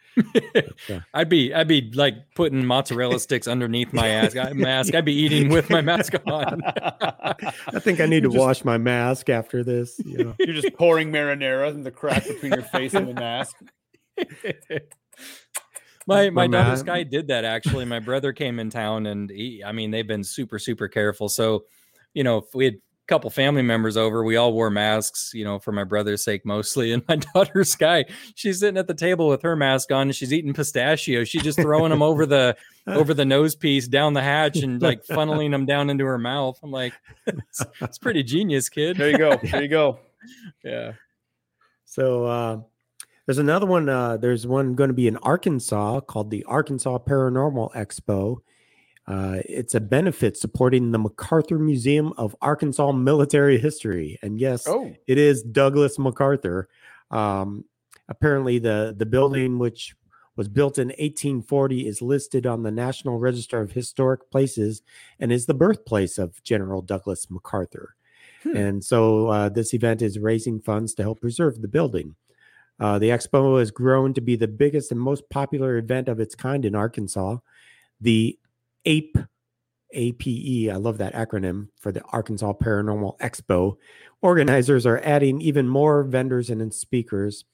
But, 0.54 0.68
uh, 0.90 1.00
I'd 1.14 1.28
be, 1.28 1.52
I'd 1.54 1.68
be 1.68 1.90
like 1.94 2.14
putting 2.34 2.64
mozzarella 2.64 3.18
sticks 3.20 3.48
underneath 3.48 3.92
my 3.92 4.08
ass, 4.08 4.34
mask. 4.54 4.94
I'd 4.94 5.04
be 5.04 5.14
eating 5.14 5.48
with 5.48 5.70
my 5.70 5.80
mask 5.80 6.14
on. 6.26 6.62
I 6.66 7.78
think 7.80 8.00
I 8.00 8.06
need 8.06 8.22
to 8.22 8.28
just, 8.28 8.38
wash 8.38 8.64
my 8.64 8.78
mask 8.78 9.28
after 9.28 9.62
this. 9.64 10.00
You 10.04 10.24
know? 10.24 10.34
You're 10.38 10.54
just 10.54 10.74
pouring 10.74 11.10
marinara 11.10 11.70
in 11.70 11.82
the 11.82 11.90
crack 11.90 12.26
between 12.26 12.52
your 12.52 12.62
face 12.62 12.94
and 12.94 13.08
the 13.08 13.14
mask. 13.14 13.56
my 16.06 16.30
my 16.30 16.46
daughter 16.46 16.76
Sky 16.76 17.02
did 17.02 17.28
that 17.28 17.44
actually. 17.44 17.84
My 17.84 18.00
brother 18.00 18.32
came 18.32 18.58
in 18.58 18.70
town, 18.70 19.06
and 19.06 19.30
he, 19.30 19.62
I 19.64 19.72
mean, 19.72 19.90
they've 19.90 20.06
been 20.06 20.24
super 20.24 20.58
super 20.58 20.88
careful. 20.88 21.28
So 21.28 21.64
you 22.14 22.24
know, 22.24 22.38
if 22.38 22.54
we 22.54 22.64
had 22.64 22.74
a 22.74 22.87
couple 23.08 23.30
family 23.30 23.62
members 23.62 23.96
over, 23.96 24.22
we 24.22 24.36
all 24.36 24.52
wore 24.52 24.70
masks, 24.70 25.32
you 25.34 25.42
know, 25.42 25.58
for 25.58 25.72
my 25.72 25.84
brother's 25.84 26.22
sake 26.22 26.44
mostly. 26.44 26.92
And 26.98 27.02
my 27.08 27.16
daughter 27.16 27.64
Sky, 27.64 28.04
she's 28.34 28.60
sitting 28.60 28.78
at 28.78 28.86
the 28.86 28.94
table 28.94 29.28
with 29.28 29.42
her 29.42 29.56
mask 29.56 29.90
on 29.92 30.02
and 30.02 30.14
she's 30.14 30.32
eating 30.32 30.54
pistachios. 30.54 31.28
She's 31.28 31.42
just 31.42 31.60
throwing 31.60 31.90
them 31.90 32.02
over 32.02 32.26
the 32.26 32.56
over 32.86 33.14
the 33.14 33.24
nose 33.24 33.54
piece 33.54 33.88
down 33.88 34.14
the 34.14 34.22
hatch 34.22 34.58
and 34.58 34.80
like 34.80 35.04
funneling 35.10 35.50
them 35.50 35.66
down 35.66 35.90
into 35.90 36.04
her 36.04 36.18
mouth. 36.18 36.58
I'm 36.62 36.70
like, 36.70 36.94
it's, 37.26 37.64
it's 37.80 37.98
pretty 37.98 38.22
genius, 38.22 38.68
kid. 38.68 38.96
There 38.96 39.10
you 39.10 39.18
go. 39.18 39.36
There 39.36 39.62
you 39.62 39.68
go. 39.68 39.98
yeah. 40.64 40.92
So 41.84 42.24
uh 42.24 42.60
there's 43.28 43.36
another 43.36 43.66
one. 43.66 43.90
Uh, 43.90 44.16
there's 44.16 44.46
one 44.46 44.74
going 44.74 44.88
to 44.88 44.94
be 44.94 45.06
in 45.06 45.18
Arkansas 45.18 46.00
called 46.00 46.30
the 46.30 46.44
Arkansas 46.44 46.96
Paranormal 47.00 47.74
Expo. 47.74 48.38
Uh, 49.08 49.40
it's 49.46 49.74
a 49.74 49.80
benefit 49.80 50.36
supporting 50.36 50.90
the 50.90 50.98
MacArthur 50.98 51.58
Museum 51.58 52.12
of 52.18 52.36
Arkansas 52.42 52.92
Military 52.92 53.58
History. 53.58 54.18
And 54.20 54.38
yes, 54.38 54.68
oh. 54.68 54.94
it 55.06 55.16
is 55.16 55.42
Douglas 55.42 55.98
MacArthur. 55.98 56.68
Um, 57.10 57.64
apparently, 58.10 58.58
the, 58.58 58.94
the 58.96 59.06
building, 59.06 59.58
which 59.58 59.96
was 60.36 60.46
built 60.46 60.76
in 60.76 60.88
1840, 60.88 61.88
is 61.88 62.02
listed 62.02 62.46
on 62.46 62.62
the 62.62 62.70
National 62.70 63.18
Register 63.18 63.62
of 63.62 63.72
Historic 63.72 64.30
Places 64.30 64.82
and 65.18 65.32
is 65.32 65.46
the 65.46 65.54
birthplace 65.54 66.18
of 66.18 66.42
General 66.42 66.82
Douglas 66.82 67.30
MacArthur. 67.30 67.94
Hmm. 68.42 68.56
And 68.56 68.84
so, 68.84 69.28
uh, 69.28 69.48
this 69.48 69.72
event 69.72 70.02
is 70.02 70.18
raising 70.18 70.60
funds 70.60 70.92
to 70.94 71.02
help 71.02 71.22
preserve 71.22 71.62
the 71.62 71.68
building. 71.68 72.14
Uh, 72.78 72.98
the 72.98 73.08
expo 73.08 73.58
has 73.58 73.70
grown 73.70 74.12
to 74.14 74.20
be 74.20 74.36
the 74.36 74.46
biggest 74.46 74.92
and 74.92 75.00
most 75.00 75.28
popular 75.30 75.78
event 75.78 76.08
of 76.08 76.20
its 76.20 76.34
kind 76.34 76.66
in 76.66 76.74
Arkansas. 76.74 77.38
The 78.00 78.38
APE, 78.84 79.16
APE, 79.92 80.70
I 80.70 80.76
love 80.76 80.98
that 80.98 81.14
acronym 81.14 81.68
for 81.78 81.92
the 81.92 82.02
Arkansas 82.12 82.52
Paranormal 82.54 83.18
Expo. 83.18 83.76
Organizers 84.20 84.86
are 84.86 85.00
adding 85.04 85.40
even 85.40 85.68
more 85.68 86.02
vendors 86.04 86.50
and 86.50 86.72
speakers. 86.72 87.44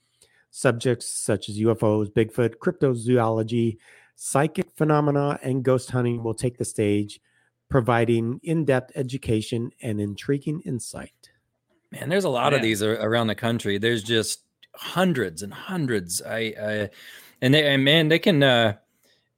Subjects 0.50 1.06
such 1.06 1.48
as 1.48 1.58
UFOs, 1.58 2.12
Bigfoot, 2.12 2.56
cryptozoology, 2.56 3.78
psychic 4.16 4.66
phenomena, 4.76 5.38
and 5.42 5.64
ghost 5.64 5.90
hunting 5.90 6.22
will 6.22 6.34
take 6.34 6.58
the 6.58 6.64
stage, 6.64 7.20
providing 7.68 8.40
in 8.42 8.64
depth 8.64 8.92
education 8.94 9.70
and 9.82 10.00
intriguing 10.00 10.60
insight. 10.64 11.30
Man, 11.90 12.08
there's 12.08 12.24
a 12.24 12.28
lot 12.28 12.54
of 12.54 12.62
these 12.62 12.82
around 12.82 13.28
the 13.28 13.34
country. 13.34 13.78
There's 13.78 14.02
just 14.02 14.42
hundreds 14.74 15.42
and 15.42 15.52
hundreds. 15.52 16.22
I, 16.22 16.38
I 16.38 16.90
and 17.40 17.54
they, 17.54 17.72
and 17.72 17.84
man, 17.84 18.08
they 18.08 18.18
can, 18.18 18.42
uh, 18.42 18.74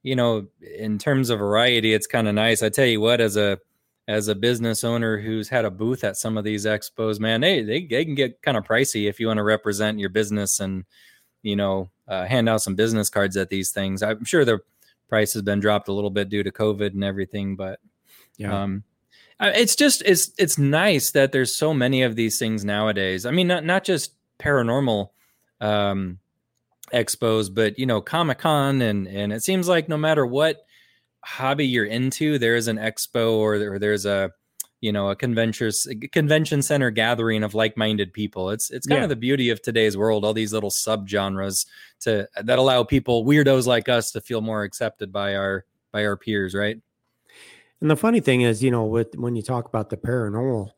you 0.03 0.15
know, 0.15 0.47
in 0.77 0.97
terms 0.97 1.29
of 1.29 1.39
variety, 1.39 1.93
it's 1.93 2.07
kind 2.07 2.27
of 2.27 2.35
nice. 2.35 2.63
I 2.63 2.69
tell 2.69 2.85
you 2.85 3.01
what, 3.01 3.21
as 3.21 3.37
a 3.37 3.59
as 4.07 4.29
a 4.29 4.35
business 4.35 4.85
owner 4.85 5.19
who's 5.19 5.49
had 5.49 5.65
a 5.65 5.71
booth 5.71 6.03
at 6.05 6.15
some 6.15 6.37
of 6.37 6.45
these 6.45 6.65
expos, 6.65 7.19
man, 7.19 7.41
they 7.41 7.61
they, 7.61 7.85
they 7.85 8.05
can 8.05 8.15
get 8.15 8.41
kind 8.41 8.57
of 8.57 8.63
pricey 8.63 9.09
if 9.09 9.19
you 9.19 9.27
want 9.27 9.37
to 9.37 9.43
represent 9.43 9.99
your 9.99 10.09
business 10.09 10.59
and 10.59 10.85
you 11.41 11.55
know 11.55 11.89
uh, 12.07 12.25
hand 12.25 12.47
out 12.47 12.61
some 12.61 12.75
business 12.75 13.09
cards 13.09 13.37
at 13.37 13.49
these 13.49 13.71
things. 13.71 14.01
I'm 14.01 14.25
sure 14.25 14.45
the 14.45 14.59
price 15.09 15.33
has 15.33 15.41
been 15.41 15.59
dropped 15.59 15.87
a 15.87 15.93
little 15.93 16.09
bit 16.09 16.29
due 16.29 16.43
to 16.43 16.51
COVID 16.51 16.93
and 16.93 17.03
everything, 17.03 17.55
but 17.55 17.79
yeah. 18.37 18.63
Um, 18.63 18.83
it's 19.39 19.75
just 19.75 20.01
it's 20.03 20.31
it's 20.37 20.57
nice 20.57 21.11
that 21.11 21.31
there's 21.31 21.55
so 21.55 21.73
many 21.73 22.01
of 22.01 22.15
these 22.15 22.39
things 22.39 22.65
nowadays. 22.65 23.25
I 23.25 23.31
mean, 23.31 23.47
not 23.47 23.63
not 23.65 23.83
just 23.83 24.13
paranormal 24.39 25.09
um, 25.61 26.19
expos, 26.93 27.53
but 27.53 27.77
you 27.77 27.85
know, 27.85 28.01
Comic 28.01 28.39
Con, 28.39 28.81
and 28.81 29.07
and 29.07 29.33
it 29.33 29.43
seems 29.43 29.67
like 29.67 29.89
no 29.89 29.97
matter 29.97 30.25
what 30.25 30.65
hobby 31.23 31.67
you're 31.67 31.85
into, 31.85 32.37
there 32.39 32.55
is 32.55 32.67
an 32.67 32.77
expo 32.77 33.33
or, 33.33 33.55
or 33.73 33.79
there's 33.79 34.05
a 34.05 34.31
you 34.81 34.91
know 34.91 35.09
a 35.09 35.15
convention 35.15 35.71
convention 36.11 36.61
center 36.61 36.91
gathering 36.91 37.43
of 37.43 37.53
like-minded 37.53 38.13
people. 38.13 38.49
It's 38.49 38.69
it's 38.69 38.87
kind 38.87 38.99
yeah. 38.99 39.03
of 39.03 39.09
the 39.09 39.15
beauty 39.15 39.49
of 39.49 39.61
today's 39.61 39.97
world. 39.97 40.23
All 40.23 40.33
these 40.33 40.53
little 40.53 40.71
subgenres 40.71 41.65
to 42.01 42.27
that 42.41 42.59
allow 42.59 42.83
people 42.83 43.25
weirdos 43.25 43.65
like 43.65 43.89
us 43.89 44.11
to 44.11 44.21
feel 44.21 44.41
more 44.41 44.63
accepted 44.63 45.11
by 45.11 45.35
our 45.35 45.65
by 45.91 46.05
our 46.05 46.17
peers, 46.17 46.53
right? 46.53 46.79
And 47.81 47.91
the 47.91 47.95
funny 47.95 48.19
thing 48.19 48.41
is, 48.41 48.63
you 48.63 48.71
know, 48.71 48.85
with 48.85 49.15
when 49.15 49.35
you 49.35 49.41
talk 49.41 49.67
about 49.67 49.89
the 49.89 49.97
paranormal, 49.97 50.71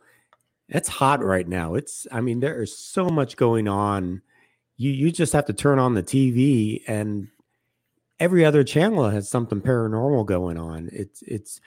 it's 0.67 0.89
hot 0.89 1.23
right 1.23 1.47
now. 1.47 1.75
It's 1.75 2.07
I 2.11 2.21
mean, 2.21 2.39
there 2.39 2.61
is 2.61 2.77
so 2.77 3.09
much 3.09 3.35
going 3.35 3.67
on. 3.67 4.21
You 4.79 4.91
you 4.91 5.11
just 5.11 5.33
have 5.33 5.45
to 5.45 5.53
turn 5.53 5.77
on 5.77 5.93
the 5.93 6.01
TV 6.01 6.81
and 6.87 7.27
every 8.17 8.45
other 8.45 8.63
channel 8.63 9.09
has 9.09 9.29
something 9.29 9.59
paranormal 9.59 10.25
going 10.25 10.57
on. 10.57 10.89
It's 10.93 11.21
it's 11.23 11.59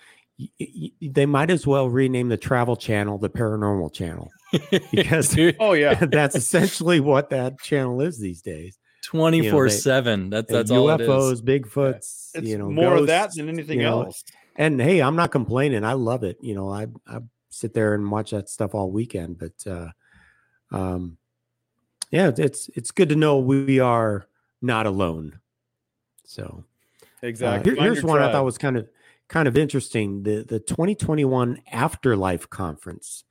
they 1.02 1.26
might 1.26 1.50
as 1.50 1.66
well 1.66 1.90
rename 1.90 2.30
the 2.30 2.38
travel 2.38 2.74
channel 2.74 3.18
the 3.18 3.28
paranormal 3.28 3.92
channel 3.92 4.30
because 4.90 5.36
oh 5.60 5.74
yeah. 5.74 5.94
that's 6.10 6.34
essentially 6.34 7.00
what 7.00 7.28
that 7.28 7.60
channel 7.60 8.00
is 8.00 8.18
these 8.18 8.40
days. 8.40 8.78
24 9.04 9.42
you 9.44 9.50
know, 9.50 9.68
7 9.68 10.30
that's 10.30 10.50
that's 10.50 10.70
UFOs, 10.70 10.78
all 10.78 10.98
UFOs 10.98 11.42
Bigfoots 11.42 12.30
it's 12.34 12.46
you 12.46 12.56
know 12.56 12.70
more 12.70 12.96
ghosts, 12.96 13.00
of 13.00 13.06
that 13.08 13.30
than 13.34 13.48
anything 13.48 13.80
you 13.80 13.84
know, 13.84 14.04
else. 14.04 14.22
and 14.54 14.80
hey 14.80 15.02
i'm 15.02 15.16
not 15.16 15.32
complaining 15.32 15.84
i 15.84 15.92
love 15.92 16.22
it 16.22 16.38
you 16.40 16.54
know 16.54 16.70
i 16.70 16.86
i 17.08 17.18
sit 17.50 17.74
there 17.74 17.94
and 17.94 18.08
watch 18.12 18.30
that 18.30 18.48
stuff 18.48 18.76
all 18.76 18.92
weekend 18.92 19.36
but 19.38 19.52
uh 19.66 19.88
um 20.70 21.18
yeah 22.12 22.30
it's 22.36 22.70
it's 22.76 22.92
good 22.92 23.08
to 23.08 23.16
know 23.16 23.38
we 23.38 23.80
are 23.80 24.26
not 24.60 24.86
alone 24.86 25.40
so 26.24 26.64
exactly 27.22 27.72
uh, 27.72 27.74
here, 27.74 27.84
here's 27.84 28.04
one 28.04 28.18
tribe. 28.18 28.28
i 28.28 28.32
thought 28.32 28.44
was 28.44 28.58
kind 28.58 28.76
of 28.76 28.88
kind 29.28 29.48
of 29.48 29.56
interesting 29.56 30.22
the 30.22 30.44
the 30.44 30.60
2021 30.60 31.60
afterlife 31.72 32.48
conference 32.48 33.24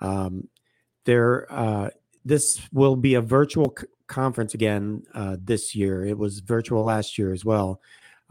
um 0.00 0.46
there 1.04 1.50
uh 1.52 1.90
this 2.24 2.60
will 2.72 2.94
be 2.94 3.14
a 3.14 3.20
virtual 3.20 3.74
c- 3.76 3.86
conference 4.06 4.54
again 4.54 5.02
uh 5.14 5.36
this 5.42 5.74
year 5.74 6.04
it 6.04 6.16
was 6.16 6.38
virtual 6.38 6.84
last 6.84 7.18
year 7.18 7.32
as 7.32 7.44
well 7.44 7.80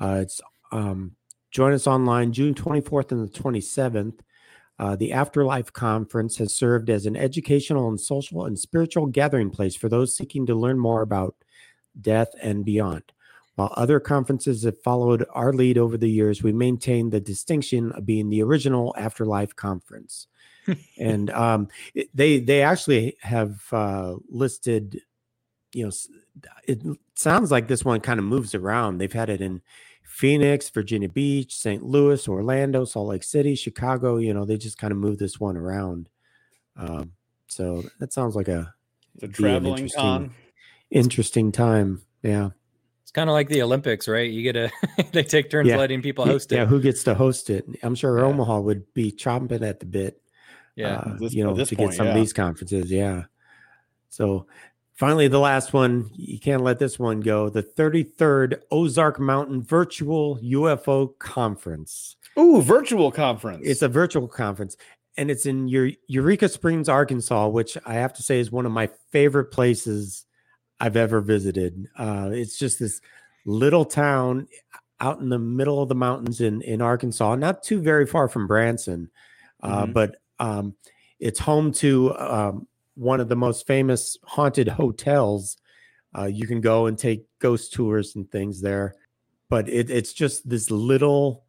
uh 0.01 0.19
it's 0.21 0.39
um 0.71 1.15
Join 1.55 1.71
us 1.71 1.87
online 1.87 2.33
June 2.33 2.53
24th 2.53 3.13
and 3.13 3.25
the 3.25 3.31
27th. 3.31 4.19
Uh, 4.77 4.95
the 4.95 5.13
Afterlife 5.13 5.71
Conference 5.71 6.37
has 6.37 6.53
served 6.53 6.89
as 6.89 7.05
an 7.05 7.15
educational 7.15 7.87
and 7.87 7.99
social 7.99 8.45
and 8.45 8.59
spiritual 8.59 9.05
gathering 9.05 9.49
place 9.49 9.75
for 9.75 9.87
those 9.87 10.15
seeking 10.15 10.45
to 10.45 10.55
learn 10.55 10.77
more 10.77 11.01
about 11.01 11.35
death 11.99 12.29
and 12.41 12.65
beyond. 12.65 13.03
While 13.55 13.73
other 13.77 14.01
conferences 14.01 14.63
have 14.63 14.81
followed 14.81 15.25
our 15.31 15.53
lead 15.53 15.77
over 15.77 15.97
the 15.97 16.09
years, 16.09 16.43
we 16.43 16.51
maintain 16.51 17.09
the 17.09 17.21
distinction 17.21 17.93
of 17.93 18.05
being 18.05 18.29
the 18.29 18.43
original 18.43 18.93
Afterlife 18.97 19.55
Conference. 19.55 20.27
and 20.99 21.29
um, 21.29 21.69
it, 21.93 22.09
they 22.13 22.39
they 22.39 22.61
actually 22.61 23.15
have 23.21 23.61
uh, 23.71 24.15
listed, 24.29 24.99
you 25.73 25.85
know, 25.85 25.91
it 26.67 26.81
sounds 27.13 27.49
like 27.49 27.67
this 27.67 27.85
one 27.85 28.01
kind 28.01 28.19
of 28.19 28.25
moves 28.25 28.53
around. 28.53 28.97
They've 28.97 29.11
had 29.13 29.29
it 29.29 29.39
in 29.39 29.61
Phoenix, 30.15 30.69
Virginia 30.69 31.09
Beach, 31.09 31.53
St. 31.53 31.83
Louis, 31.83 32.25
Orlando, 32.25 32.85
Salt 32.85 33.09
Lake 33.09 33.23
City, 33.23 33.53
Chicago. 33.53 34.15
You 34.15 34.33
know, 34.33 34.45
they 34.45 34.55
just 34.55 34.77
kind 34.77 34.93
of 34.93 34.97
move 34.97 35.17
this 35.17 35.41
one 35.41 35.57
around. 35.57 36.07
Um, 36.77 37.11
so 37.49 37.83
that 37.99 38.13
sounds 38.13 38.33
like 38.33 38.47
a, 38.47 38.73
the 39.19 39.27
traveling 39.27 39.73
interesting, 39.73 40.01
con. 40.01 40.31
interesting 40.89 41.51
time. 41.51 42.01
Yeah. 42.23 42.51
It's 43.03 43.11
kind 43.11 43.29
of 43.29 43.33
like 43.33 43.49
the 43.49 43.61
Olympics, 43.61 44.07
right? 44.07 44.31
You 44.31 44.41
get 44.41 44.53
to 44.53 44.71
they 45.11 45.23
take 45.23 45.49
turns 45.49 45.67
yeah. 45.67 45.75
letting 45.75 46.01
people 46.01 46.23
host 46.25 46.49
it. 46.53 46.55
Yeah, 46.55 46.65
who 46.65 46.79
gets 46.79 47.03
to 47.03 47.13
host 47.13 47.49
it? 47.49 47.65
I'm 47.83 47.93
sure 47.93 48.17
yeah. 48.17 48.23
Omaha 48.23 48.61
would 48.61 48.93
be 48.93 49.11
chomping 49.11 49.67
at 49.67 49.81
the 49.81 49.85
bit. 49.85 50.21
Yeah, 50.77 50.95
uh, 50.95 51.17
this, 51.19 51.33
you 51.33 51.43
know, 51.43 51.53
to 51.53 51.75
point, 51.75 51.89
get 51.89 51.93
some 51.93 52.05
yeah. 52.05 52.13
of 52.13 52.17
these 52.17 52.31
conferences. 52.31 52.89
Yeah. 52.89 53.23
So 54.07 54.47
Finally, 54.95 55.27
the 55.27 55.39
last 55.39 55.73
one. 55.73 56.09
You 56.13 56.39
can't 56.39 56.63
let 56.63 56.79
this 56.79 56.97
one 56.97 57.19
go. 57.19 57.49
The 57.49 57.63
33rd 57.63 58.61
Ozark 58.71 59.19
Mountain 59.19 59.61
Virtual 59.61 60.37
UFO 60.37 61.17
Conference. 61.19 62.15
Ooh, 62.37 62.61
virtual 62.61 63.11
conference. 63.11 63.63
It's 63.65 63.81
a 63.81 63.87
virtual 63.87 64.27
conference. 64.27 64.75
And 65.17 65.31
it's 65.31 65.45
in 65.45 65.67
Eureka 65.69 66.49
Springs, 66.49 66.89
Arkansas, 66.89 67.47
which 67.47 67.77
I 67.85 67.93
have 67.95 68.13
to 68.13 68.23
say 68.23 68.39
is 68.39 68.51
one 68.51 68.65
of 68.65 68.71
my 68.73 68.89
favorite 69.11 69.45
places 69.45 70.25
I've 70.79 70.97
ever 70.97 71.21
visited. 71.21 71.87
Uh, 71.97 72.31
it's 72.33 72.59
just 72.59 72.79
this 72.79 72.99
little 73.45 73.85
town 73.85 74.47
out 74.99 75.19
in 75.19 75.29
the 75.29 75.39
middle 75.39 75.81
of 75.81 75.87
the 75.87 75.95
mountains 75.95 76.41
in, 76.41 76.61
in 76.61 76.81
Arkansas, 76.81 77.35
not 77.35 77.63
too 77.63 77.81
very 77.81 78.05
far 78.05 78.27
from 78.27 78.47
Branson, 78.47 79.09
uh, 79.61 79.83
mm-hmm. 79.83 79.93
but 79.93 80.17
um, 80.39 80.75
it's 81.19 81.39
home 81.39 81.71
to 81.73 82.13
um, 82.17 82.67
one 82.95 83.19
of 83.19 83.29
the 83.29 83.35
most 83.35 83.67
famous 83.67 84.17
haunted 84.23 84.67
hotels. 84.67 85.57
Uh, 86.17 86.25
you 86.25 86.47
can 86.47 86.61
go 86.61 86.87
and 86.87 86.97
take 86.97 87.25
ghost 87.39 87.73
tours 87.73 88.15
and 88.15 88.29
things 88.31 88.61
there, 88.61 88.95
but 89.49 89.69
it, 89.69 89.89
it's 89.89 90.13
just 90.13 90.47
this 90.49 90.71
little 90.71 91.43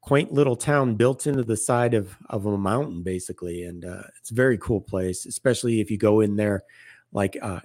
quaint 0.00 0.32
little 0.32 0.56
town 0.56 0.94
built 0.96 1.26
into 1.26 1.44
the 1.44 1.56
side 1.56 1.94
of 1.94 2.16
of 2.28 2.46
a 2.46 2.58
mountain, 2.58 3.02
basically, 3.02 3.64
and 3.64 3.84
uh, 3.84 4.02
it's 4.18 4.30
a 4.30 4.34
very 4.34 4.58
cool 4.58 4.80
place, 4.80 5.26
especially 5.26 5.80
if 5.80 5.90
you 5.90 5.98
go 5.98 6.20
in 6.20 6.36
there, 6.36 6.64
like 7.12 7.38
uh, 7.40 7.60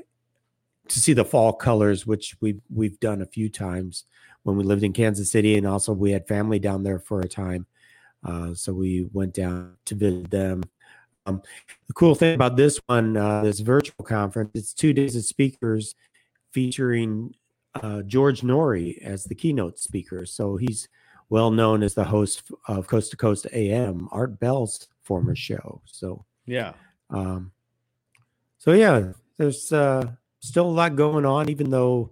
to 0.88 1.00
see 1.00 1.14
the 1.14 1.26
fall 1.26 1.54
colors, 1.54 2.06
which 2.06 2.36
we've 2.42 2.62
we've 2.74 3.00
done 3.00 3.22
a 3.22 3.28
few 3.28 3.50
times 3.50 4.06
when 4.44 4.56
we 4.56 4.64
lived 4.64 4.84
in 4.84 4.94
Kansas 4.94 5.32
City, 5.32 5.58
and 5.58 5.66
also 5.66 5.94
we 5.94 6.12
had 6.12 6.28
family 6.28 6.60
down 6.60 6.84
there 6.84 7.00
for 7.00 7.22
a 7.22 7.28
time. 7.28 7.66
Uh, 8.24 8.54
so 8.54 8.74
we 8.74 9.08
went 9.14 9.34
down 9.34 9.76
to 9.86 9.96
visit 9.96 10.30
them 10.32 10.64
um, 11.26 11.42
the 11.88 11.94
cool 11.94 12.16
thing 12.16 12.36
about 12.36 12.56
this 12.56 12.80
one, 12.88 13.18
uh, 13.18 13.44
this 13.44 13.60
virtual 13.60 14.06
conference, 14.06 14.52
it's 14.54 14.74
two 14.74 14.94
days 14.94 15.16
of 15.16 15.24
speakers 15.24 15.96
featuring 16.52 17.34
uh, 17.82 18.02
George 18.04 18.42
Noory 18.42 19.02
as 19.02 19.26
the 19.26 19.36
keynote 19.36 19.80
speaker. 19.80 20.26
So 20.26 20.58
he's 20.58 20.88
well 21.30 21.52
known 21.52 21.84
as 21.84 21.94
the 21.94 22.04
host 22.04 22.52
of 22.68 22.88
Coast 22.88 23.12
to 23.12 23.18
Coast 23.18 23.48
AM, 23.52 24.08
Art 24.12 24.40
Bell's 24.40 24.88
former 25.02 25.36
show. 25.36 25.82
So 25.86 26.26
yeah, 26.46 26.74
um, 27.10 27.52
so 28.58 28.74
yeah, 28.74 29.12
there's 29.38 29.72
uh, 29.72 30.12
still 30.40 30.68
a 30.68 30.70
lot 30.70 30.96
going 30.96 31.26
on, 31.26 31.50
even 31.50 31.70
though 31.70 32.12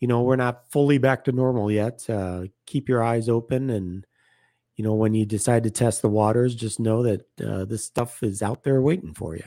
you 0.00 0.08
know 0.08 0.22
we're 0.22 0.36
not 0.36 0.70
fully 0.70 0.98
back 0.98 1.24
to 1.24 1.32
normal 1.32 1.70
yet. 1.70 2.08
Uh, 2.08 2.44
keep 2.66 2.88
your 2.88 3.02
eyes 3.02 3.28
open 3.28 3.70
and 3.70 4.06
you 4.76 4.84
know, 4.84 4.94
when 4.94 5.14
you 5.14 5.26
decide 5.26 5.64
to 5.64 5.70
test 5.70 6.02
the 6.02 6.08
waters, 6.08 6.54
just 6.54 6.80
know 6.80 7.02
that 7.02 7.26
uh, 7.40 7.64
this 7.64 7.84
stuff 7.84 8.22
is 8.22 8.42
out 8.42 8.62
there 8.62 8.80
waiting 8.80 9.12
for 9.12 9.36
you. 9.36 9.44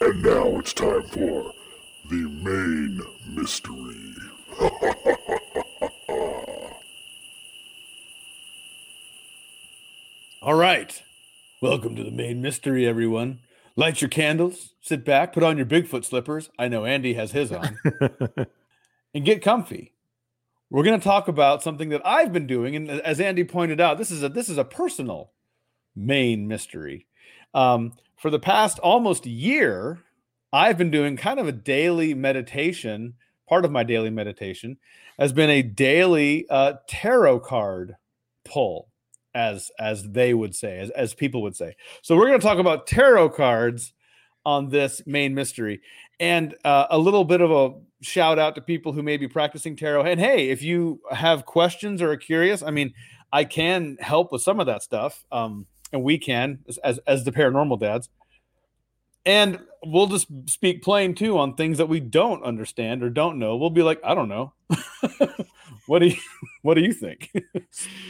And 0.00 0.22
now 0.22 0.58
it's 0.58 0.72
time 0.72 1.02
for 1.08 1.52
the 2.08 2.14
main 2.14 3.02
mystery. 3.34 4.14
All 10.42 10.54
right. 10.54 11.02
Welcome 11.60 11.96
to 11.96 12.04
the 12.04 12.12
main 12.12 12.40
mystery, 12.40 12.86
everyone. 12.86 13.40
Light 13.74 14.00
your 14.00 14.08
candles, 14.08 14.74
sit 14.80 15.04
back, 15.04 15.32
put 15.32 15.42
on 15.42 15.56
your 15.56 15.66
Bigfoot 15.66 16.04
slippers. 16.04 16.48
I 16.58 16.68
know 16.68 16.84
Andy 16.84 17.14
has 17.14 17.32
his 17.32 17.50
on. 17.50 17.76
and 19.14 19.24
get 19.24 19.42
comfy 19.42 19.95
we're 20.70 20.82
going 20.82 20.98
to 20.98 21.04
talk 21.04 21.28
about 21.28 21.62
something 21.62 21.90
that 21.90 22.02
I've 22.04 22.32
been 22.32 22.46
doing, 22.46 22.74
and 22.76 22.90
as 22.90 23.20
Andy 23.20 23.44
pointed 23.44 23.80
out, 23.80 23.98
this 23.98 24.10
is 24.10 24.22
a 24.22 24.28
this 24.28 24.48
is 24.48 24.58
a 24.58 24.64
personal 24.64 25.32
main 25.94 26.48
mystery. 26.48 27.06
Um, 27.54 27.92
for 28.16 28.30
the 28.30 28.38
past 28.38 28.78
almost 28.80 29.26
year, 29.26 30.00
I've 30.52 30.78
been 30.78 30.90
doing 30.90 31.16
kind 31.16 31.38
of 31.38 31.46
a 31.46 31.52
daily 31.52 32.14
meditation. 32.14 33.14
Part 33.48 33.64
of 33.64 33.70
my 33.70 33.84
daily 33.84 34.10
meditation 34.10 34.76
has 35.18 35.32
been 35.32 35.50
a 35.50 35.62
daily 35.62 36.46
uh, 36.50 36.74
tarot 36.88 37.40
card 37.40 37.96
pull, 38.44 38.88
as 39.34 39.70
as 39.78 40.10
they 40.10 40.34
would 40.34 40.54
say, 40.54 40.80
as 40.80 40.90
as 40.90 41.14
people 41.14 41.42
would 41.42 41.56
say. 41.56 41.76
So 42.02 42.16
we're 42.16 42.26
going 42.26 42.40
to 42.40 42.46
talk 42.46 42.58
about 42.58 42.86
tarot 42.86 43.30
cards 43.30 43.92
on 44.46 44.70
this 44.70 45.02
main 45.04 45.34
mystery, 45.34 45.82
and 46.18 46.54
uh, 46.64 46.86
a 46.88 46.96
little 46.96 47.24
bit 47.24 47.42
of 47.42 47.50
a 47.50 47.74
shout 48.00 48.38
out 48.38 48.54
to 48.54 48.60
people 48.60 48.92
who 48.92 49.02
may 49.02 49.16
be 49.16 49.28
practicing 49.28 49.76
tarot. 49.76 50.02
And 50.02 50.20
hey, 50.20 50.48
if 50.50 50.62
you 50.62 51.00
have 51.10 51.44
questions 51.44 52.00
or 52.00 52.12
are 52.12 52.16
curious, 52.16 52.62
I 52.62 52.70
mean, 52.70 52.94
I 53.32 53.44
can 53.44 53.96
help 54.00 54.32
with 54.32 54.42
some 54.42 54.60
of 54.60 54.66
that 54.66 54.82
stuff. 54.82 55.24
Um, 55.32 55.66
and 55.92 56.02
we 56.02 56.18
can 56.18 56.60
as, 56.82 56.98
as, 57.06 57.24
the 57.24 57.32
paranormal 57.32 57.80
dads. 57.80 58.08
And 59.24 59.60
we'll 59.84 60.06
just 60.06 60.28
speak 60.46 60.82
plain 60.82 61.14
too 61.14 61.38
on 61.38 61.54
things 61.54 61.78
that 61.78 61.88
we 61.88 62.00
don't 62.00 62.44
understand 62.44 63.02
or 63.02 63.10
don't 63.10 63.38
know. 63.38 63.56
We'll 63.56 63.70
be 63.70 63.82
like, 63.82 64.00
I 64.04 64.14
don't 64.14 64.28
know. 64.28 64.52
what 65.86 66.00
do 66.00 66.06
you 66.06 66.16
what 66.62 66.74
do 66.74 66.82
you 66.82 66.92
think? 66.92 67.32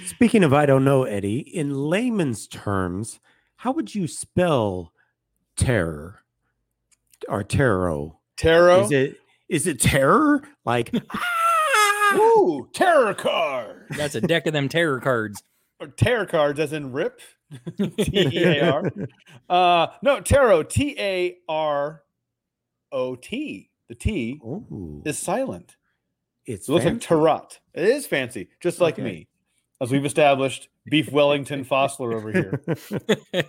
Speaking 0.04 0.44
of 0.44 0.52
I 0.52 0.66
don't 0.66 0.84
know, 0.84 1.04
Eddie, 1.04 1.38
in 1.38 1.74
layman's 1.74 2.46
terms, 2.46 3.18
how 3.56 3.72
would 3.72 3.94
you 3.94 4.06
spell 4.06 4.92
terror 5.56 6.22
or 7.28 7.42
tarot? 7.42 8.18
Tarot? 8.36 8.84
Is 8.84 8.92
it 8.92 9.16
is 9.48 9.66
it 9.66 9.80
terror? 9.80 10.42
Like 10.64 10.90
ah! 11.10 12.14
Ooh, 12.16 12.68
terror 12.72 13.14
card. 13.14 13.86
That's 13.90 14.14
a 14.14 14.20
deck 14.20 14.46
of 14.46 14.52
them 14.52 14.68
terror 14.68 15.00
cards. 15.00 15.42
Uh, 15.80 15.84
or 15.84 15.88
tarot 15.88 16.26
cards 16.26 16.60
as 16.60 16.72
in 16.72 16.92
rip. 16.92 17.20
T 17.78 17.92
E 18.12 18.44
A 18.44 18.70
R. 18.72 18.92
Uh 19.48 19.86
no, 20.02 20.20
tarot, 20.20 20.64
T 20.64 20.96
A 20.98 21.36
R 21.48 22.02
O 22.92 23.14
T. 23.16 23.70
The 23.88 23.94
T 23.94 24.40
Ooh, 24.44 25.02
is 25.06 25.16
silent. 25.18 25.76
it's 26.44 26.68
It 26.68 26.72
looks 26.72 26.84
like 26.84 27.00
tarot. 27.00 27.46
It 27.74 27.84
is 27.84 28.06
fancy, 28.06 28.48
just 28.60 28.80
like 28.80 28.94
Okay. 28.94 29.02
me. 29.04 29.28
As 29.80 29.92
we've 29.92 30.04
established, 30.06 30.68
Beef 30.90 31.12
Wellington 31.12 31.64
Fossler 31.64 32.14
over 32.14 32.32
here. 32.32 33.44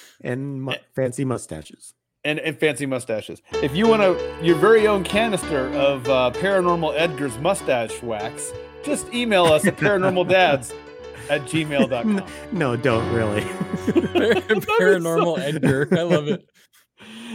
and 0.22 0.62
mu- 0.62 0.72
eh. 0.72 0.78
fancy 0.94 1.24
mustaches. 1.24 1.92
And, 2.24 2.38
and 2.38 2.58
fancy 2.58 2.86
mustaches. 2.86 3.42
If 3.62 3.74
you 3.76 3.86
want 3.86 4.02
to, 4.02 4.36
your 4.44 4.56
very 4.56 4.86
own 4.86 5.04
canister 5.04 5.68
of 5.74 6.08
uh, 6.08 6.30
Paranormal 6.34 6.94
Edgar's 6.96 7.38
mustache 7.38 8.02
wax, 8.02 8.52
just 8.84 9.12
email 9.12 9.44
us 9.46 9.66
at 9.66 9.76
paranormaldads 9.76 10.74
at 11.30 11.42
gmail.com. 11.42 12.24
No, 12.52 12.76
don't 12.76 13.12
really. 13.12 13.40
Paranormal 13.86 15.38
Edgar. 15.38 15.88
I 15.92 16.02
love 16.02 16.28
it. 16.28 16.46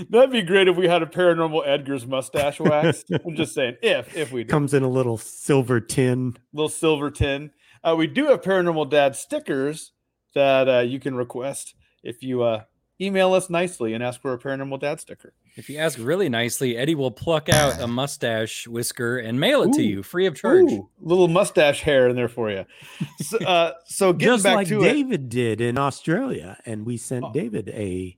That'd 0.10 0.32
be 0.32 0.42
great 0.44 0.68
if 0.68 0.78
we 0.78 0.88
had 0.88 1.04
a 1.04 1.06
Paranormal 1.06 1.68
Edgar's 1.68 2.06
mustache 2.06 2.60
wax. 2.60 3.04
I'm 3.26 3.36
just 3.36 3.54
saying, 3.54 3.76
if 3.82 4.16
if 4.16 4.32
we 4.32 4.44
do. 4.44 4.50
Comes 4.50 4.74
in 4.74 4.84
a 4.84 4.88
little 4.90 5.18
silver 5.18 5.82
tin. 5.82 6.38
little 6.54 6.70
silver 6.70 7.12
tin. 7.12 7.52
Uh, 7.84 7.96
we 7.98 8.08
do 8.08 8.28
have 8.28 8.42
Paranormal 8.42 8.90
Dad 8.90 9.16
stickers 9.16 9.92
that 10.36 10.70
uh, 10.70 10.80
you 10.80 11.00
can 11.00 11.16
request 11.16 11.76
if 12.04 12.24
you 12.24 12.44
uh, 12.44 12.64
email 13.02 13.34
us 13.34 13.50
nicely 13.50 13.94
and 13.94 14.04
ask 14.04 14.22
for 14.22 14.34
a 14.34 14.38
Paranormal 14.38 14.80
Dad 14.80 15.00
sticker. 15.00 15.34
If 15.56 15.70
you 15.70 15.78
ask 15.78 15.98
really 16.00 16.30
nicely, 16.30 16.78
Eddie 16.78 16.96
will 16.96 17.12
pluck 17.12 17.50
out 17.50 17.80
a 17.82 17.88
mustache 17.88 18.68
whisker 18.68 19.18
and 19.18 19.40
mail 19.40 19.64
it 19.64 19.74
to 19.74 19.82
you 19.84 20.04
free 20.04 20.26
of 20.26 20.36
charge. 20.36 20.72
Ooh, 20.72 20.90
little 21.02 21.28
mustache 21.28 21.82
hair 21.82 22.08
in 22.10 22.16
there 22.16 22.28
for 22.30 22.50
you. 22.50 22.66
So, 23.20 23.38
uh, 23.46 23.74
so 23.86 24.14
getting 24.14 24.34
Just 24.36 24.44
back 24.44 24.56
like 24.56 24.68
to 24.68 24.82
it, 24.84 24.94
David 24.94 25.30
did 25.30 25.62
in 25.62 25.78
Australia. 25.78 26.58
And 26.66 26.86
we 26.86 26.98
sent 26.98 27.26
Oh. 27.26 27.32
David 27.34 27.70
a 27.70 28.18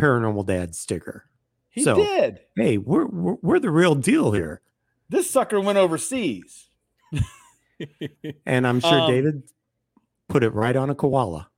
paranormal 0.00 0.46
dad 0.46 0.74
sticker. 0.74 1.26
he 1.70 1.82
so- 1.82 1.96
did. 1.96 2.40
Hey, 2.56 2.78
we're, 2.78 3.06
we're 3.06 3.36
we're 3.42 3.58
the 3.60 3.70
real 3.70 3.94
deal 3.94 4.32
here. 4.32 4.60
This 5.08 5.28
sucker 5.30 5.60
went 5.60 5.78
overseas. 5.78 6.68
And 8.46 8.66
I'm 8.66 8.78
sure 8.80 9.00
Um, 9.00 9.10
David 9.10 9.42
put 10.28 10.42
it 10.44 10.50
right 10.54 10.76
on 10.76 10.88
a 10.88 10.94
koala. 10.94 11.48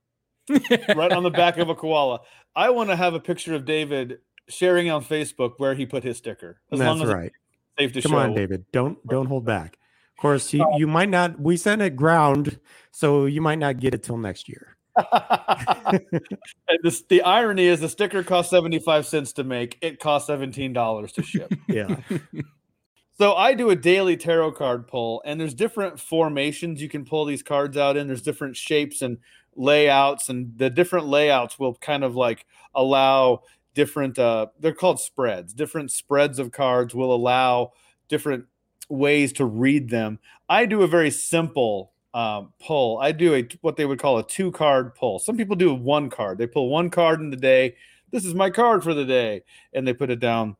right 0.95 1.11
on 1.11 1.23
the 1.23 1.31
back 1.31 1.57
of 1.57 1.69
a 1.69 1.75
koala. 1.75 2.21
I 2.55 2.69
want 2.69 2.89
to 2.89 2.95
have 2.95 3.13
a 3.13 3.19
picture 3.19 3.55
of 3.55 3.65
David 3.65 4.19
sharing 4.47 4.89
on 4.89 5.03
Facebook 5.03 5.53
where 5.57 5.73
he 5.73 5.85
put 5.85 6.03
his 6.03 6.17
sticker. 6.17 6.59
As 6.71 6.79
That's 6.79 6.87
long 6.87 7.01
as 7.01 7.13
right. 7.13 7.31
safe 7.79 7.93
to 7.93 8.01
Come 8.01 8.11
show. 8.11 8.17
on, 8.17 8.33
David. 8.33 8.65
Don't 8.71 9.05
don't 9.07 9.25
hold 9.25 9.45
back. 9.45 9.77
Of 10.17 10.21
course, 10.21 10.53
you, 10.53 10.63
uh, 10.63 10.77
you 10.77 10.87
might 10.87 11.09
not. 11.09 11.39
We 11.39 11.57
sent 11.57 11.81
it 11.81 11.95
ground, 11.95 12.59
so 12.91 13.25
you 13.25 13.41
might 13.41 13.59
not 13.59 13.79
get 13.79 13.93
it 13.93 14.03
till 14.03 14.17
next 14.17 14.47
year. 14.47 14.77
and 15.11 15.99
this, 16.83 17.01
the 17.09 17.21
irony 17.23 17.65
is 17.65 17.81
the 17.81 17.89
sticker 17.89 18.23
cost 18.23 18.49
75 18.49 19.05
cents 19.05 19.33
to 19.33 19.43
make. 19.43 19.77
It 19.81 19.99
cost 19.99 20.29
$17 20.29 21.13
to 21.13 21.21
ship. 21.21 21.53
Yeah. 21.67 21.97
So 23.17 23.33
I 23.33 23.53
do 23.53 23.69
a 23.69 23.75
daily 23.77 24.17
tarot 24.17 24.53
card 24.53 24.87
pull, 24.87 25.21
and 25.25 25.39
there's 25.39 25.53
different 25.53 25.99
formations 25.99 26.81
you 26.81 26.89
can 26.89 27.05
pull 27.05 27.23
these 27.23 27.43
cards 27.43 27.77
out 27.77 27.95
in. 27.95 28.07
There's 28.07 28.21
different 28.21 28.57
shapes 28.57 29.01
and 29.01 29.17
layouts, 29.55 30.29
and 30.29 30.57
the 30.57 30.69
different 30.69 31.07
layouts 31.07 31.57
will 31.59 31.75
kind 31.75 32.03
of 32.03 32.15
like 32.15 32.45
allow 32.73 33.43
different. 33.73 34.19
Uh, 34.19 34.47
they're 34.59 34.73
called 34.73 34.99
spreads. 34.99 35.53
Different 35.53 35.91
spreads 35.91 36.39
of 36.39 36.51
cards 36.51 36.93
will 36.93 37.13
allow 37.13 37.73
different 38.07 38.45
ways 38.89 39.33
to 39.33 39.45
read 39.45 39.89
them. 39.89 40.19
I 40.47 40.65
do 40.65 40.83
a 40.83 40.87
very 40.87 41.11
simple 41.11 41.91
um, 42.13 42.53
pull. 42.59 42.97
I 42.99 43.11
do 43.11 43.35
a 43.35 43.47
what 43.61 43.75
they 43.75 43.85
would 43.85 43.99
call 43.99 44.17
a 44.17 44.27
two 44.27 44.51
card 44.51 44.95
pull. 44.95 45.19
Some 45.19 45.37
people 45.37 45.55
do 45.55 45.73
one 45.73 46.09
card. 46.09 46.37
They 46.37 46.47
pull 46.47 46.69
one 46.69 46.89
card 46.89 47.19
in 47.19 47.29
the 47.29 47.37
day. 47.37 47.75
This 48.11 48.25
is 48.25 48.33
my 48.33 48.49
card 48.49 48.83
for 48.83 48.93
the 48.93 49.05
day, 49.05 49.43
and 49.73 49.87
they 49.87 49.93
put 49.93 50.09
it 50.09 50.19
down 50.19 50.55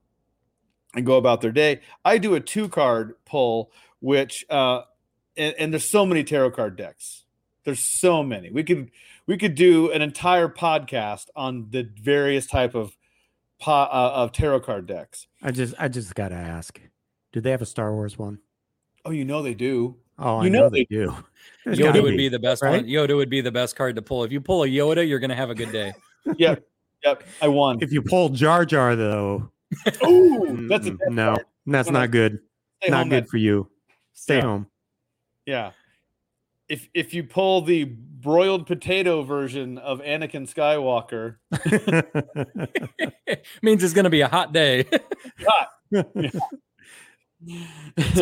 and 0.95 1.05
go 1.05 1.15
about 1.15 1.41
their 1.41 1.51
day. 1.51 1.81
I 2.03 2.17
do 2.17 2.35
a 2.35 2.39
two 2.39 2.69
card 2.69 3.15
pull, 3.25 3.71
which 3.99 4.45
uh, 4.49 4.81
and, 5.37 5.55
and 5.57 5.73
there's 5.73 5.89
so 5.89 6.05
many 6.05 6.23
tarot 6.23 6.51
card 6.51 6.75
decks. 6.75 7.24
There's 7.65 7.79
so 7.83 8.23
many. 8.23 8.49
We 8.51 8.63
could 8.63 8.91
we 9.27 9.37
could 9.37 9.55
do 9.55 9.91
an 9.91 10.01
entire 10.01 10.47
podcast 10.47 11.25
on 11.35 11.67
the 11.71 11.89
various 12.01 12.45
type 12.45 12.75
of 12.75 12.95
po- 13.59 13.71
uh, 13.71 14.11
of 14.15 14.31
tarot 14.31 14.61
card 14.61 14.85
decks. 14.87 15.27
I 15.41 15.51
just 15.51 15.73
I 15.79 15.87
just 15.87 16.15
gotta 16.15 16.35
ask. 16.35 16.79
Do 17.33 17.41
they 17.41 17.51
have 17.51 17.61
a 17.61 17.65
Star 17.65 17.91
Wars 17.93 18.17
one? 18.17 18.39
Oh, 19.03 19.11
you 19.11 19.25
know 19.25 19.41
they 19.41 19.53
do. 19.55 19.97
Oh, 20.17 20.41
You 20.41 20.45
I 20.47 20.49
know 20.49 20.59
know, 20.61 20.69
they 20.69 20.85
they 20.89 20.95
do. 20.95 21.15
There's 21.65 21.77
Yoda 21.79 22.01
would 22.01 22.15
be 22.15 22.29
the 22.29 22.39
best 22.39 22.61
right? 22.63 22.81
one. 22.81 22.85
Yoda 22.89 23.15
would 23.17 23.29
be 23.29 23.41
the 23.41 23.51
best 23.51 23.75
card 23.75 23.95
to 23.97 24.01
pull. 24.01 24.23
If 24.23 24.31
you 24.31 24.39
pull 24.39 24.63
a 24.63 24.67
Yoda, 24.67 25.05
you're 25.07 25.19
gonna 25.19 25.35
have 25.35 25.49
a 25.49 25.55
good 25.55 25.71
day. 25.71 25.93
Yep, 26.37 26.63
yep. 27.03 27.23
I 27.39 27.47
won. 27.49 27.77
If 27.81 27.91
you 27.91 28.01
pull 28.01 28.29
Jar 28.29 28.65
Jar 28.65 28.95
though, 28.95 29.51
Ooh, 30.07 30.65
that's 30.67 30.87
a 30.87 30.95
no, 31.09 31.35
card. 31.35 31.45
that's 31.67 31.87
No, 31.87 31.93
no. 31.93 31.99
not 31.99 32.09
good. 32.11 32.39
Not 32.87 33.09
good 33.09 33.23
Ed. 33.25 33.29
for 33.29 33.37
you. 33.37 33.69
Stay 34.13 34.37
Yeah. 34.37 34.41
home. 34.41 34.67
Yeah. 35.45 35.71
If 36.67 36.89
if 36.93 37.13
you 37.13 37.23
pull 37.23 37.61
the 37.61 37.83
broiled 37.83 38.65
potato 38.65 39.21
version 39.23 39.77
of 39.77 39.99
Anakin 40.01 40.51
Skywalker, 40.51 41.37
Means 43.61 43.83
it's 43.83 43.93
gonna 43.93 44.09
be 44.09 44.21
a 44.21 44.27
hot 44.27 44.51
day. 44.51 44.85
so 45.91 46.03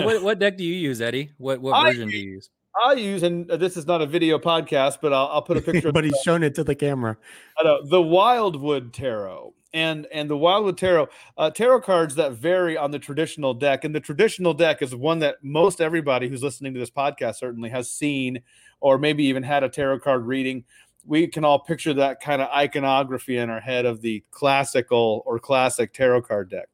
what, 0.03 0.23
what 0.23 0.39
deck 0.39 0.57
do 0.57 0.63
you 0.63 0.75
use, 0.75 1.01
Eddie? 1.01 1.31
What 1.37 1.61
what 1.61 1.73
I 1.73 1.91
version 1.91 2.09
do 2.09 2.17
you 2.17 2.31
use? 2.31 2.49
I 2.83 2.93
use, 2.93 3.21
and 3.23 3.47
this 3.47 3.77
is 3.77 3.85
not 3.85 4.01
a 4.01 4.05
video 4.07 4.39
podcast, 4.39 4.97
but 5.01 5.13
I'll, 5.13 5.27
I'll 5.27 5.41
put 5.43 5.57
a 5.57 5.61
picture. 5.61 5.89
of 5.89 5.93
but 5.93 6.03
he's 6.03 6.19
shown 6.23 6.41
it 6.43 6.55
to 6.55 6.63
the 6.63 6.73
camera. 6.73 7.17
I 7.59 7.63
know, 7.63 7.85
the 7.85 8.01
Wildwood 8.01 8.93
Tarot, 8.93 9.53
and 9.73 10.07
and 10.11 10.29
the 10.29 10.37
Wildwood 10.37 10.77
Tarot, 10.77 11.09
uh, 11.37 11.49
tarot 11.49 11.81
cards 11.81 12.15
that 12.15 12.33
vary 12.33 12.77
on 12.77 12.91
the 12.91 12.99
traditional 12.99 13.53
deck, 13.53 13.83
and 13.83 13.93
the 13.93 13.99
traditional 13.99 14.53
deck 14.53 14.81
is 14.81 14.95
one 14.95 15.19
that 15.19 15.43
most 15.43 15.81
everybody 15.81 16.29
who's 16.29 16.43
listening 16.43 16.73
to 16.73 16.79
this 16.79 16.91
podcast 16.91 17.35
certainly 17.35 17.69
has 17.69 17.89
seen, 17.89 18.41
or 18.79 18.97
maybe 18.97 19.25
even 19.25 19.43
had 19.43 19.63
a 19.63 19.69
tarot 19.69 19.99
card 19.99 20.25
reading. 20.25 20.63
We 21.05 21.27
can 21.27 21.43
all 21.43 21.59
picture 21.59 21.93
that 21.95 22.21
kind 22.21 22.41
of 22.41 22.49
iconography 22.49 23.37
in 23.37 23.49
our 23.49 23.59
head 23.59 23.85
of 23.85 24.01
the 24.01 24.23
classical 24.31 25.23
or 25.25 25.39
classic 25.39 25.93
tarot 25.93 26.21
card 26.21 26.49
deck, 26.49 26.69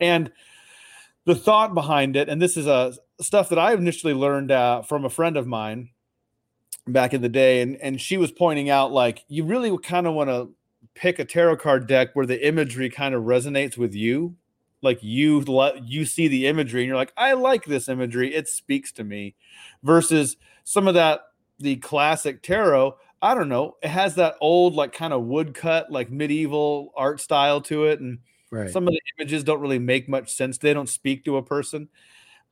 and 0.00 0.30
the 1.24 1.34
thought 1.34 1.74
behind 1.74 2.16
it, 2.16 2.28
and 2.28 2.40
this 2.40 2.56
is 2.56 2.66
a 2.66 2.94
stuff 3.20 3.48
that 3.48 3.58
I 3.58 3.72
initially 3.72 4.14
learned 4.14 4.50
uh, 4.50 4.82
from 4.82 5.04
a 5.04 5.10
friend 5.10 5.36
of 5.36 5.46
mine 5.46 5.90
back 6.88 7.12
in 7.12 7.20
the 7.20 7.28
day 7.28 7.62
and 7.62 7.76
and 7.78 8.00
she 8.00 8.16
was 8.16 8.30
pointing 8.30 8.70
out 8.70 8.92
like 8.92 9.24
you 9.26 9.44
really 9.44 9.76
kind 9.78 10.06
of 10.06 10.14
want 10.14 10.30
to 10.30 10.48
pick 10.96 11.18
a 11.20 11.24
tarot 11.24 11.58
card 11.58 11.86
deck 11.86 12.14
where 12.14 12.26
the 12.26 12.44
imagery 12.46 12.90
kind 12.90 13.14
of 13.14 13.22
resonates 13.24 13.76
with 13.78 13.94
you. 13.94 14.34
Like 14.82 14.98
you 15.02 15.40
let 15.40 15.86
you 15.86 16.04
see 16.04 16.26
the 16.28 16.46
imagery 16.48 16.82
and 16.82 16.88
you're 16.88 16.96
like 16.96 17.12
I 17.16 17.34
like 17.34 17.64
this 17.64 17.88
imagery. 17.88 18.34
It 18.34 18.48
speaks 18.48 18.90
to 18.92 19.04
me. 19.04 19.36
Versus 19.84 20.36
some 20.64 20.88
of 20.88 20.94
that 20.94 21.20
the 21.58 21.76
classic 21.76 22.42
tarot 22.42 22.96
I 23.22 23.34
don't 23.34 23.48
know 23.48 23.76
it 23.82 23.88
has 23.88 24.16
that 24.16 24.34
old 24.40 24.74
like 24.74 24.92
kind 24.92 25.12
of 25.12 25.22
woodcut 25.24 25.90
like 25.90 26.10
medieval 26.10 26.92
art 26.96 27.20
style 27.20 27.60
to 27.62 27.84
it 27.86 28.00
and 28.00 28.18
Right. 28.50 28.70
some 28.70 28.86
of 28.86 28.94
the 28.94 29.00
images 29.18 29.42
don't 29.42 29.60
really 29.60 29.80
make 29.80 30.08
much 30.08 30.32
sense. 30.32 30.56
They 30.58 30.72
don't 30.72 30.88
speak 30.88 31.24
to 31.24 31.36
a 31.36 31.42
person. 31.42 31.88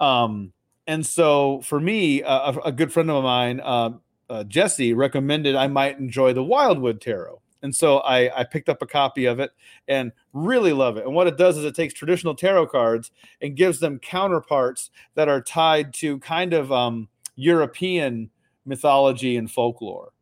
Um 0.01 0.53
and 0.87 1.05
so 1.07 1.61
for 1.63 1.81
me 1.81 2.23
uh, 2.23 2.53
a, 2.53 2.59
a 2.69 2.73
good 2.73 2.93
friend 2.93 3.11
of 3.11 3.23
mine 3.25 3.61
uh, 3.63 3.91
uh, 4.29 4.45
jesse 4.45 4.93
recommended 4.93 5.55
i 5.55 5.67
might 5.67 5.99
enjoy 5.99 6.33
the 6.33 6.45
wildwood 6.45 7.01
tarot 7.01 7.41
and 7.65 7.75
so 7.75 7.99
I, 7.99 8.41
I 8.41 8.45
picked 8.45 8.69
up 8.69 8.83
a 8.83 8.87
copy 8.87 9.25
of 9.25 9.41
it 9.41 9.51
and 9.89 10.13
really 10.33 10.73
love 10.73 10.97
it 10.97 11.05
and 11.05 11.15
what 11.15 11.27
it 11.27 11.37
does 11.37 11.57
is 11.57 11.65
it 11.65 11.75
takes 11.75 11.95
traditional 11.95 12.37
tarot 12.37 12.69
cards 12.69 13.11
and 13.41 13.57
gives 13.57 13.81
them 13.81 13.99
counterparts 13.99 14.91
that 15.17 15.29
are 15.29 15.41
tied 15.41 15.93
to 15.95 16.21
kind 16.21 16.53
of 16.53 16.71
um, 16.71 17.09
european 17.35 18.31
mythology 18.65 19.37
and 19.37 19.51
folklore 19.51 20.13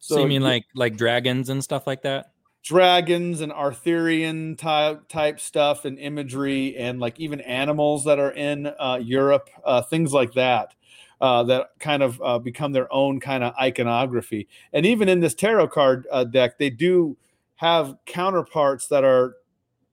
So, 0.00 0.20
you 0.20 0.26
mean 0.26 0.42
like 0.42 0.66
like 0.74 0.96
dragons 0.96 1.48
and 1.48 1.64
stuff 1.64 1.86
like 1.86 2.02
that? 2.02 2.32
dragons 2.62 3.40
and 3.40 3.52
Arthurian 3.52 4.56
type 4.56 5.08
type 5.08 5.40
stuff 5.40 5.84
and 5.84 5.98
imagery 5.98 6.76
and 6.76 7.00
like 7.00 7.18
even 7.18 7.40
animals 7.40 8.04
that 8.04 8.18
are 8.18 8.30
in 8.30 8.66
uh, 8.78 9.00
Europe, 9.02 9.50
uh, 9.64 9.82
things 9.82 10.12
like 10.12 10.32
that. 10.34 10.74
Uh, 11.22 11.44
that 11.44 11.68
kind 11.78 12.02
of 12.02 12.20
uh, 12.20 12.36
become 12.36 12.72
their 12.72 12.92
own 12.92 13.20
kind 13.20 13.44
of 13.44 13.54
iconography. 13.54 14.48
And 14.72 14.84
even 14.84 15.08
in 15.08 15.20
this 15.20 15.34
tarot 15.34 15.68
card 15.68 16.04
uh, 16.10 16.24
deck, 16.24 16.58
they 16.58 16.68
do 16.68 17.16
have 17.54 17.94
counterparts 18.06 18.88
that 18.88 19.04
are 19.04 19.36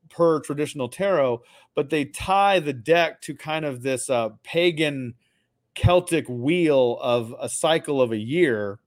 per 0.10 0.40
traditional 0.40 0.90
tarot, 0.90 1.44
but 1.76 1.92
they 1.92 2.06
tie 2.06 2.60
the 2.60 2.74
deck 2.74 3.22
to 3.22 3.36
kind 3.36 3.64
of 3.64 3.84
this 3.84 4.10
uh, 4.10 4.30
pagan 4.42 5.14
Celtic 5.76 6.26
wheel 6.28 6.98
of 7.00 7.36
a 7.40 7.48
cycle 7.48 8.02
of 8.02 8.12
a 8.12 8.18
year 8.18 8.80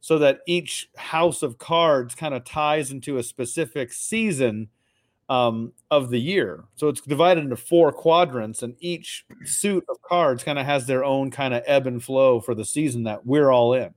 so 0.00 0.18
that 0.18 0.40
each 0.46 0.90
house 0.96 1.42
of 1.42 1.56
cards 1.56 2.14
kind 2.14 2.34
of 2.34 2.44
ties 2.44 2.90
into 2.90 3.16
a 3.16 3.22
specific 3.22 3.90
season 3.90 4.68
um, 5.30 5.72
of 5.92 6.10
the 6.10 6.18
year. 6.18 6.64
So 6.74 6.88
it's 6.88 7.00
divided 7.00 7.44
into 7.44 7.56
four 7.56 7.92
quadrants, 7.92 8.62
and 8.62 8.74
each 8.80 9.24
suit 9.44 9.84
of 9.88 10.02
cards 10.02 10.42
kind 10.42 10.58
of 10.58 10.66
has 10.66 10.86
their 10.86 11.04
own 11.04 11.30
kind 11.30 11.54
of 11.54 11.62
ebb 11.66 11.86
and 11.86 12.02
flow 12.02 12.40
for 12.40 12.54
the 12.54 12.64
season 12.64 13.04
that 13.04 13.24
we're 13.24 13.50
all 13.50 13.72
in. 13.72 13.94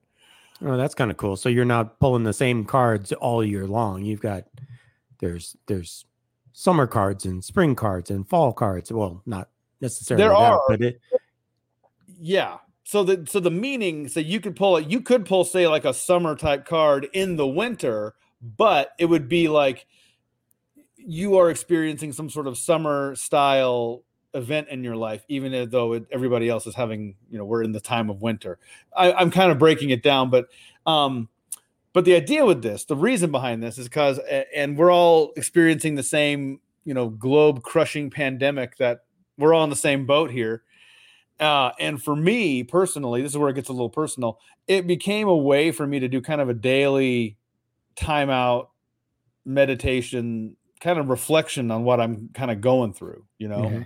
Oh, 0.63 0.77
that's 0.77 0.93
kind 0.93 1.09
of 1.11 1.17
cool. 1.17 1.35
So 1.35 1.49
you're 1.49 1.65
not 1.65 1.99
pulling 1.99 2.23
the 2.23 2.33
same 2.33 2.63
cards 2.63 3.11
all 3.13 3.43
year 3.43 3.67
long. 3.67 4.05
You've 4.05 4.21
got 4.21 4.45
there's 5.19 5.57
there's 5.65 6.05
summer 6.53 6.85
cards 6.85 7.25
and 7.25 7.43
spring 7.43 7.75
cards 7.75 8.11
and 8.11 8.29
fall 8.29 8.53
cards. 8.53 8.91
Well, 8.91 9.23
not 9.25 9.49
necessarily 9.81 10.23
there 10.23 10.29
that, 10.29 10.37
are, 10.37 10.61
but 10.69 10.81
it 10.81 11.01
yeah. 12.19 12.59
So 12.83 13.03
the 13.03 13.25
so 13.27 13.39
the 13.39 13.51
meaning 13.51 14.07
so 14.07 14.19
you 14.19 14.39
could 14.39 14.55
pull 14.55 14.77
it 14.77 14.87
you 14.87 15.01
could 15.01 15.25
pull 15.25 15.45
say 15.45 15.67
like 15.67 15.85
a 15.85 15.93
summer 15.93 16.35
type 16.35 16.65
card 16.65 17.07
in 17.11 17.37
the 17.37 17.47
winter, 17.47 18.13
but 18.39 18.91
it 18.99 19.05
would 19.05 19.27
be 19.27 19.47
like 19.47 19.87
you 21.05 21.37
are 21.37 21.49
experiencing 21.49 22.13
some 22.13 22.29
sort 22.29 22.47
of 22.47 22.57
summer 22.57 23.15
style 23.15 24.03
event 24.33 24.67
in 24.69 24.83
your 24.83 24.95
life, 24.95 25.23
even 25.27 25.69
though 25.69 25.93
it, 25.93 26.05
everybody 26.11 26.49
else 26.49 26.65
is 26.65 26.75
having, 26.75 27.15
you 27.29 27.37
know, 27.37 27.45
we're 27.45 27.63
in 27.63 27.71
the 27.71 27.79
time 27.79 28.09
of 28.09 28.21
winter. 28.21 28.57
I, 28.95 29.21
am 29.21 29.31
kind 29.31 29.51
of 29.51 29.59
breaking 29.59 29.91
it 29.91 30.01
down, 30.01 30.29
but, 30.29 30.47
um, 30.85 31.29
but 31.93 32.05
the 32.05 32.15
idea 32.15 32.45
with 32.45 32.63
this, 32.63 32.85
the 32.85 32.95
reason 32.95 33.31
behind 33.31 33.61
this 33.61 33.77
is 33.77 33.87
because, 33.87 34.19
and 34.55 34.77
we're 34.77 34.91
all 34.91 35.31
experiencing 35.37 35.95
the 35.95 36.03
same, 36.03 36.59
you 36.85 36.93
know, 36.93 37.09
globe 37.09 37.61
crushing 37.61 38.09
pandemic 38.09 38.77
that 38.77 39.01
we're 39.37 39.53
all 39.53 39.63
in 39.63 39.69
the 39.69 39.75
same 39.75 40.05
boat 40.05 40.31
here. 40.31 40.63
Uh, 41.39 41.71
and 41.79 42.01
for 42.01 42.15
me 42.15 42.63
personally, 42.63 43.21
this 43.21 43.31
is 43.31 43.37
where 43.37 43.49
it 43.49 43.53
gets 43.53 43.69
a 43.69 43.73
little 43.73 43.89
personal. 43.89 44.39
It 44.67 44.87
became 44.87 45.27
a 45.27 45.35
way 45.35 45.71
for 45.71 45.85
me 45.85 45.99
to 45.99 46.07
do 46.07 46.21
kind 46.21 46.41
of 46.41 46.49
a 46.49 46.53
daily 46.53 47.37
timeout 47.95 48.67
meditation 49.45 50.55
kind 50.83 50.99
of 50.99 51.07
reflection 51.07 51.71
on 51.71 51.85
what 51.85 52.01
I'm 52.01 52.29
kind 52.33 52.51
of 52.51 52.59
going 52.59 52.93
through, 52.93 53.23
you 53.37 53.47
know. 53.47 53.61
Mm-hmm. 53.61 53.81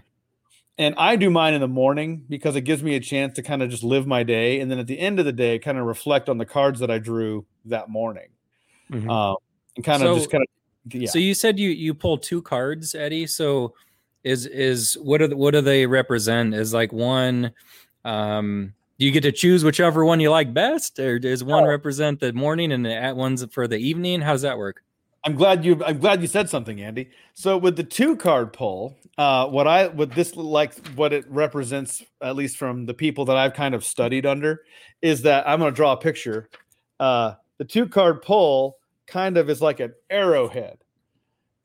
And 0.80 0.96
I 0.98 1.16
do 1.16 1.30
mine 1.30 1.54
in 1.54 1.62
the 1.62 1.68
morning 1.68 2.26
because 2.28 2.56
it 2.56 2.62
gives 2.62 2.84
me 2.84 2.96
a 2.96 3.00
chance 3.00 3.36
to 3.36 3.44
kind 3.44 3.64
of 3.64 3.70
just 3.70 3.84
live 3.84 4.06
my 4.06 4.24
day, 4.24 4.60
and 4.60 4.70
then 4.70 4.80
at 4.80 4.88
the 4.88 5.00
end 5.00 5.20
of 5.20 5.26
the 5.26 5.32
day, 5.32 5.58
kind 5.60 5.78
of 5.78 5.86
reflect 5.86 6.28
on 6.28 6.38
the 6.38 6.46
cards 6.46 6.80
that 6.82 6.92
I 6.92 6.98
drew 6.98 7.46
that 7.66 7.90
morning, 7.90 8.30
mm-hmm. 8.92 9.10
uh, 9.10 9.36
and 9.76 9.86
kind 9.86 10.02
so, 10.02 10.12
of 10.12 10.18
just 10.18 10.32
kind 10.32 10.44
of. 10.44 10.48
Yeah. 10.94 11.10
So 11.10 11.20
you 11.20 11.34
said 11.34 11.60
you 11.60 11.70
you 11.70 11.94
pull 11.94 12.18
two 12.18 12.42
cards, 12.42 12.96
Eddie. 12.96 13.28
So 13.28 13.74
is 14.24 14.46
is 14.46 14.98
what 15.02 15.22
are 15.22 15.28
the, 15.28 15.38
what 15.38 15.52
do 15.52 15.62
they 15.62 15.86
represent? 15.86 16.54
Is 16.54 16.74
like 16.74 16.92
one. 16.92 17.52
Um, 18.06 18.74
do 19.00 19.06
you 19.06 19.12
get 19.12 19.22
to 19.22 19.32
choose 19.32 19.64
whichever 19.64 20.06
one 20.06 20.20
you 20.20 20.32
like 20.32 20.54
best, 20.54 20.98
or 21.00 21.20
does 21.20 21.44
one 21.44 21.64
oh. 21.64 21.68
represent 21.68 22.20
the 22.20 22.34
morning 22.34 22.72
and 22.72 22.86
the 22.86 22.96
at 22.96 23.16
ones 23.16 23.46
for 23.52 23.68
the 23.68 23.78
evening? 23.78 24.22
How 24.22 24.32
does 24.32 24.42
that 24.44 24.58
work? 24.58 24.84
I'm 25.28 25.36
glad 25.36 25.66
you. 25.66 25.84
I'm 25.84 26.00
glad 26.00 26.22
you 26.22 26.28
said 26.28 26.50
something, 26.50 26.80
Andy. 26.80 27.10
So 27.34 27.58
with 27.58 27.76
the 27.76 27.84
two 27.84 28.16
card 28.16 28.54
pull, 28.54 28.96
uh, 29.18 29.46
what 29.48 29.68
I 29.68 29.88
what 29.88 30.12
this 30.12 30.34
like 30.38 30.74
what 30.96 31.12
it 31.12 31.30
represents, 31.30 32.02
at 32.22 32.38
least 32.38 32.56
from 32.56 32.86
the 32.86 32.94
people 32.94 33.26
that 33.26 33.36
I've 33.36 33.54
kind 33.54 33.76
of 33.76 33.84
studied 33.84 34.26
under, 34.26 34.62
is 35.02 35.24
that 35.24 35.46
I'm 35.46 35.60
going 35.60 35.70
to 35.70 35.76
draw 35.76 35.92
a 35.92 35.98
picture. 35.98 36.48
Uh, 36.98 37.34
the 37.58 37.66
two 37.66 37.90
card 37.90 38.22
pull 38.22 38.78
kind 39.06 39.36
of 39.36 39.50
is 39.50 39.62
like 39.62 39.82
an 39.82 39.94
arrowhead, 40.10 40.78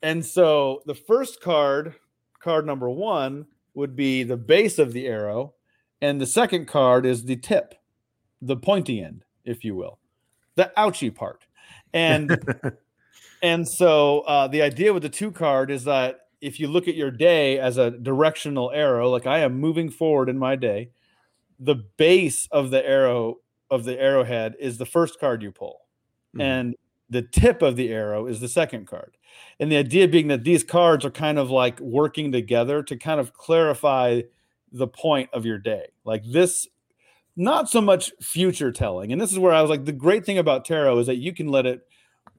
and 0.03 0.27
so 0.27 0.83
the 0.87 0.97
first 0.97 1.41
card, 1.41 1.95
card 2.41 2.67
number 2.67 2.91
one, 2.91 3.47
would 3.75 3.95
be 3.95 4.25
the 4.25 4.37
base 4.37 4.81
of 4.81 4.93
the 4.93 5.07
arrow, 5.07 5.55
and 6.01 6.21
the 6.21 6.27
second 6.27 6.67
card 6.67 7.07
is 7.07 7.27
the 7.27 7.37
tip, 7.37 7.77
the 8.41 8.57
pointy 8.57 9.01
end, 9.01 9.25
if 9.45 9.63
you 9.65 9.77
will, 9.77 10.01
the 10.57 10.73
ouchy 10.77 11.11
part, 11.11 11.47
and. 11.93 12.43
And 13.43 13.69
so 13.69 14.21
uh, 14.21 14.47
the 14.47 14.63
idea 14.63 14.93
with 14.93 15.03
the 15.03 15.09
two 15.09 15.33
card 15.33 15.71
is 15.71 15.85
that 15.85 16.21
if 16.41 16.59
you 16.59 16.69
look 16.69 16.89
at 16.89 16.95
your 16.95 17.11
day 17.11 17.59
as 17.59 17.77
a 17.77 17.91
directional 17.91 18.71
arrow, 18.73 19.11
like 19.11 19.27
I 19.27 19.41
am 19.41 19.61
moving 19.61 19.91
forward 19.91 20.29
in 20.29 20.39
my 20.39 20.57
day, 20.57 20.91
the 21.59 21.77
base 21.97 22.49
of 22.51 22.71
the 22.71 22.85
arrow 22.87 23.37
of 23.71 23.85
the 23.85 23.99
arrowhead 23.99 24.55
is 24.61 24.79
the 24.79 24.87
first 24.87 25.19
card 25.19 25.43
you 25.43 25.51
pull, 25.51 25.81
mm-hmm. 26.35 26.41
and 26.41 26.75
the 27.09 27.23
tip 27.23 27.63
of 27.63 27.77
the 27.77 27.91
arrow 27.91 28.27
is 28.27 28.41
the 28.41 28.49
second 28.49 28.87
card. 28.87 29.17
And 29.61 29.71
the 29.71 29.77
idea 29.77 30.09
being 30.09 30.29
that 30.29 30.45
these 30.45 30.65
cards 30.65 31.05
are 31.05 31.11
kind 31.11 31.39
of 31.39 31.51
like 31.51 31.79
working 31.79 32.33
together 32.33 32.83
to 32.83 32.97
kind 32.97 33.21
of 33.21 33.35
clarify 33.35 34.23
the 34.73 34.89
point 34.89 35.31
of 35.33 35.45
your 35.45 35.59
day. 35.59 35.89
Like 36.05 36.25
this, 36.25 36.67
not 37.37 37.69
so 37.69 37.81
much 37.81 38.13
future 38.21 38.73
telling. 38.73 39.13
And 39.13 39.21
this 39.21 39.31
is 39.31 39.39
where 39.39 39.53
I 39.53 39.61
was 39.61 39.71
like, 39.71 39.85
the 39.85 39.93
great 39.93 40.25
thing 40.25 40.39
about 40.39 40.65
tarot 40.65 40.99
is 40.99 41.07
that 41.07 41.17
you 41.17 41.35
can 41.35 41.49
let 41.49 41.67
it 41.67 41.83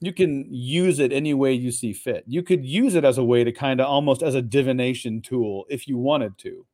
you 0.06 0.14
can 0.14 0.46
use 0.50 1.00
it 1.00 1.12
any 1.12 1.34
way 1.34 1.54
you 1.54 1.72
see 1.72 1.94
fit. 1.94 2.24
You 2.28 2.44
could 2.44 2.66
use 2.66 2.96
it 2.96 3.06
as 3.06 3.18
a 3.18 3.24
way 3.24 3.44
to 3.44 3.52
kind 3.52 3.80
of 3.80 3.88
almost 3.88 4.24
as 4.24 4.36
a 4.36 4.42
divination 4.42 5.22
tool 5.22 5.66
if 5.70 5.88
you 5.88 5.98
wanted 5.98 6.38
to. 6.40 6.66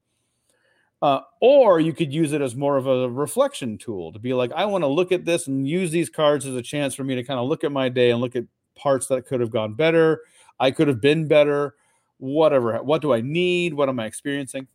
Uh, 1.02 1.22
or 1.40 1.80
you 1.80 1.94
could 1.94 2.14
use 2.14 2.34
it 2.34 2.42
as 2.42 2.56
more 2.56 2.76
of 2.76 2.86
a 2.86 3.10
reflection 3.10 3.78
tool 3.78 4.12
to 4.12 4.20
be 4.20 4.34
like, 4.34 4.52
I 4.54 4.66
want 4.66 4.84
to 4.84 4.88
look 4.88 5.12
at 5.12 5.24
this 5.24 5.48
and 5.48 5.68
use 5.68 5.92
these 5.92 6.10
cards 6.10 6.46
as 6.46 6.56
a 6.56 6.62
chance 6.62 6.94
for 6.94 7.06
me 7.06 7.16
to 7.16 7.24
kind 7.24 7.40
of 7.40 7.48
look 7.48 7.64
at 7.64 7.72
my 7.72 7.88
day 7.88 8.12
and 8.12 8.20
look 8.20 8.36
at 8.36 8.44
parts 8.76 9.08
that 9.08 9.26
could 9.26 9.40
have 9.40 9.50
gone 9.50 9.76
better. 9.76 10.22
I 10.60 10.72
could 10.72 10.90
have 10.90 11.00
been 11.00 11.28
better, 11.28 11.76
whatever. 12.18 12.82
What 12.84 13.02
do 13.02 13.14
I 13.14 13.22
need? 13.22 13.74
What 13.74 13.88
am 13.88 14.00
I 14.00 14.06
experiencing? 14.08 14.68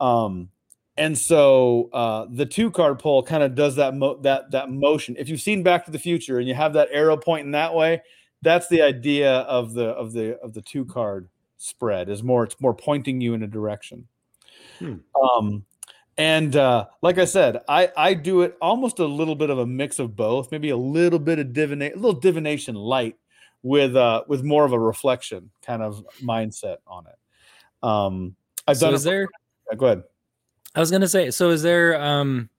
Um, 0.00 0.48
and 0.98 1.16
so 1.16 1.88
uh, 1.92 2.26
the 2.28 2.44
two 2.44 2.70
card 2.70 2.98
pull 2.98 3.22
kind 3.22 3.42
of 3.42 3.54
does 3.54 3.76
that 3.76 3.94
mo- 3.94 4.18
that 4.22 4.50
that 4.50 4.70
motion. 4.70 5.14
If 5.18 5.28
you've 5.28 5.40
seen 5.40 5.62
Back 5.62 5.84
to 5.84 5.90
the 5.90 5.98
Future 5.98 6.38
and 6.38 6.48
you 6.48 6.54
have 6.54 6.72
that 6.74 6.88
arrow 6.90 7.16
pointing 7.16 7.52
that 7.52 7.72
way, 7.72 8.02
that's 8.42 8.68
the 8.68 8.82
idea 8.82 9.32
of 9.32 9.74
the 9.74 9.86
of 9.86 10.12
the 10.12 10.36
of 10.40 10.54
the 10.54 10.60
two 10.60 10.84
card 10.84 11.28
spread. 11.56 12.08
Is 12.08 12.22
more 12.22 12.44
it's 12.44 12.60
more 12.60 12.74
pointing 12.74 13.20
you 13.20 13.34
in 13.34 13.44
a 13.44 13.46
direction. 13.46 14.08
Hmm. 14.80 14.96
Um, 15.22 15.64
and 16.18 16.56
uh, 16.56 16.86
like 17.00 17.18
I 17.18 17.24
said, 17.26 17.62
I 17.68 17.90
I 17.96 18.14
do 18.14 18.42
it 18.42 18.56
almost 18.60 18.98
a 18.98 19.06
little 19.06 19.36
bit 19.36 19.50
of 19.50 19.58
a 19.58 19.66
mix 19.66 20.00
of 20.00 20.16
both. 20.16 20.50
Maybe 20.50 20.70
a 20.70 20.76
little 20.76 21.20
bit 21.20 21.38
of 21.38 21.52
divination, 21.52 21.96
a 21.96 22.00
little 22.02 22.20
divination 22.20 22.74
light 22.74 23.16
with 23.62 23.94
uh 23.94 24.24
with 24.26 24.42
more 24.42 24.64
of 24.64 24.72
a 24.72 24.78
reflection 24.78 25.50
kind 25.64 25.82
of 25.82 26.04
mindset 26.22 26.78
on 26.88 27.06
it. 27.06 27.86
Um, 27.86 28.34
I've 28.66 28.78
so 28.78 28.86
done. 28.86 28.94
Is 28.94 29.06
it, 29.06 29.10
there? 29.10 29.28
Yeah, 29.70 29.76
go 29.76 29.84
ahead. 29.84 30.02
I 30.74 30.80
was 30.80 30.90
gonna 30.90 31.08
say, 31.08 31.30
so 31.30 31.50
is 31.50 31.62
there 31.62 32.00
um 32.00 32.50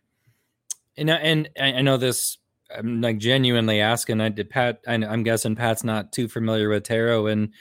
and 0.98 1.10
and 1.10 1.50
I 1.58 1.82
know 1.82 1.98
this 1.98 2.40
I'm 2.76 3.02
like 3.02 3.18
genuinely 3.18 3.82
asking. 3.82 4.22
I 4.22 4.30
did 4.30 4.50
Pat. 4.50 4.80
I, 4.88 4.94
am 4.94 5.24
guessing 5.24 5.56
Pat's 5.56 5.84
not 5.84 6.12
too 6.12 6.28
familiar 6.28 6.70
with 6.70 6.84
tarot, 6.84 7.28
and 7.28 7.52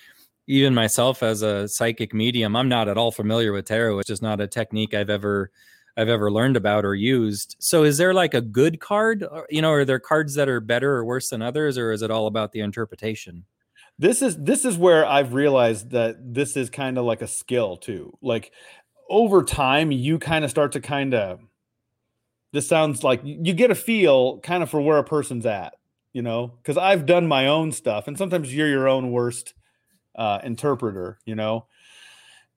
even 0.47 0.75
myself 0.75 1.23
as 1.23 1.43
a 1.43 1.69
psychic 1.69 2.13
medium, 2.13 2.57
I'm 2.57 2.69
not 2.69 2.89
at 2.89 2.99
all 2.99 3.11
familiar 3.11 3.53
with 3.53 3.67
tarot. 3.67 3.99
It's 4.01 4.09
just 4.09 4.23
not 4.23 4.41
a 4.41 4.47
technique 4.47 4.95
I've 4.95 5.11
ever 5.11 5.51
I've 5.97 6.09
ever 6.09 6.31
learned 6.31 6.57
about 6.57 6.85
or 6.85 6.95
used. 6.95 7.57
So, 7.59 7.85
is 7.85 7.97
there 7.97 8.15
like 8.15 8.35
a 8.35 8.41
good 8.41 8.81
card? 8.81 9.25
You 9.49 9.63
know, 9.63 9.73
are 9.73 9.85
there 9.85 9.99
cards 9.99 10.35
that 10.35 10.49
are 10.49 10.61
better 10.61 10.95
or 10.95 11.05
worse 11.05 11.31
than 11.31 11.43
others, 11.43 11.79
or 11.79 11.91
is 11.91 12.03
it 12.03 12.11
all 12.11 12.27
about 12.27 12.53
the 12.53 12.61
interpretation? 12.61 13.45
This 13.99 14.23
is 14.23 14.37
this 14.37 14.65
is 14.65 14.77
where 14.77 15.07
I've 15.07 15.33
realized 15.33 15.91
that 15.91 16.17
this 16.35 16.57
is 16.57 16.71
kind 16.71 16.99
of 16.99 17.05
like 17.05 17.23
a 17.23 17.27
skill 17.27 17.77
too. 17.77 18.17
Like 18.21 18.53
over 19.09 19.43
time 19.43 19.91
you 19.91 20.19
kind 20.19 20.45
of 20.45 20.51
start 20.51 20.73
to 20.73 20.81
kind 20.81 21.15
of 21.15 21.41
this 22.53 22.69
sounds 22.69 23.05
like 23.05 23.21
you 23.25 23.53
get 23.53 23.71
a 23.71 23.75
feel 23.75 24.39
kind 24.41 24.63
of 24.63 24.71
for 24.71 24.81
where 24.81 24.99
a 24.99 25.05
person's 25.05 25.47
at 25.47 25.75
you 26.13 26.23
know? 26.23 26.49
Because 26.49 26.77
i've 26.77 27.07
done 27.07 27.27
my 27.27 27.47
own 27.47 27.73
stuff 27.73 28.09
and 28.09 28.17
sometimes 28.17 28.55
you're 28.55 28.69
your 28.69 28.89
own 28.89 29.13
worst 29.13 29.55
uh, 30.17 30.41
interpreter 30.43 31.19
you 31.25 31.35
know? 31.35 31.67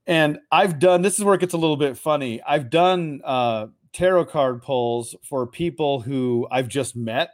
And 0.08 0.40
i've 0.52 0.80
done 0.80 1.02
this 1.02 1.20
is 1.20 1.26
where 1.26 1.36
it 1.36 1.42
gets 1.42 1.54
a 1.54 1.58
little 1.58 1.78
bit 1.78 1.98
funny 1.98 2.42
i've 2.44 2.70
done 2.70 3.22
uh, 3.24 3.68
tarot 3.94 4.26
card 4.26 4.62
pulls 4.62 5.16
for 5.24 5.46
people 5.48 6.02
who 6.02 6.48
i've 6.52 6.68
just 6.68 6.96
met 6.96 7.32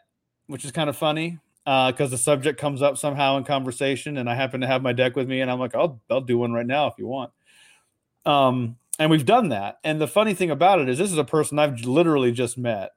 which 0.47 0.65
is 0.65 0.71
kind 0.71 0.89
of 0.89 0.97
funny 0.97 1.39
because 1.65 2.01
uh, 2.01 2.07
the 2.07 2.17
subject 2.17 2.59
comes 2.59 2.81
up 2.81 2.97
somehow 2.97 3.37
in 3.37 3.43
conversation 3.43 4.17
and 4.17 4.29
i 4.29 4.35
happen 4.35 4.61
to 4.61 4.67
have 4.67 4.81
my 4.81 4.93
deck 4.93 5.15
with 5.15 5.27
me 5.27 5.41
and 5.41 5.51
i'm 5.51 5.59
like 5.59 5.75
i'll, 5.75 6.01
I'll 6.09 6.21
do 6.21 6.37
one 6.37 6.51
right 6.51 6.65
now 6.65 6.87
if 6.87 6.93
you 6.97 7.07
want. 7.07 7.31
Um 8.25 8.75
and 8.99 9.11
we've 9.11 9.25
done 9.25 9.49
that. 9.49 9.77
And 9.83 10.01
the 10.01 10.07
funny 10.07 10.33
thing 10.33 10.51
about 10.51 10.79
it 10.79 10.89
is, 10.89 10.97
this 10.97 11.11
is 11.11 11.17
a 11.17 11.23
person 11.23 11.59
I've 11.59 11.81
literally 11.81 12.31
just 12.31 12.57
met, 12.57 12.91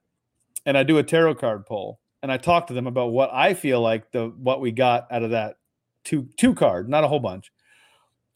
and 0.64 0.76
I 0.76 0.82
do 0.82 0.98
a 0.98 1.03
tarot 1.03 1.36
card 1.36 1.66
pull, 1.66 2.01
and 2.22 2.30
I 2.32 2.36
talk 2.36 2.66
to 2.68 2.74
them 2.74 2.86
about 2.86 3.12
what 3.12 3.30
I 3.32 3.55
feel 3.55 3.80
like 3.80 4.11
the 4.12 4.26
what 4.26 4.61
we 4.61 4.72
got 4.72 5.07
out 5.11 5.22
of 5.22 5.30
that 5.30 5.57
two 6.05 6.28
two 6.36 6.55
card, 6.55 6.88
not 6.88 7.05
a 7.05 7.09
whole 7.09 7.20
bunch. 7.20 7.53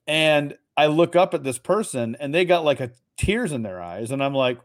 And 0.07 0.57
I 0.77 0.87
look 0.87 1.17
up 1.17 1.35
at 1.35 1.45
this 1.45 1.59
person 1.59 2.17
and 2.19 2.35
they 2.35 2.45
got 2.45 2.65
like 2.65 2.81
a 2.81 2.91
tears 3.17 3.53
in 3.53 3.63
their 3.63 3.81
eyes, 3.81 4.11
and 4.11 4.23
I'm 4.23 4.35
like, 4.35 4.59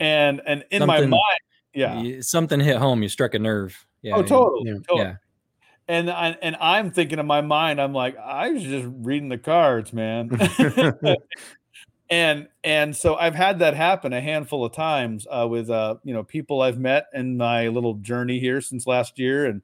and 0.00 0.40
and 0.46 0.64
in 0.70 0.86
my 0.86 1.00
mind, 1.00 1.40
yeah, 1.74 2.20
something 2.20 2.60
hit 2.60 2.76
home. 2.76 3.02
You 3.02 3.08
struck 3.08 3.34
a 3.34 3.38
nerve. 3.38 3.86
Yeah. 4.02 4.16
oh 4.16 4.22
totally, 4.22 4.70
Yeah. 4.70 4.74
totally. 4.88 5.00
Yeah. 5.00 5.14
And 5.88 6.10
I, 6.10 6.36
and 6.40 6.56
I'm 6.60 6.92
thinking 6.92 7.18
in 7.18 7.26
my 7.26 7.40
mind, 7.40 7.80
I'm 7.80 7.92
like, 7.92 8.16
I 8.16 8.50
was 8.50 8.62
just 8.62 8.88
reading 8.88 9.28
the 9.28 9.38
cards, 9.38 9.92
man. 9.92 10.30
and 12.12 12.46
and 12.62 12.94
so 12.94 13.16
I've 13.16 13.34
had 13.34 13.60
that 13.60 13.74
happen 13.74 14.12
a 14.12 14.20
handful 14.20 14.66
of 14.66 14.72
times 14.72 15.26
uh, 15.30 15.48
with 15.48 15.70
uh, 15.70 15.96
you 16.04 16.12
know 16.12 16.22
people 16.22 16.60
I've 16.60 16.78
met 16.78 17.06
in 17.14 17.38
my 17.38 17.68
little 17.68 17.94
journey 17.94 18.38
here 18.38 18.60
since 18.60 18.86
last 18.86 19.18
year, 19.18 19.46
and 19.46 19.62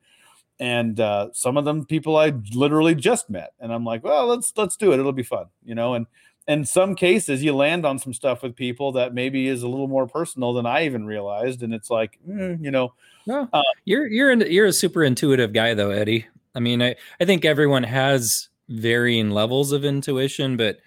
and 0.59 0.99
uh, 0.99 1.29
some 1.35 1.59
of 1.59 1.67
them 1.67 1.85
people 1.85 2.17
I 2.17 2.33
literally 2.55 2.95
just 2.95 3.29
met, 3.29 3.53
and 3.61 3.71
I'm 3.71 3.85
like, 3.85 4.03
well, 4.03 4.27
let's 4.27 4.55
let's 4.57 4.77
do 4.77 4.93
it. 4.93 4.99
It'll 4.99 5.13
be 5.13 5.23
fun, 5.23 5.45
you 5.63 5.75
know. 5.75 5.93
And 5.93 6.07
in 6.47 6.65
some 6.65 6.95
cases, 6.95 7.45
you 7.45 7.55
land 7.55 7.85
on 7.85 7.99
some 7.99 8.15
stuff 8.15 8.43
with 8.43 8.57
people 8.57 8.93
that 8.93 9.13
maybe 9.13 9.47
is 9.47 9.63
a 9.63 9.69
little 9.69 9.87
more 9.87 10.07
personal 10.07 10.55
than 10.55 10.65
I 10.65 10.87
even 10.87 11.05
realized, 11.05 11.63
and 11.63 11.75
it's 11.75 11.91
like, 11.91 12.19
mm, 12.27 12.65
you 12.65 12.71
know, 12.71 12.95
No, 13.27 13.47
Uh, 13.53 13.63
you're 13.85 14.07
you're 14.07 14.31
in, 14.31 14.41
you're 14.41 14.65
a 14.65 14.73
super 14.73 15.05
intuitive 15.05 15.53
guy 15.53 15.75
though, 15.75 15.91
Eddie. 15.91 16.27
I 16.55 16.61
mean, 16.61 16.81
I, 16.81 16.97
I 17.21 17.27
think 17.27 17.45
everyone 17.45 17.83
has 17.83 18.49
varying 18.71 19.33
levels 19.33 19.71
of 19.71 19.85
intuition, 19.85 20.57
but 20.57 20.79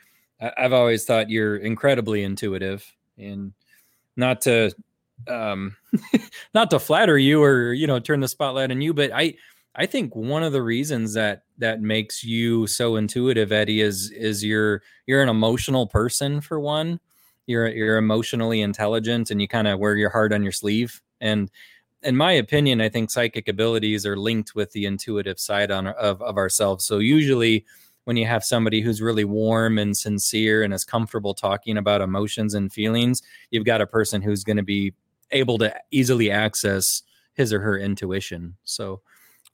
I, 0.41 0.51
I've 0.57 0.73
always 0.73 1.05
thought 1.05 1.29
you're 1.29 1.57
incredibly 1.57 2.23
intuitive, 2.23 2.85
and 3.17 3.53
not 4.15 4.41
to 4.41 4.71
um 5.27 5.75
not 6.53 6.71
to 6.71 6.79
flatter 6.79 7.17
you 7.17 7.43
or 7.43 7.73
you 7.73 7.87
know 7.87 7.99
turn 7.99 8.19
the 8.19 8.27
spotlight 8.27 8.71
on 8.71 8.81
you, 8.81 8.93
but 8.93 9.11
I 9.13 9.35
I 9.75 9.85
think 9.85 10.15
one 10.15 10.43
of 10.43 10.51
the 10.51 10.61
reasons 10.61 11.13
that 11.13 11.43
that 11.59 11.81
makes 11.81 12.23
you 12.23 12.67
so 12.67 12.95
intuitive, 12.97 13.51
Eddie, 13.51 13.81
is 13.81 14.11
is 14.11 14.43
you're 14.43 14.81
you're 15.05 15.21
an 15.21 15.29
emotional 15.29 15.87
person 15.87 16.41
for 16.41 16.59
one. 16.59 16.99
You're 17.47 17.69
you're 17.69 17.97
emotionally 17.97 18.61
intelligent 18.61 19.31
and 19.31 19.41
you 19.41 19.47
kind 19.47 19.67
of 19.67 19.79
wear 19.79 19.95
your 19.95 20.09
heart 20.09 20.33
on 20.33 20.43
your 20.43 20.51
sleeve. 20.51 21.01
And 21.21 21.49
in 22.03 22.17
my 22.17 22.31
opinion, 22.33 22.81
I 22.81 22.89
think 22.89 23.11
psychic 23.11 23.47
abilities 23.47 24.05
are 24.05 24.17
linked 24.17 24.55
with 24.55 24.71
the 24.71 24.85
intuitive 24.85 25.39
side 25.39 25.71
on 25.71 25.87
of, 25.87 26.21
of 26.21 26.37
ourselves. 26.37 26.85
So 26.85 26.97
usually 26.97 27.65
when 28.05 28.17
you 28.17 28.25
have 28.25 28.43
somebody 28.43 28.81
who's 28.81 29.01
really 29.01 29.25
warm 29.25 29.77
and 29.77 29.95
sincere 29.95 30.63
and 30.63 30.73
is 30.73 30.83
comfortable 30.83 31.33
talking 31.33 31.77
about 31.77 32.01
emotions 32.01 32.53
and 32.53 32.71
feelings, 32.71 33.21
you've 33.51 33.65
got 33.65 33.81
a 33.81 33.87
person 33.87 34.21
who's 34.21 34.43
going 34.43 34.57
to 34.57 34.63
be 34.63 34.93
able 35.31 35.57
to 35.59 35.73
easily 35.91 36.31
access 36.31 37.03
his 37.33 37.53
or 37.53 37.61
her 37.61 37.77
intuition. 37.77 38.55
So 38.63 39.01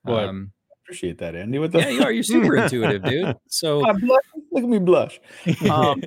Well, 0.03 0.17
I 0.17 0.25
um, 0.25 0.51
appreciate 0.83 1.17
that, 1.19 1.35
Andy. 1.35 1.59
What 1.59 1.71
the 1.71 1.79
yeah, 1.79 1.89
you 1.89 2.03
are. 2.03 2.11
You're 2.11 2.23
super 2.23 2.55
intuitive, 2.63 3.03
dude. 3.03 3.35
So 3.47 3.85
I 3.85 3.93
blush. 3.93 4.23
Look 4.51 4.63
at 4.63 4.69
me 4.69 4.79
blush. 4.79 5.19
Um, 5.69 6.01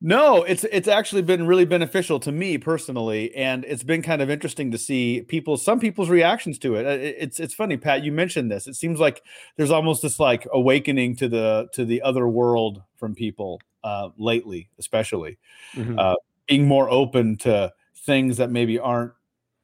no, 0.00 0.44
it's 0.44 0.62
it's 0.64 0.86
actually 0.86 1.22
been 1.22 1.46
really 1.46 1.64
beneficial 1.64 2.20
to 2.20 2.30
me 2.30 2.56
personally, 2.56 3.34
and 3.34 3.64
it's 3.64 3.82
been 3.82 4.00
kind 4.02 4.22
of 4.22 4.30
interesting 4.30 4.70
to 4.70 4.78
see 4.78 5.22
people, 5.22 5.56
some 5.56 5.80
people's 5.80 6.08
reactions 6.08 6.58
to 6.60 6.76
it. 6.76 6.86
Uh, 6.86 6.90
it- 6.90 7.16
It's 7.18 7.40
it's 7.40 7.54
funny, 7.54 7.76
Pat. 7.76 8.04
You 8.04 8.12
mentioned 8.12 8.50
this. 8.50 8.68
It 8.68 8.74
seems 8.76 9.00
like 9.00 9.22
there's 9.56 9.72
almost 9.72 10.02
this 10.02 10.20
like 10.20 10.46
awakening 10.52 11.16
to 11.16 11.28
the 11.28 11.68
to 11.72 11.84
the 11.84 12.02
other 12.02 12.28
world 12.28 12.82
from 12.96 13.14
people 13.16 13.60
uh, 13.84 14.10
lately, 14.18 14.68
especially 14.78 15.38
Mhm. 15.74 15.98
uh, 15.98 16.14
being 16.46 16.66
more 16.68 16.88
open 16.90 17.36
to 17.38 17.72
things 18.06 18.36
that 18.36 18.50
maybe 18.50 18.78
aren't 18.78 19.12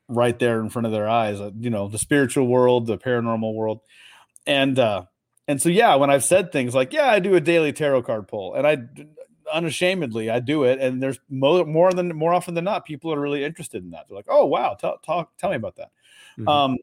right 0.09 0.39
there 0.39 0.61
in 0.61 0.69
front 0.71 0.87
of 0.87 0.93
their 0.93 1.09
eyes. 1.09 1.41
Uh, 1.41 1.51
you 1.61 1.71
know, 1.71 1.89
the 1.89 1.99
spiritual 1.99 2.47
world, 2.49 2.87
the 2.87 2.99
paranormal 2.99 3.55
world, 3.55 3.81
and 4.47 4.79
uh, 4.79 5.05
and 5.49 5.61
so 5.63 5.69
yeah, 5.69 5.95
when 5.97 6.11
I've 6.11 6.25
said 6.25 6.53
things 6.53 6.75
like, 6.75 6.93
"Yeah, 6.93 7.07
I 7.09 7.19
do 7.21 7.35
a 7.37 7.41
daily 7.41 7.73
tarot 7.73 8.03
card 8.03 8.29
pull," 8.29 8.55
and 8.55 8.67
I 8.67 8.79
unashamedly 9.53 10.31
I 10.31 10.41
do 10.41 10.65
it, 10.65 10.81
and 10.81 11.03
there's 11.03 11.19
more 11.29 11.65
more 11.65 11.93
than 11.93 12.15
more 12.15 12.33
often 12.33 12.55
than 12.55 12.65
not, 12.65 12.85
people 12.85 13.13
are 13.13 13.21
really 13.21 13.45
interested 13.45 13.83
in 13.83 13.91
that. 13.91 14.07
They're 14.09 14.17
like, 14.17 14.27
"Oh 14.29 14.47
wow, 14.47 14.75
tell 14.75 14.99
talk 14.99 15.37
tell 15.37 15.51
me 15.51 15.57
about 15.57 15.77
that." 15.77 15.91
Mhm. 16.39 16.49
Um, 16.49 16.79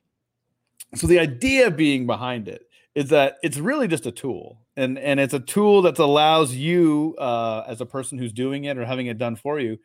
so 0.95 1.07
the 1.07 1.19
idea 1.19 1.71
being 1.71 2.05
behind 2.05 2.47
it 2.47 2.67
is 2.95 3.09
that 3.09 3.37
it's 3.43 3.57
really 3.57 3.87
just 3.87 4.05
a 4.05 4.11
tool, 4.11 4.61
and 4.75 4.99
and 4.99 5.19
it's 5.19 5.33
a 5.33 5.39
tool 5.39 5.81
that 5.83 5.97
allows 5.99 6.53
you 6.53 7.15
uh, 7.17 7.63
as 7.67 7.81
a 7.81 7.85
person 7.85 8.17
who's 8.17 8.33
doing 8.33 8.65
it 8.65 8.77
or 8.77 8.85
having 8.85 9.07
it 9.07 9.17
done 9.17 9.35
for 9.35 9.59
you 9.59 9.77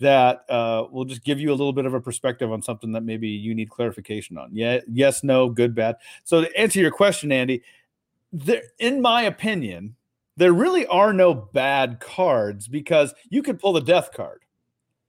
that 0.00 0.44
uh, 0.48 0.86
will 0.90 1.04
just 1.04 1.24
give 1.24 1.38
you 1.38 1.50
a 1.50 1.52
little 1.52 1.74
bit 1.74 1.84
of 1.84 1.92
a 1.92 2.00
perspective 2.00 2.50
on 2.50 2.62
something 2.62 2.92
that 2.92 3.02
maybe 3.02 3.28
you 3.28 3.54
need 3.54 3.68
clarification 3.68 4.38
on. 4.38 4.48
Yeah, 4.52 4.80
yes, 4.90 5.22
no, 5.22 5.50
good, 5.50 5.74
bad. 5.74 5.96
So 6.24 6.40
to 6.40 6.58
answer 6.58 6.80
your 6.80 6.90
question, 6.90 7.30
Andy, 7.30 7.62
there, 8.32 8.62
in 8.78 9.02
my 9.02 9.22
opinion, 9.22 9.96
there 10.40 10.52
really 10.52 10.86
are 10.86 11.12
no 11.12 11.34
bad 11.34 12.00
cards 12.00 12.66
because 12.66 13.14
you 13.28 13.42
could 13.42 13.58
pull 13.60 13.74
the 13.74 13.80
death 13.80 14.10
card. 14.12 14.40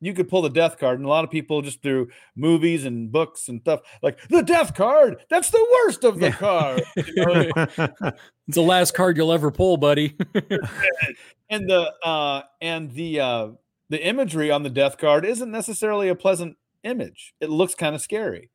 You 0.04 0.14
could 0.14 0.30
pull 0.30 0.42
the 0.42 0.50
death 0.50 0.78
card, 0.80 0.98
and 0.98 1.06
a 1.06 1.10
lot 1.10 1.24
of 1.24 1.30
people 1.30 1.62
just 1.62 1.82
through 1.84 2.10
movies 2.36 2.86
and 2.86 3.12
books 3.12 3.48
and 3.50 3.62
stuff 3.62 3.82
like 4.02 4.20
the 4.30 4.42
death 4.42 4.74
card. 4.74 5.18
That's 5.30 5.52
the 5.52 5.68
worst 5.86 6.04
of 6.04 6.20
the 6.20 6.28
Yeah. 6.28 6.32
cards. 6.34 6.82
You 6.96 7.16
know, 7.16 7.52
it's 8.48 8.56
the 8.56 8.62
last 8.62 8.94
card 8.96 9.16
you'll 9.16 9.32
ever 9.32 9.52
pull, 9.52 9.78
buddy. 9.78 10.18
and 11.50 11.70
the 11.70 11.94
uh 12.04 12.42
and 12.62 12.92
the 12.92 13.20
uh 13.20 13.48
the 13.90 14.06
imagery 14.06 14.50
on 14.52 14.64
the 14.64 14.70
death 14.70 14.98
card 14.98 15.24
isn't 15.26 15.52
necessarily 15.52 16.10
a 16.10 16.16
pleasant 16.16 16.58
image 16.84 17.34
it 17.40 17.50
looks 17.50 17.76
kind 17.76 17.94
of 17.94 18.02
scary 18.02 18.50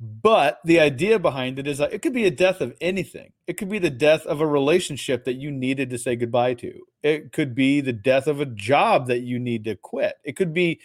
but 0.00 0.60
the 0.64 0.80
idea 0.80 1.18
behind 1.18 1.58
it 1.58 1.66
is 1.66 1.76
that 1.78 1.92
it 1.92 2.00
could 2.00 2.14
be 2.14 2.24
a 2.26 2.30
death 2.30 2.62
of 2.62 2.74
anything. 2.80 3.32
It 3.46 3.58
could 3.58 3.68
be 3.68 3.78
the 3.78 3.90
death 3.90 4.24
of 4.24 4.40
a 4.40 4.46
relationship 4.46 5.26
that 5.26 5.34
you 5.34 5.50
needed 5.50 5.90
to 5.90 5.98
say 5.98 6.16
goodbye 6.16 6.54
to. 6.54 6.80
It 7.02 7.32
could 7.32 7.54
be 7.54 7.82
the 7.82 7.92
death 7.92 8.26
of 8.26 8.40
a 8.40 8.46
job 8.46 9.08
that 9.08 9.20
you 9.20 9.38
need 9.38 9.64
to 9.64 9.76
quit. 9.76 10.14
It 10.24 10.36
could 10.36 10.54
be 10.54 10.80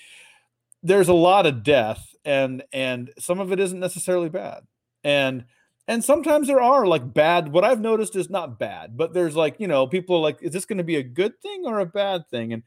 there's 0.83 1.07
a 1.07 1.13
lot 1.13 1.45
of 1.45 1.63
death 1.63 2.13
and 2.25 2.63
and 2.73 3.11
some 3.17 3.39
of 3.39 3.53
it 3.53 3.59
isn't 3.59 3.79
necessarily 3.79 4.27
bad. 4.27 4.63
And 5.03 5.45
and 5.87 6.03
sometimes 6.03 6.47
there 6.47 6.61
are 6.61 6.85
like 6.87 7.13
bad 7.13 7.51
what 7.53 7.63
i've 7.63 7.79
noticed 7.79 8.15
is 8.15 8.27
not 8.27 8.57
bad 8.57 8.97
but 8.97 9.13
there's 9.13 9.35
like 9.35 9.59
you 9.59 9.67
know 9.67 9.85
people 9.85 10.15
are 10.15 10.21
like 10.21 10.41
is 10.41 10.51
this 10.51 10.65
going 10.65 10.79
to 10.79 10.83
be 10.83 10.95
a 10.95 11.03
good 11.03 11.39
thing 11.41 11.63
or 11.65 11.79
a 11.79 11.85
bad 11.85 12.27
thing? 12.29 12.51
And 12.53 12.63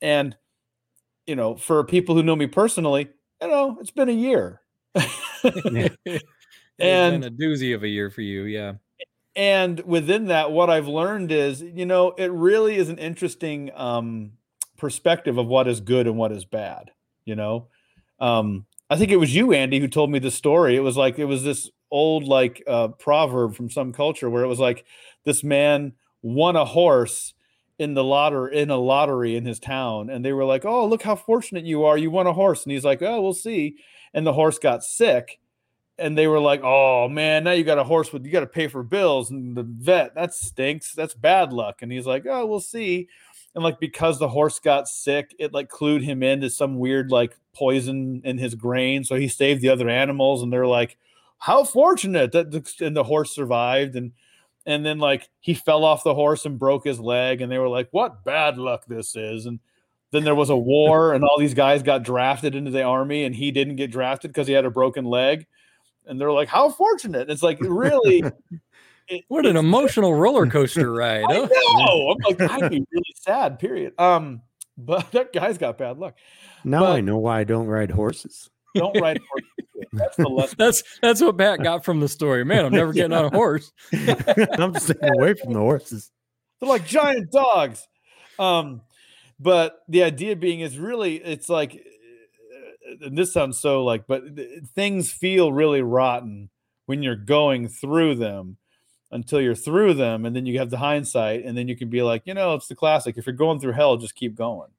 and 0.00 0.36
you 1.26 1.36
know 1.36 1.54
for 1.54 1.84
people 1.84 2.14
who 2.14 2.22
know 2.24 2.34
me 2.34 2.46
personally 2.48 3.10
you 3.40 3.48
know 3.48 3.78
it's 3.80 3.90
been 3.92 4.08
a 4.08 4.12
year 4.12 4.60
And- 6.78 7.24
a 7.24 7.30
doozy 7.30 7.74
of 7.74 7.82
a 7.82 7.88
year 7.88 8.10
for 8.10 8.22
you, 8.22 8.44
yeah. 8.44 8.74
and 9.36 9.80
within 9.80 10.26
that 10.26 10.52
what 10.52 10.68
i've 10.70 10.88
learned 10.88 11.32
is 11.32 11.62
you 11.62 11.86
know 11.86 12.12
it 12.18 12.30
really 12.32 12.76
is 12.76 12.88
an 12.88 12.98
interesting 12.98 13.70
um 13.74 14.32
perspective 14.76 15.38
of 15.38 15.46
what 15.46 15.68
is 15.68 15.80
good 15.80 16.06
and 16.06 16.16
what 16.16 16.32
is 16.32 16.44
bad 16.44 16.90
you 17.24 17.36
know? 17.36 17.68
Um 18.20 18.66
i 18.90 18.96
think 18.96 19.10
it 19.10 19.16
was 19.16 19.34
you 19.34 19.52
andy 19.52 19.80
who 19.80 19.88
told 19.88 20.10
me 20.10 20.18
the 20.18 20.30
story. 20.30 20.76
It 20.76 20.80
was 20.80 20.96
like 20.96 21.18
it 21.18 21.24
was 21.26 21.44
this 21.44 21.70
old 21.90 22.24
like 22.24 22.62
uh 22.66 22.88
proverb 22.88 23.54
from 23.54 23.70
some 23.70 23.92
culture 23.92 24.28
where 24.30 24.44
it 24.44 24.48
was 24.48 24.58
like 24.60 24.84
this 25.24 25.44
man 25.44 25.92
won 26.22 26.56
a 26.56 26.64
horse 26.64 27.34
in 27.78 27.94
the 27.94 28.04
lottery 28.04 28.58
in 28.58 28.70
a 28.70 28.76
lottery 28.76 29.36
in 29.36 29.44
his 29.46 29.58
town. 29.60 30.10
And 30.10 30.24
they 30.24 30.32
were 30.32 30.44
like 30.44 30.64
oh 30.64 30.86
look 30.86 31.02
how 31.02 31.16
fortunate 31.16 31.64
you 31.64 31.84
are. 31.84 31.96
You 31.98 32.10
won 32.10 32.26
a 32.26 32.32
horse. 32.32 32.64
And 32.64 32.72
he's 32.72 32.84
like 32.84 33.02
oh 33.02 33.22
we'll 33.22 33.32
see 33.34 33.76
and 34.14 34.26
the 34.26 34.32
horse 34.32 34.58
got 34.58 34.84
sick 34.84 35.40
and 35.98 36.16
they 36.16 36.26
were 36.26 36.40
like, 36.40 36.62
"Oh 36.64 37.08
man, 37.08 37.44
now 37.44 37.52
you 37.52 37.64
got 37.64 37.78
a 37.78 37.84
horse 37.84 38.12
with 38.12 38.24
you 38.24 38.32
got 38.32 38.40
to 38.40 38.46
pay 38.46 38.66
for 38.68 38.82
bills 38.82 39.30
and 39.30 39.56
the 39.56 39.62
vet 39.62 40.14
that 40.14 40.34
stinks. 40.34 40.94
That's 40.94 41.14
bad 41.14 41.52
luck." 41.52 41.82
And 41.82 41.92
he's 41.92 42.06
like, 42.06 42.24
"Oh, 42.26 42.46
we'll 42.46 42.60
see." 42.60 43.08
And 43.54 43.62
like 43.62 43.78
because 43.78 44.18
the 44.18 44.28
horse 44.28 44.58
got 44.58 44.88
sick, 44.88 45.34
it 45.38 45.52
like 45.52 45.68
clued 45.68 46.02
him 46.02 46.22
into 46.22 46.50
some 46.50 46.78
weird 46.78 47.10
like 47.10 47.36
poison 47.54 48.22
in 48.24 48.38
his 48.38 48.54
grain, 48.54 49.04
so 49.04 49.16
he 49.16 49.28
saved 49.28 49.60
the 49.62 49.68
other 49.68 49.88
animals. 49.88 50.42
And 50.42 50.52
they're 50.52 50.66
like, 50.66 50.96
"How 51.38 51.64
fortunate 51.64 52.32
that 52.32 52.50
the, 52.50 52.84
and 52.84 52.96
the 52.96 53.04
horse 53.04 53.32
survived." 53.34 53.94
And 53.96 54.12
and 54.66 54.84
then 54.86 54.98
like 54.98 55.28
he 55.40 55.54
fell 55.54 55.84
off 55.84 56.04
the 56.04 56.14
horse 56.14 56.46
and 56.46 56.58
broke 56.58 56.84
his 56.84 57.00
leg, 57.00 57.42
and 57.42 57.52
they 57.52 57.58
were 57.58 57.68
like, 57.68 57.88
"What 57.92 58.24
bad 58.24 58.58
luck 58.58 58.86
this 58.86 59.14
is." 59.16 59.46
And 59.46 59.60
then 60.12 60.24
there 60.24 60.34
was 60.34 60.50
a 60.50 60.56
war, 60.56 61.12
and 61.14 61.24
all 61.24 61.38
these 61.38 61.54
guys 61.54 61.82
got 61.82 62.02
drafted 62.04 62.54
into 62.54 62.70
the 62.70 62.82
army, 62.82 63.24
and 63.24 63.34
he 63.34 63.50
didn't 63.50 63.76
get 63.76 63.90
drafted 63.90 64.30
because 64.30 64.46
he 64.46 64.52
had 64.52 64.64
a 64.64 64.70
broken 64.70 65.04
leg 65.04 65.46
and 66.06 66.20
they're 66.20 66.32
like, 66.32 66.48
"How 66.48 66.68
fortunate!" 66.68 67.30
It's 67.30 67.42
like 67.42 67.58
really, 67.60 68.22
it- 69.08 69.24
What 69.28 69.46
an 69.46 69.56
emotional 69.56 70.14
roller 70.24 70.46
coaster 70.46 70.92
ride. 70.92 71.24
I 71.28 71.34
know. 71.46 72.16
I'm 72.16 72.38
like, 72.38 72.50
I'd 72.50 72.70
be 72.70 72.84
really 72.92 73.14
sad. 73.16 73.58
Period. 73.58 73.92
Um, 73.98 74.42
but 74.78 75.10
that 75.12 75.32
guy's 75.32 75.58
got 75.58 75.78
bad 75.78 75.98
luck. 75.98 76.16
now 76.64 76.86
I 76.86 77.00
know 77.02 77.18
why 77.18 77.40
I 77.40 77.44
don't 77.44 77.66
ride 77.66 77.90
horses. 77.90 78.50
Don't 78.74 78.98
ride 79.00 79.20
horses. 79.30 79.88
That's 79.92 80.16
the 80.16 80.28
lesson. 80.28 80.56
That's 80.58 80.82
that's 81.02 81.20
what 81.20 81.36
Pat 81.38 81.62
got 81.62 81.84
from 81.84 82.00
the 82.00 82.08
story. 82.08 82.44
Man, 82.44 82.64
I'm 82.64 82.72
never 82.72 82.92
getting 82.92 83.12
on 83.12 83.26
a 83.26 83.30
horse. 83.30 83.70
I'm 83.92 84.72
just 84.72 84.86
staying 84.88 85.12
away 85.20 85.34
from 85.34 85.52
the 85.52 85.58
horses. 85.60 86.10
They're 86.60 86.68
like 86.68 86.86
giant 86.86 87.30
dogs. 87.30 87.86
Um, 88.38 88.80
but 89.42 89.82
the 89.88 90.04
idea 90.04 90.36
being 90.36 90.60
is 90.60 90.78
really, 90.78 91.16
it's 91.16 91.48
like, 91.48 91.84
and 93.02 93.18
this 93.18 93.32
sounds 93.32 93.58
so 93.58 93.84
like, 93.84 94.06
but 94.06 94.36
th- 94.36 94.62
things 94.74 95.10
feel 95.10 95.52
really 95.52 95.82
rotten 95.82 96.48
when 96.86 97.02
you're 97.02 97.16
going 97.16 97.68
through 97.68 98.14
them. 98.14 98.56
until 99.12 99.42
you're 99.42 99.54
through 99.54 99.92
them 99.92 100.24
and 100.24 100.34
then 100.34 100.46
you 100.46 100.58
have 100.58 100.70
the 100.70 100.78
hindsight 100.78 101.44
and 101.44 101.54
then 101.54 101.68
you 101.68 101.76
can 101.76 101.90
be 101.90 102.00
like 102.02 102.22
you 102.24 102.32
know 102.32 102.54
it's 102.54 102.66
the 102.68 102.74
classic 102.74 103.18
if 103.18 103.26
you're 103.26 103.36
going 103.36 103.60
through 103.60 103.72
hell 103.72 103.98
just 103.98 104.14
keep 104.14 104.34
going 104.34 104.70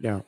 yeah 0.00 0.20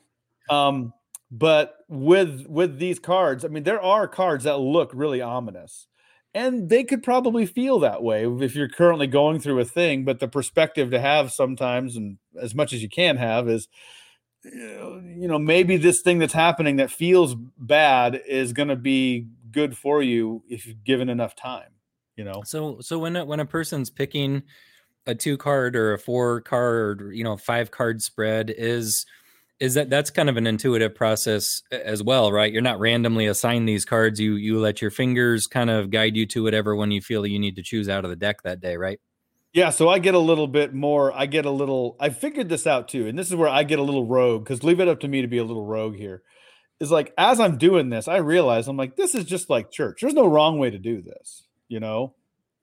um 0.50 0.92
but 1.32 1.78
with 1.88 2.46
with 2.46 2.78
these 2.78 3.00
cards 3.00 3.44
i 3.44 3.48
mean 3.48 3.64
there 3.64 3.82
are 3.82 4.06
cards 4.06 4.44
that 4.44 4.58
look 4.58 4.92
really 4.94 5.20
ominous 5.20 5.88
and 6.32 6.68
they 6.68 6.84
could 6.84 7.02
probably 7.02 7.46
feel 7.46 7.80
that 7.80 8.02
way 8.02 8.24
if 8.24 8.54
you're 8.54 8.68
currently 8.68 9.06
going 9.06 9.40
through 9.40 9.58
a 9.58 9.64
thing 9.64 10.04
but 10.04 10.20
the 10.20 10.28
perspective 10.28 10.90
to 10.90 11.00
have 11.00 11.32
sometimes 11.32 11.96
and 11.96 12.18
as 12.40 12.54
much 12.54 12.72
as 12.72 12.82
you 12.82 12.88
can 12.88 13.16
have 13.16 13.48
is 13.48 13.68
eh, 14.44 14.50
you 14.50 15.28
know 15.28 15.38
maybe 15.38 15.76
this 15.76 16.00
thing 16.00 16.18
that's 16.18 16.32
happening 16.32 16.76
that 16.76 16.90
feels 16.90 17.34
bad 17.58 18.20
is 18.26 18.52
going 18.52 18.68
to 18.68 18.76
be 18.76 19.26
good 19.50 19.76
for 19.76 20.02
you 20.02 20.42
if 20.48 20.66
you've 20.66 20.84
given 20.84 21.08
enough 21.08 21.34
time 21.34 21.72
you 22.20 22.24
know? 22.24 22.42
So 22.44 22.80
so 22.80 22.98
when 22.98 23.16
a, 23.16 23.24
when 23.24 23.40
a 23.40 23.46
person's 23.46 23.88
picking 23.88 24.42
a 25.06 25.14
two 25.14 25.38
card 25.38 25.74
or 25.74 25.94
a 25.94 25.98
four 25.98 26.42
card 26.42 27.00
or 27.00 27.12
you 27.12 27.24
know 27.24 27.38
five 27.38 27.70
card 27.70 28.02
spread 28.02 28.52
is 28.54 29.06
is 29.60 29.74
that 29.74 29.90
that's 29.90 30.10
kind 30.10 30.28
of 30.28 30.36
an 30.36 30.46
intuitive 30.46 30.94
process 30.94 31.62
as 31.70 32.02
well 32.02 32.32
right 32.32 32.52
you're 32.52 32.62
not 32.62 32.80
randomly 32.80 33.26
assigned 33.26 33.68
these 33.68 33.84
cards 33.84 34.18
you 34.18 34.34
you 34.34 34.58
let 34.58 34.80
your 34.80 34.90
fingers 34.90 35.46
kind 35.46 35.70
of 35.70 35.90
guide 35.90 36.16
you 36.16 36.26
to 36.26 36.42
whatever 36.42 36.74
one 36.74 36.90
you 36.90 37.00
feel 37.00 37.26
you 37.26 37.38
need 37.38 37.56
to 37.56 37.62
choose 37.62 37.88
out 37.88 38.04
of 38.04 38.10
the 38.10 38.16
deck 38.16 38.42
that 38.42 38.60
day 38.60 38.76
right 38.76 39.00
yeah, 39.52 39.70
so 39.70 39.88
I 39.88 39.98
get 39.98 40.14
a 40.14 40.18
little 40.18 40.46
bit 40.46 40.74
more. 40.74 41.12
I 41.12 41.26
get 41.26 41.44
a 41.44 41.50
little. 41.50 41.96
I 41.98 42.10
figured 42.10 42.48
this 42.48 42.66
out 42.66 42.88
too, 42.88 43.08
and 43.08 43.18
this 43.18 43.28
is 43.28 43.34
where 43.34 43.48
I 43.48 43.64
get 43.64 43.80
a 43.80 43.82
little 43.82 44.06
rogue 44.06 44.44
because 44.44 44.62
leave 44.62 44.78
it 44.78 44.86
up 44.86 45.00
to 45.00 45.08
me 45.08 45.22
to 45.22 45.28
be 45.28 45.38
a 45.38 45.44
little 45.44 45.66
rogue 45.66 45.96
here. 45.96 46.22
Is 46.78 46.92
like 46.92 47.12
as 47.18 47.40
I'm 47.40 47.58
doing 47.58 47.90
this, 47.90 48.06
I 48.06 48.18
realize 48.18 48.68
I'm 48.68 48.76
like, 48.76 48.94
this 48.94 49.14
is 49.14 49.24
just 49.24 49.50
like 49.50 49.72
church. 49.72 50.00
There's 50.00 50.14
no 50.14 50.28
wrong 50.28 50.58
way 50.58 50.70
to 50.70 50.78
do 50.78 51.02
this, 51.02 51.48
you 51.68 51.80
know, 51.80 52.14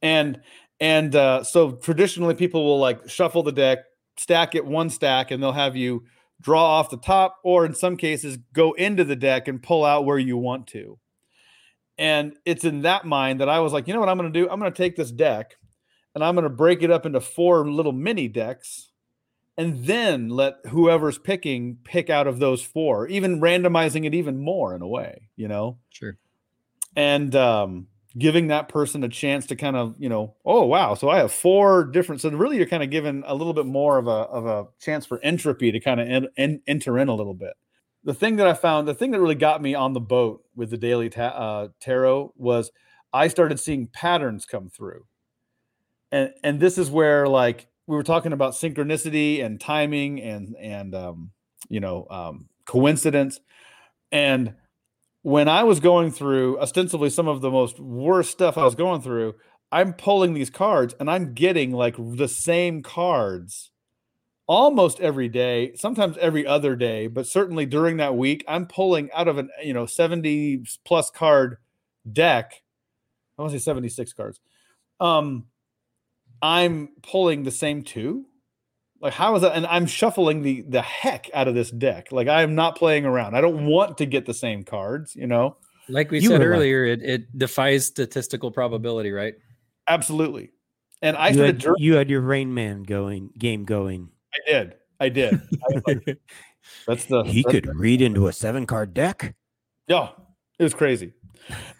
and 0.02 0.40
and 0.80 1.14
uh, 1.14 1.44
so 1.44 1.74
traditionally 1.74 2.36
people 2.36 2.64
will 2.64 2.80
like 2.80 3.10
shuffle 3.10 3.44
the 3.44 3.52
deck, 3.52 3.80
stack 4.16 4.56
it 4.56 4.66
one 4.66 4.90
stack, 4.90 5.30
and 5.30 5.44
they'll 5.44 5.52
have 5.52 5.76
you 5.76 6.06
draw 6.42 6.64
off 6.64 6.90
the 6.90 6.98
top, 6.98 7.38
or 7.44 7.66
in 7.66 7.74
some 7.74 7.98
cases 7.98 8.38
go 8.54 8.74
into 8.74 9.04
the 9.04 9.16
deck 9.16 9.48
and 9.48 9.64
pull 9.64 9.84
out 9.84 10.06
where 10.06 10.20
you 10.20 10.38
want 10.38 10.68
to. 10.68 11.00
And 11.98 12.38
it's 12.46 12.64
in 12.64 12.84
that 12.84 13.06
mind 13.06 13.42
that 13.42 13.50
I 13.50 13.60
was 13.60 13.74
like, 13.74 13.88
you 13.88 13.94
know 13.94 14.00
what 14.00 14.10
I'm 14.10 14.18
going 14.18 14.32
to 14.32 14.40
do? 14.40 14.50
I'm 14.50 14.60
going 14.60 14.72
to 14.72 14.78
take 14.78 14.96
this 14.96 15.12
deck 15.12 15.56
and 16.14 16.24
I'm 16.24 16.36
going 16.36 16.44
to 16.44 16.50
break 16.50 16.84
it 16.84 16.92
up 16.92 17.06
into 17.06 17.20
four 17.20 17.70
little 17.70 17.92
mini 17.92 18.28
decks 18.28 18.92
and 19.58 19.86
then 19.86 20.30
let 20.30 20.58
whoever's 20.68 21.18
picking 21.18 21.80
pick 21.84 22.10
out 22.10 22.28
of 22.28 22.38
those 22.38 22.62
four, 22.62 23.08
even 23.08 23.42
randomizing 23.42 24.06
it 24.06 24.14
even 24.14 24.38
more 24.38 24.76
in 24.76 24.84
a 24.84 24.88
way, 24.88 25.30
you 25.36 25.48
know? 25.48 25.80
Sure. 25.90 26.18
And 26.96 27.36
um, 27.36 27.88
giving 28.18 28.48
that 28.48 28.70
person 28.70 29.04
a 29.04 29.10
chance 29.10 29.46
to 29.48 29.56
kind 29.56 29.76
of, 29.76 29.96
you 30.00 30.10
know, 30.10 30.36
oh 30.46 30.66
wow, 30.66 30.94
so 30.96 31.10
I 31.10 31.18
have 31.18 31.32
four 31.32 31.86
different. 31.86 32.22
So 32.22 32.30
really, 32.30 32.58
you're 32.58 32.68
kind 32.68 32.84
of 32.84 32.90
given 32.90 33.24
a 33.28 33.36
little 33.36 33.54
bit 33.54 33.66
more 33.66 33.98
of 33.98 34.08
a 34.08 34.12
of 34.12 34.46
a 34.46 34.68
chance 34.80 35.06
for 35.06 35.20
entropy 35.24 35.72
to 35.72 35.80
kind 35.80 36.00
of 36.00 36.08
en- 36.08 36.28
en- 36.38 36.62
enter 36.68 36.98
in 36.98 37.08
a 37.08 37.16
little 37.16 37.34
bit. 37.34 37.54
The 38.04 38.14
thing 38.14 38.38
that 38.38 38.48
I 38.48 38.54
found, 38.54 38.88
the 38.88 38.96
thing 38.96 39.12
that 39.12 39.20
really 39.20 39.36
got 39.36 39.62
me 39.62 39.76
on 39.76 39.94
the 39.94 40.00
boat 40.00 40.44
with 40.56 40.70
the 40.70 40.78
daily 40.78 41.10
ta- 41.10 41.28
uh, 41.28 41.68
tarot 41.82 42.34
was 42.38 42.72
I 43.14 43.28
started 43.28 43.60
seeing 43.60 43.88
patterns 43.88 44.46
come 44.46 44.70
through 44.70 45.06
and 46.12 46.32
and 46.44 46.60
this 46.60 46.78
is 46.78 46.90
where 46.90 47.28
like 47.28 47.68
we 47.86 47.96
were 47.96 48.04
talking 48.04 48.34
about 48.34 48.54
synchronicity 48.54 49.44
and 49.44 49.60
timing 49.60 50.22
and 50.22 50.56
and 50.60 50.96
um, 50.96 51.32
you 51.70 51.80
know 51.80 52.08
um, 52.10 52.50
coincidence 52.66 53.40
and 54.12 54.54
when 55.28 55.50
i 55.50 55.62
was 55.62 55.82
going 55.82 56.10
through 56.10 56.58
ostensibly 56.60 57.10
some 57.10 57.28
of 57.28 57.42
the 57.42 57.52
most 57.52 57.82
worst 57.82 58.32
stuff 58.32 58.58
i 58.58 58.64
was 58.64 58.76
going 58.76 59.02
through 59.02 59.36
i'm 59.74 59.92
pulling 59.92 60.34
these 60.34 60.50
cards 60.50 60.96
and 61.02 61.12
i'm 61.12 61.34
getting 61.34 61.72
like 61.74 61.96
the 61.98 62.30
same 62.30 62.82
cards 62.82 63.72
almost 64.48 65.02
every 65.02 65.28
day 65.28 65.74
sometimes 65.76 66.18
every 66.20 66.48
other 66.48 66.78
day 66.78 67.08
but 67.08 67.28
certainly 67.28 67.66
during 67.66 67.98
that 67.98 68.16
week 68.16 68.42
i'm 68.48 68.66
pulling 68.66 69.10
out 69.14 69.28
of 69.28 69.38
an 69.38 69.50
you 69.62 69.74
know 69.74 69.86
70 69.86 70.64
plus 70.86 71.10
card 71.10 71.58
deck 72.10 72.64
i 73.38 73.42
want 73.42 73.52
to 73.52 73.60
say 73.60 73.64
76 73.64 74.14
cards 74.14 74.40
um 75.02 75.46
I'm 76.42 76.90
pulling 77.02 77.44
the 77.44 77.52
same 77.52 77.84
two? 77.84 78.26
Like 79.02 79.14
how 79.14 79.36
is 79.36 79.42
that? 79.44 79.54
And 79.56 79.66
I'm 79.68 79.86
shuffling 79.86 80.42
the 80.42 80.62
the 80.62 80.82
heck 80.82 81.30
out 81.34 81.48
of 81.48 81.56
this 81.56 81.70
deck. 81.70 82.12
Like 82.12 82.28
I 82.28 82.42
am 82.42 82.56
not 82.56 82.78
playing 82.78 83.06
around. 83.06 83.36
I 83.36 83.42
don't 83.42 83.66
want 83.66 83.98
to 84.00 84.06
get 84.06 84.26
the 84.26 84.34
same 84.34 84.64
cards, 84.64 85.16
you 85.16 85.28
know. 85.28 85.58
Like 85.90 86.12
we 86.12 86.20
you 86.20 86.30
said 86.30 86.42
earlier, 86.42 86.90
like, 86.90 87.00
it, 87.00 87.10
it 87.10 87.38
defies 87.38 87.86
statistical 87.86 88.52
probability, 88.52 89.12
right? 89.12 89.36
Absolutely. 89.88 90.52
And 91.02 91.16
I 91.16 91.30
you 91.30 91.42
had, 91.44 91.66
you 91.78 91.96
had 91.96 92.10
your 92.10 92.22
Rain 92.22 92.54
Man 92.54 92.84
going 92.84 93.30
game 93.38 93.66
going. 93.66 94.10
I 94.34 94.52
did. 94.52 94.76
I 95.00 95.10
did. 95.10 95.34
I 95.70 95.82
like, 95.86 96.18
that's 96.88 97.06
the 97.06 97.24
he 97.24 97.44
that's 97.44 97.54
could 97.54 97.66
the, 97.66 97.74
read 97.74 98.02
into 98.02 98.28
a 98.28 98.34
seven 98.34 98.66
card 98.66 98.94
deck. 98.94 99.36
Yeah, 99.88 100.10
it 100.60 100.64
was 100.64 100.74
crazy. 100.74 101.14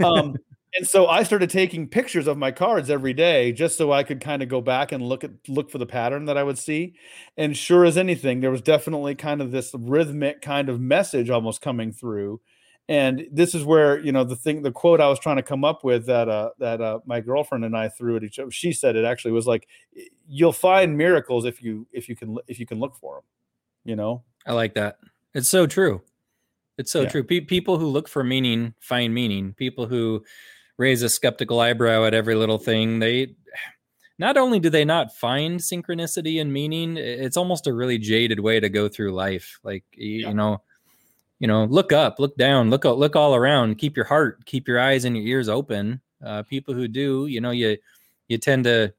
Um, 0.04 0.36
and 0.78 0.88
so 0.88 1.08
I 1.08 1.24
started 1.24 1.50
taking 1.50 1.88
pictures 1.88 2.28
of 2.28 2.38
my 2.38 2.52
cards 2.52 2.92
every 2.92 3.14
day 3.14 3.52
just 3.52 3.78
so 3.78 3.92
I 3.92 4.04
could 4.04 4.22
kind 4.22 4.44
of 4.44 4.48
go 4.48 4.62
back 4.62 4.92
and 4.92 5.04
look 5.04 5.24
at 5.24 5.32
look 5.48 5.72
for 5.72 5.80
the 5.80 5.88
pattern 5.88 6.26
that 6.26 6.38
I 6.38 6.44
would 6.44 6.60
see. 6.60 6.94
And 7.36 7.58
sure 7.58 7.84
as 7.84 7.98
anything, 7.98 8.42
there 8.42 8.52
was 8.52 8.62
definitely 8.62 9.16
kind 9.16 9.42
of 9.42 9.52
this 9.52 9.74
rhythmic 9.74 10.42
kind 10.42 10.70
of 10.70 10.80
message 10.80 11.32
almost 11.32 11.62
coming 11.62 11.92
through. 11.92 12.42
And 12.88 13.28
this 13.32 13.56
is 13.56 13.66
where 13.66 14.00
you 14.00 14.12
know 14.12 14.24
the 14.24 14.36
thing, 14.36 14.62
the 14.62 14.72
quote 14.72 15.02
I 15.02 15.10
was 15.10 15.20
trying 15.20 15.38
to 15.38 15.44
come 15.44 15.66
up 15.66 15.84
with 15.84 16.06
that 16.06 16.30
uh, 16.30 16.52
that 16.60 16.80
uh, 16.80 17.00
my 17.06 17.22
girlfriend 17.22 17.66
and 17.66 17.76
I 17.76 17.90
threw 17.90 18.16
at 18.16 18.24
each 18.24 18.38
other. 18.38 18.52
She 18.52 18.72
said 18.72 18.96
it 18.96 19.04
actually 19.04 19.32
was 19.32 19.48
like, 19.48 19.68
"You'll 20.28 20.54
find 20.54 20.96
miracles 20.96 21.46
if 21.46 21.62
you 21.62 21.88
if 21.92 22.08
you 22.08 22.16
can 22.16 22.38
if 22.48 22.60
you 22.60 22.68
can 22.68 22.80
look 22.80 22.96
for 22.96 23.16
them." 23.16 23.24
You 23.84 23.96
know, 23.96 24.24
I 24.46 24.54
like 24.54 24.76
that. 24.76 25.00
It's 25.34 25.50
so 25.50 25.66
true. 25.66 26.02
It's 26.78 26.92
so 26.92 27.02
yeah. 27.02 27.10
true. 27.10 27.24
Pe- 27.24 27.42
people 27.42 27.78
who 27.78 27.88
look 27.88 28.08
for 28.08 28.24
meaning 28.24 28.74
find 28.80 29.14
meaning. 29.14 29.54
People 29.58 29.88
who 29.88 30.24
raise 30.78 31.02
a 31.02 31.10
skeptical 31.10 31.60
eyebrow 31.60 32.06
at 32.06 32.14
every 32.14 32.36
little 32.36 32.58
thing. 32.58 33.00
They 33.00 33.36
not 34.20 34.38
only 34.38 34.60
do 34.60 34.70
they 34.70 34.86
not 34.86 35.16
find 35.16 35.60
synchronicity 35.60 36.42
and 36.42 36.52
meaning, 36.52 36.98
it's 36.98 37.38
almost 37.38 37.68
a 37.68 37.74
really 37.74 37.98
jaded 37.98 38.40
way 38.40 38.60
to 38.60 38.70
go 38.70 38.88
through 38.88 39.14
life. 39.14 39.60
Like 39.64 39.84
you, 39.94 40.22
yeah. 40.22 40.30
you 40.30 40.34
know, 40.34 40.62
you 41.40 41.48
know, 41.48 41.66
look 41.66 41.92
up, 41.92 42.20
look 42.20 42.36
down, 42.38 42.70
look 42.70 42.86
look 42.86 43.16
all 43.16 43.36
around. 43.36 43.78
Keep 43.78 43.96
your 43.96 44.06
heart, 44.06 44.46
keep 44.46 44.68
your 44.68 44.80
eyes 44.80 45.06
and 45.06 45.16
your 45.16 45.26
ears 45.26 45.50
open. 45.50 46.02
Uh, 46.24 46.44
people 46.44 46.74
who 46.74 46.88
do, 46.88 47.28
you 47.28 47.42
know, 47.42 47.52
you 47.52 47.78
you 48.28 48.38
tend 48.38 48.64
to 48.64 48.94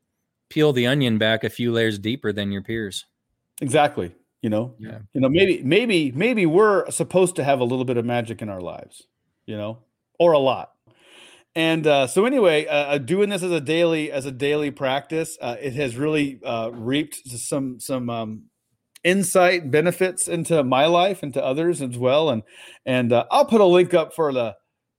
peel 0.49 0.73
the 0.73 0.87
onion 0.87 1.19
back 1.19 1.45
a 1.45 1.51
few 1.51 1.73
layers 1.73 1.99
deeper 1.99 2.33
than 2.33 2.53
your 2.53 2.63
peers. 2.63 3.07
Exactly. 3.61 4.15
You 4.41 4.51
know, 4.51 4.75
yeah. 4.79 4.99
You 5.15 5.21
know, 5.21 5.29
maybe 5.29 5.63
maybe 5.65 6.13
maybe 6.13 6.47
we're 6.47 6.89
supposed 6.91 7.35
to 7.37 7.45
have 7.45 7.59
a 7.59 7.65
little 7.65 7.85
bit 7.85 7.97
of 7.97 8.05
magic 8.05 8.41
in 8.41 8.49
our 8.49 8.61
lives. 8.61 9.03
You 9.47 9.57
know, 9.57 9.79
or 10.21 10.33
a 10.33 10.39
lot 10.39 10.73
and 11.59 11.89
uh, 11.89 12.07
so 12.07 12.25
anyway, 12.25 12.67
uh, 12.67 12.71
uh, 12.73 12.99
doing 12.99 13.31
this 13.31 13.43
as 13.43 13.51
a 13.51 13.61
daily 13.61 14.13
as 14.13 14.27
a 14.27 14.31
daily 14.31 14.71
practice, 14.71 15.37
uh, 15.41 15.57
it 15.61 15.73
has 15.73 15.97
really 15.97 16.39
uh, 16.45 16.71
reaped 16.73 17.17
some 17.29 17.81
some 17.81 18.09
um, 18.09 18.45
insight 19.03 19.69
benefits 19.69 20.29
into 20.29 20.63
my 20.63 20.87
life 20.87 21.25
and 21.25 21.35
to 21.35 21.45
others 21.45 21.83
as 21.83 21.99
well. 21.99 22.31
And 22.31 22.45
and 22.87 23.13
uh, 23.13 23.25
I'll 23.33 23.45
put 23.45 23.61
a 23.61 23.65
link 23.65 23.93
up 23.93 24.15
for 24.15 24.33
the 24.33 24.55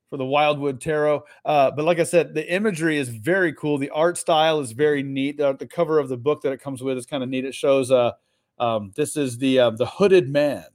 for 0.10 0.18
the 0.18 0.26
Wildwood 0.26 0.82
Tarot. 0.82 1.24
but 1.46 1.80
like 1.80 2.00
I 2.00 2.04
said, 2.04 2.34
the 2.34 2.54
imagery 2.54 2.98
is 2.98 3.08
very 3.08 3.54
cool. 3.54 3.78
The 3.78 3.92
art 3.92 4.18
style 4.18 4.60
is 4.60 4.74
very 4.74 5.02
neat. 5.02 5.38
the 5.38 5.70
cover 5.72 5.98
of 5.98 6.10
the 6.10 6.18
book 6.18 6.42
that 6.42 6.52
it 6.52 6.62
comes 6.62 6.84
with 6.84 6.98
is 6.98 7.06
kind 7.06 7.24
of 7.24 7.30
neat. 7.30 7.46
It 7.46 7.56
shows 7.56 7.90
uh, 7.90 8.12
um, 8.58 8.92
this 8.98 9.16
is 9.16 9.38
the 9.38 9.60
uh, 9.60 9.70
the 9.70 9.86
hooded 9.86 10.28
man 10.28 10.66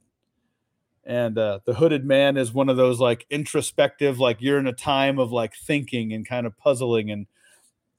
and 1.05 1.37
uh, 1.37 1.59
the 1.65 1.73
hooded 1.73 2.05
man 2.05 2.37
is 2.37 2.53
one 2.53 2.69
of 2.69 2.77
those 2.77 2.99
like 2.99 3.25
introspective 3.29 4.19
like 4.19 4.37
you're 4.39 4.57
in 4.57 4.67
a 4.67 4.73
time 4.73 5.19
of 5.19 5.31
like 5.31 5.55
thinking 5.55 6.13
and 6.13 6.27
kind 6.27 6.47
of 6.47 6.57
puzzling 6.57 7.11
and 7.11 7.27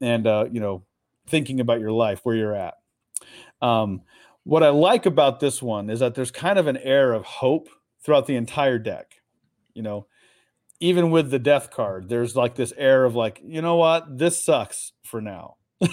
and 0.00 0.26
uh, 0.26 0.46
you 0.50 0.61
know 0.61 0.84
thinking 1.28 1.61
about 1.61 1.80
your 1.80 1.92
life 1.92 2.20
where 2.22 2.36
you're 2.36 2.54
at. 2.54 2.74
Um, 3.61 4.02
what 4.44 4.62
i 4.62 4.68
like 4.68 5.07
about 5.07 5.40
this 5.40 5.61
one 5.61 5.90
is 5.90 5.98
that 5.98 6.14
there's 6.14 6.30
kind 6.30 6.57
of 6.57 6.68
an 6.68 6.76
air 6.76 7.12
of 7.12 7.24
hope 7.24 7.68
throughout 8.04 8.26
the 8.26 8.36
entire 8.36 8.78
deck 8.78 9.16
you 9.76 9.82
know? 9.82 10.07
Even 10.80 11.11
with 11.11 11.30
the 11.30 11.38
death 11.38 11.70
card 11.70 12.09
there's 12.09 12.34
like 12.34 12.54
this 12.54 12.72
air 12.76 13.04
of 13.04 13.14
like 13.14 13.40
you 13.44 13.62
know 13.62 13.76
what? 13.76 14.18
This 14.18 14.42
sucks 14.42 14.92
for 15.04 15.20
now. 15.20 15.57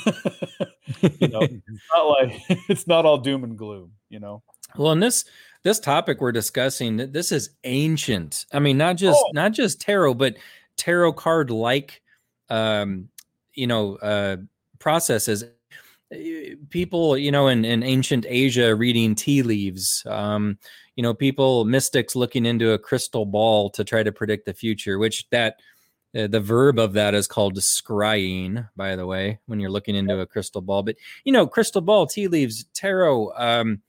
You 1.19 1.27
know 1.27 1.41
it's 1.41 1.83
not 1.93 2.03
like 2.03 2.41
it's 2.69 2.87
not 2.87 3.05
all 3.05 3.17
doom 3.17 3.43
and 3.43 3.57
gloom 3.57 3.91
you 4.09 4.19
know? 4.19 4.43
Well 4.77 4.91
in 4.91 4.99
this 4.99 5.25
this 5.63 5.79
topic 5.79 6.21
we're 6.21 6.31
discussing 6.31 6.97
this 7.11 7.31
is 7.31 7.51
ancient 7.63 8.45
i 8.53 8.59
mean 8.59 8.77
not 8.77 8.95
just 8.95 9.19
oh. 9.19 9.31
not 9.33 9.51
just 9.51 9.81
tarot 9.81 10.13
but 10.13 10.35
tarot 10.77 11.13
card 11.13 11.49
like 11.49 12.01
um 12.49 13.09
you 13.53 13.67
know 13.67 13.95
uh 13.97 14.37
processes 14.79 15.43
eh, 16.11 16.55
people 16.69 17.17
you 17.17 17.31
know 17.31 17.47
in, 17.47 17.65
in 17.65 17.83
ancient 17.83 18.25
asia 18.27 18.75
reading 18.75 19.15
tea 19.15 19.41
leaves 19.41 20.05
um 20.07 20.57
you 20.95 21.03
know 21.03 21.13
people 21.13 21.65
mystics 21.65 22.15
looking 22.15 22.45
into 22.45 22.71
a 22.71 22.79
crystal 22.79 23.25
ball 23.25 23.69
to 23.69 23.83
try 23.83 24.03
to 24.03 24.11
predict 24.11 24.45
the 24.45 24.53
future 24.53 24.99
which 24.99 25.29
that 25.29 25.55
Uh, 26.15 26.27
the 26.27 26.39
verb 26.39 26.77
of 26.77 26.93
that 26.93 27.15
is 27.15 27.27
called 27.27 27.57
scrying, 27.57 28.69
by 28.75 28.95
the 28.95 29.03
way, 29.03 29.39
when 29.47 29.59
you're 29.59 29.73
looking 29.73 29.95
into 29.95 30.19
a 30.21 30.27
crystal 30.27 30.61
ball. 30.61 30.83
But 30.83 30.95
you 31.25 31.33
know, 31.33 31.47
crystal 31.47 31.81
ball, 31.81 32.05
tea 32.05 32.27
leaves, 32.27 32.65
tarot, 32.75 33.33
um, 33.35 33.81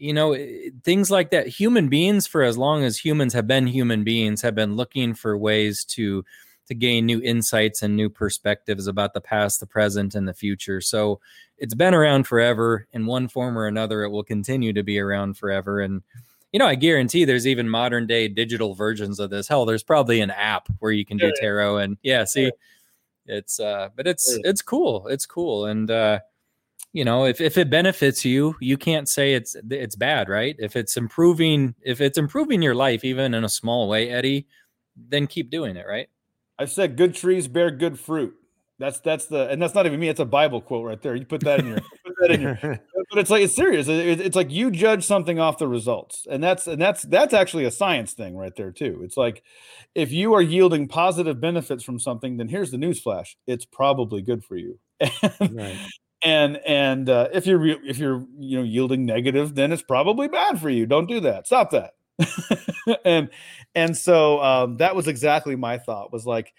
you 0.00 0.14
know, 0.14 0.34
things 0.82 1.10
like 1.10 1.30
that. 1.30 1.46
Human 1.46 1.88
beings, 1.88 2.26
for 2.26 2.42
as 2.42 2.56
long 2.56 2.84
as 2.84 2.96
humans 2.96 3.34
have 3.34 3.46
been 3.46 3.66
human 3.66 4.02
beings, 4.02 4.40
have 4.40 4.54
been 4.54 4.74
looking 4.74 5.12
for 5.12 5.36
ways 5.36 5.84
to 5.84 6.24
to 6.68 6.74
gain 6.74 7.04
new 7.04 7.20
insights 7.20 7.82
and 7.82 7.96
new 7.96 8.08
perspectives 8.08 8.86
about 8.86 9.12
the 9.12 9.20
past, 9.20 9.60
the 9.60 9.66
present, 9.66 10.14
and 10.14 10.26
the 10.26 10.32
future. 10.32 10.80
So 10.80 11.20
it's 11.58 11.74
been 11.74 11.94
around 11.94 12.26
forever 12.26 12.86
in 12.92 13.04
one 13.04 13.28
form 13.28 13.58
or 13.58 13.66
another. 13.66 14.02
It 14.02 14.08
will 14.08 14.24
continue 14.24 14.72
to 14.72 14.82
be 14.82 14.98
around 14.98 15.36
forever. 15.36 15.80
And 15.80 16.02
you 16.50 16.58
know, 16.58 16.66
I 16.66 16.76
guarantee 16.76 17.26
there's 17.26 17.46
even 17.46 17.68
modern 17.68 18.06
day 18.06 18.26
digital 18.26 18.74
versions 18.74 19.20
of 19.20 19.28
this. 19.28 19.48
Hell, 19.48 19.66
there's 19.66 19.82
probably 19.82 20.22
an 20.22 20.30
app 20.30 20.68
where 20.78 20.92
you 20.92 21.04
can 21.04 21.18
do 21.18 21.30
tarot 21.38 21.76
and 21.76 21.98
yeah, 22.02 22.24
see 22.24 22.50
it's 23.26 23.60
uh 23.60 23.90
but 23.94 24.06
it's 24.06 24.38
it's 24.44 24.62
cool. 24.62 25.08
It's 25.08 25.26
cool. 25.26 25.66
And 25.66 25.90
uh 25.90 26.20
you 26.92 27.04
know, 27.04 27.24
if 27.24 27.40
if 27.40 27.56
it 27.56 27.70
benefits 27.70 28.24
you, 28.24 28.56
you 28.60 28.76
can't 28.76 29.08
say 29.08 29.34
it's 29.34 29.56
it's 29.70 29.96
bad, 29.96 30.28
right? 30.28 30.56
If 30.58 30.76
it's 30.76 30.96
improving 30.96 31.74
if 31.82 32.00
it's 32.00 32.18
improving 32.18 32.62
your 32.62 32.74
life 32.74 33.04
even 33.04 33.34
in 33.34 33.44
a 33.44 33.48
small 33.48 33.88
way, 33.88 34.10
Eddie, 34.10 34.46
then 34.96 35.26
keep 35.26 35.50
doing 35.50 35.76
it, 35.76 35.86
right? 35.86 36.08
I've 36.58 36.70
said 36.70 36.96
good 36.96 37.14
trees 37.14 37.48
bear 37.48 37.70
good 37.70 37.98
fruit. 37.98 38.34
That's 38.78 38.98
that's 39.00 39.26
the 39.26 39.48
and 39.48 39.62
that's 39.62 39.74
not 39.74 39.86
even 39.86 40.00
me. 40.00 40.08
It's 40.08 40.20
a 40.20 40.24
Bible 40.24 40.60
quote 40.60 40.86
right 40.86 41.00
there. 41.00 41.14
You 41.14 41.26
put 41.26 41.42
that 41.42 41.60
in 41.60 41.66
your 41.66 41.76
put 41.76 42.14
that 42.20 42.30
in 42.32 42.40
your. 42.40 42.80
But 43.10 43.18
it's 43.18 43.30
like 43.30 43.42
it's 43.42 43.56
serious. 43.56 43.88
It, 43.88 44.20
it's 44.20 44.36
like 44.36 44.52
you 44.52 44.70
judge 44.70 45.04
something 45.04 45.40
off 45.40 45.58
the 45.58 45.66
results, 45.66 46.28
and 46.30 46.40
that's 46.40 46.68
and 46.68 46.80
that's 46.80 47.02
that's 47.02 47.34
actually 47.34 47.64
a 47.64 47.70
science 47.72 48.12
thing 48.12 48.36
right 48.36 48.54
there 48.54 48.70
too. 48.70 49.00
It's 49.02 49.16
like 49.16 49.42
if 49.96 50.12
you 50.12 50.32
are 50.34 50.40
yielding 50.40 50.86
positive 50.86 51.40
benefits 51.40 51.82
from 51.82 51.98
something, 51.98 52.36
then 52.36 52.46
here's 52.46 52.70
the 52.70 52.78
news 52.78 53.00
flash: 53.00 53.36
it's 53.48 53.64
probably 53.64 54.22
good 54.22 54.44
for 54.44 54.56
you. 54.56 54.78
right. 55.40 55.76
And 56.22 56.56
and 56.66 57.08
uh, 57.08 57.28
if 57.32 57.46
you're 57.46 57.64
if 57.84 57.98
you're 57.98 58.26
you 58.38 58.58
know 58.58 58.64
yielding 58.64 59.06
negative, 59.06 59.54
then 59.54 59.72
it's 59.72 59.82
probably 59.82 60.28
bad 60.28 60.60
for 60.60 60.70
you. 60.70 60.86
Don't 60.86 61.06
do 61.06 61.20
that. 61.20 61.46
Stop 61.46 61.70
that. 61.70 61.94
and 63.04 63.30
and 63.74 63.96
so 63.96 64.42
um, 64.42 64.76
that 64.78 64.94
was 64.94 65.08
exactly 65.08 65.56
my 65.56 65.78
thought. 65.78 66.12
Was 66.12 66.26
like 66.26 66.52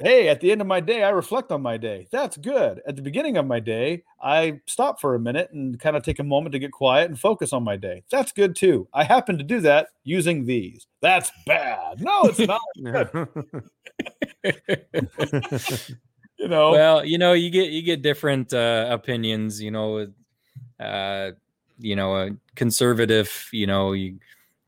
hey, 0.00 0.28
at 0.28 0.40
the 0.40 0.52
end 0.52 0.60
of 0.60 0.66
my 0.66 0.80
day, 0.80 1.02
I 1.02 1.10
reflect 1.10 1.50
on 1.50 1.62
my 1.62 1.76
day. 1.76 2.06
That's 2.10 2.36
good. 2.36 2.80
At 2.86 2.96
the 2.96 3.02
beginning 3.02 3.36
of 3.36 3.46
my 3.46 3.60
day, 3.60 4.04
I 4.22 4.60
stop 4.66 5.00
for 5.00 5.14
a 5.14 5.20
minute 5.20 5.50
and 5.52 5.78
kind 5.78 5.96
of 5.96 6.02
take 6.02 6.18
a 6.18 6.24
moment 6.24 6.52
to 6.52 6.58
get 6.58 6.72
quiet 6.72 7.08
and 7.08 7.18
focus 7.18 7.52
on 7.52 7.64
my 7.64 7.76
day. 7.76 8.04
That's 8.10 8.32
good 8.32 8.54
too. 8.54 8.88
I 8.92 9.04
happen 9.04 9.38
to 9.38 9.44
do 9.44 9.60
that 9.60 9.88
using 10.04 10.44
these. 10.44 10.86
That's 11.02 11.32
bad. 11.46 12.00
No, 12.00 12.22
it's 12.24 12.38
not. 12.38 12.60
you 16.38 16.48
know. 16.48 16.70
Well, 16.70 17.04
you 17.04 17.18
know, 17.18 17.32
you 17.32 17.50
get 17.50 17.70
you 17.70 17.82
get 17.82 18.02
different 18.02 18.52
uh, 18.52 18.86
opinions. 18.90 19.60
You 19.60 19.70
know, 19.70 20.06
uh, 20.80 21.30
you 21.78 21.96
know, 21.96 22.16
a 22.16 22.30
conservative. 22.54 23.48
You 23.52 23.66
know, 23.66 23.92
you 23.92 24.18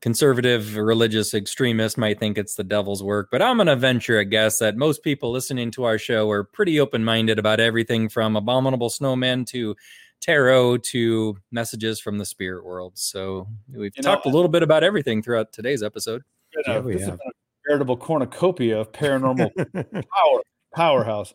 conservative 0.01 0.77
religious 0.77 1.35
extremist 1.35 1.99
might 1.99 2.19
think 2.19 2.39
it's 2.39 2.55
the 2.55 2.65
devil's 2.65 3.03
work, 3.03 3.29
but 3.31 3.43
I'm 3.43 3.57
going 3.57 3.67
to 3.67 3.77
venture 3.77 4.19
a 4.19 4.25
guess 4.25 4.59
that 4.59 4.77
most 4.77 5.03
people 5.03 5.31
listening 5.31 5.71
to 5.73 5.85
our 5.85 5.99
show 5.99 6.31
are 6.31 6.43
pretty 6.43 6.81
open 6.81 7.05
minded 7.05 7.39
about 7.39 7.61
everything 7.61 8.09
from 8.09 8.35
abominable 8.35 8.89
snowmen 8.89 9.47
to 9.49 9.77
tarot 10.21 10.79
to 10.79 11.37
messages 11.51 12.01
from 12.01 12.19
the 12.19 12.25
spirit 12.25 12.65
world. 12.65 12.93
So 12.97 13.47
we've 13.73 13.93
you 13.97 14.03
talked 14.03 14.27
know, 14.27 14.33
a 14.33 14.35
little 14.35 14.49
bit 14.49 14.63
about 14.63 14.85
everything 14.85 15.23
throughout 15.23 15.53
today's 15.53 15.83
episode. 15.83 16.23
You 16.55 16.63
know, 16.67 16.89
yeah, 16.89 16.95
this 16.95 17.05
have. 17.07 17.15
is 17.15 17.21
a 17.21 17.69
veritable 17.69 17.97
cornucopia 17.97 18.79
of 18.79 18.93
paranormal 18.93 19.51
power 19.93 20.41
powerhouse. 20.75 21.35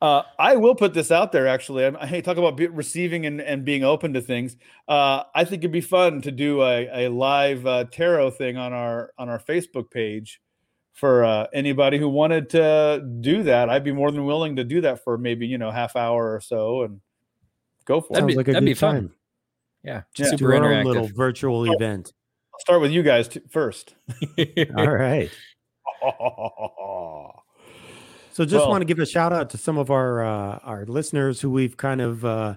Uh, 0.00 0.22
I 0.38 0.56
will 0.56 0.74
put 0.74 0.92
this 0.92 1.10
out 1.10 1.32
there. 1.32 1.46
Actually, 1.46 1.86
I, 1.86 2.06
hey, 2.06 2.20
talk 2.20 2.36
about 2.36 2.56
be, 2.56 2.66
receiving 2.66 3.24
and, 3.26 3.40
and 3.40 3.64
being 3.64 3.84
open 3.84 4.12
to 4.14 4.20
things. 4.20 4.56
Uh, 4.86 5.22
I 5.34 5.44
think 5.44 5.60
it'd 5.60 5.72
be 5.72 5.80
fun 5.80 6.20
to 6.22 6.30
do 6.30 6.62
a, 6.62 7.06
a 7.06 7.08
live 7.08 7.66
uh, 7.66 7.84
tarot 7.84 8.32
thing 8.32 8.56
on 8.56 8.72
our 8.72 9.12
on 9.16 9.28
our 9.28 9.38
Facebook 9.38 9.90
page 9.90 10.42
for 10.92 11.24
uh, 11.24 11.46
anybody 11.52 11.98
who 11.98 12.08
wanted 12.08 12.50
to 12.50 13.02
do 13.20 13.44
that. 13.44 13.70
I'd 13.70 13.84
be 13.84 13.92
more 13.92 14.10
than 14.10 14.26
willing 14.26 14.56
to 14.56 14.64
do 14.64 14.80
that 14.82 15.02
for 15.02 15.16
maybe 15.16 15.46
you 15.46 15.58
know 15.58 15.70
half 15.70 15.96
hour 15.96 16.34
or 16.34 16.40
so 16.40 16.82
and 16.82 17.00
go 17.84 18.00
for 18.00 18.14
that'd 18.14 18.28
it. 18.28 18.32
Be, 18.32 18.36
like 18.36 18.46
that'd 18.46 18.64
be 18.64 18.74
fun. 18.74 18.94
Time. 18.94 19.12
Yeah, 19.84 20.02
yeah. 20.16 20.30
super 20.30 20.48
interactive. 20.48 20.84
little 20.84 21.08
virtual 21.08 21.68
oh, 21.68 21.72
event. 21.72 22.12
I'll 22.52 22.60
start 22.60 22.80
with 22.80 22.90
you 22.90 23.02
guys 23.02 23.28
t- 23.28 23.40
first. 23.50 23.94
All 24.76 24.90
right. 24.90 25.30
So 28.34 28.44
just 28.44 28.62
well, 28.62 28.70
want 28.70 28.80
to 28.80 28.84
give 28.84 28.98
a 28.98 29.06
shout 29.06 29.32
out 29.32 29.50
to 29.50 29.58
some 29.58 29.78
of 29.78 29.92
our 29.92 30.24
uh, 30.24 30.58
our 30.64 30.84
listeners 30.86 31.40
who 31.40 31.52
we've 31.52 31.76
kind 31.76 32.00
of 32.00 32.24
uh, 32.24 32.56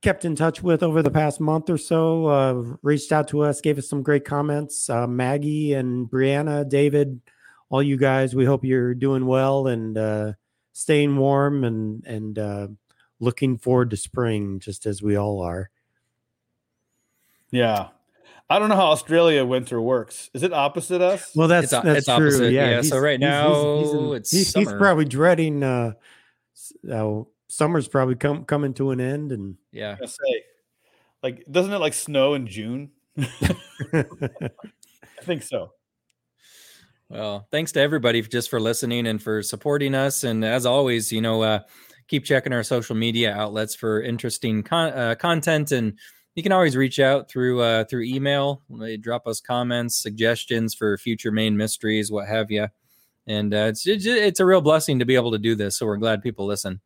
kept 0.00 0.24
in 0.24 0.34
touch 0.34 0.62
with 0.62 0.82
over 0.82 1.02
the 1.02 1.10
past 1.10 1.38
month 1.38 1.68
or 1.68 1.76
so. 1.76 2.26
Uh, 2.28 2.76
reached 2.80 3.12
out 3.12 3.28
to 3.28 3.42
us, 3.42 3.60
gave 3.60 3.76
us 3.76 3.86
some 3.86 4.02
great 4.02 4.24
comments. 4.24 4.88
Uh, 4.88 5.06
Maggie 5.06 5.74
and 5.74 6.08
Brianna, 6.08 6.66
David, 6.66 7.20
all 7.68 7.82
you 7.82 7.98
guys. 7.98 8.34
We 8.34 8.46
hope 8.46 8.64
you're 8.64 8.94
doing 8.94 9.26
well 9.26 9.66
and 9.66 9.98
uh, 9.98 10.32
staying 10.72 11.14
warm 11.14 11.62
and 11.64 12.02
and 12.06 12.38
uh, 12.38 12.68
looking 13.18 13.58
forward 13.58 13.90
to 13.90 13.98
spring, 13.98 14.60
just 14.60 14.86
as 14.86 15.02
we 15.02 15.14
all 15.14 15.42
are. 15.42 15.68
Yeah, 17.50 17.88
I 18.50 18.58
don't 18.58 18.68
know 18.68 18.74
how 18.74 18.90
Australia 18.90 19.44
winter 19.44 19.80
works. 19.80 20.28
Is 20.34 20.42
it 20.42 20.52
opposite 20.52 21.00
us? 21.00 21.30
Well, 21.36 21.46
that's 21.46 21.72
it's, 21.72 21.84
that's 21.84 21.98
it's 21.98 22.06
true. 22.06 22.26
Opposite, 22.26 22.52
yeah. 22.52 22.70
yeah. 22.70 22.82
So 22.82 22.98
right 22.98 23.20
now 23.20 23.78
he's, 23.78 23.86
he's, 23.86 23.94
in, 23.94 24.14
it's 24.14 24.30
he's, 24.32 24.54
he's, 24.54 24.72
probably 24.72 25.04
dreading. 25.04 25.62
Uh, 25.62 25.92
uh, 26.92 27.22
summer's 27.46 27.86
probably 27.86 28.16
come 28.16 28.44
coming 28.44 28.74
to 28.74 28.90
an 28.90 29.00
end, 29.00 29.30
and 29.30 29.56
yeah. 29.70 29.96
Say, 30.04 30.42
like, 31.22 31.44
doesn't 31.48 31.72
it 31.72 31.78
like 31.78 31.94
snow 31.94 32.34
in 32.34 32.48
June? 32.48 32.90
I 33.18 34.04
think 35.22 35.44
so. 35.44 35.72
Well, 37.08 37.46
thanks 37.52 37.70
to 37.72 37.80
everybody 37.80 38.20
just 38.22 38.50
for 38.50 38.60
listening 38.60 39.06
and 39.06 39.22
for 39.22 39.42
supporting 39.42 39.94
us. 39.94 40.24
And 40.24 40.44
as 40.44 40.66
always, 40.66 41.12
you 41.12 41.20
know, 41.20 41.42
uh, 41.42 41.60
keep 42.08 42.24
checking 42.24 42.52
our 42.52 42.62
social 42.64 42.96
media 42.96 43.32
outlets 43.32 43.74
for 43.74 44.02
interesting 44.02 44.62
con- 44.64 44.92
uh, 44.92 45.14
content 45.16 45.72
and 45.72 45.98
you 46.34 46.42
can 46.42 46.52
always 46.52 46.76
reach 46.76 46.98
out 46.98 47.28
through 47.28 47.60
uh, 47.60 47.84
through 47.84 48.04
email. 48.04 48.62
Drop 49.00 49.26
us 49.26 49.40
comments, 49.40 50.00
suggestions 50.00 50.74
for 50.74 50.96
future 50.98 51.32
main 51.32 51.56
mysteries, 51.56 52.10
what 52.10 52.28
have 52.28 52.50
you. 52.50 52.68
And 53.26 53.52
uh, 53.52 53.70
it's 53.70 53.86
it's 53.86 54.40
a 54.40 54.46
real 54.46 54.60
blessing 54.60 54.98
to 54.98 55.04
be 55.04 55.14
able 55.14 55.32
to 55.32 55.38
do 55.38 55.54
this. 55.54 55.76
So 55.76 55.86
we're 55.86 55.96
glad 55.96 56.22
people 56.22 56.46
listen. 56.46 56.80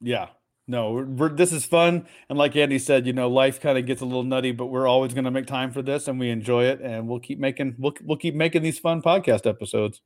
Yeah, 0.00 0.28
no, 0.66 0.92
we're, 0.92 1.04
we're, 1.04 1.28
this 1.28 1.52
is 1.52 1.64
fun. 1.64 2.06
And 2.28 2.38
like 2.38 2.56
Andy 2.56 2.78
said, 2.78 3.06
you 3.06 3.12
know, 3.12 3.28
life 3.28 3.60
kind 3.60 3.78
of 3.78 3.86
gets 3.86 4.00
a 4.00 4.04
little 4.04 4.24
nutty, 4.24 4.52
but 4.52 4.66
we're 4.66 4.88
always 4.88 5.14
going 5.14 5.24
to 5.24 5.30
make 5.30 5.46
time 5.46 5.70
for 5.70 5.82
this, 5.82 6.08
and 6.08 6.18
we 6.18 6.30
enjoy 6.30 6.64
it, 6.64 6.80
and 6.80 7.08
we'll 7.08 7.20
keep 7.20 7.38
making 7.38 7.76
we'll 7.78 7.94
we'll 8.02 8.18
keep 8.18 8.34
making 8.34 8.62
these 8.62 8.78
fun 8.78 9.02
podcast 9.02 9.46
episodes. 9.46 10.00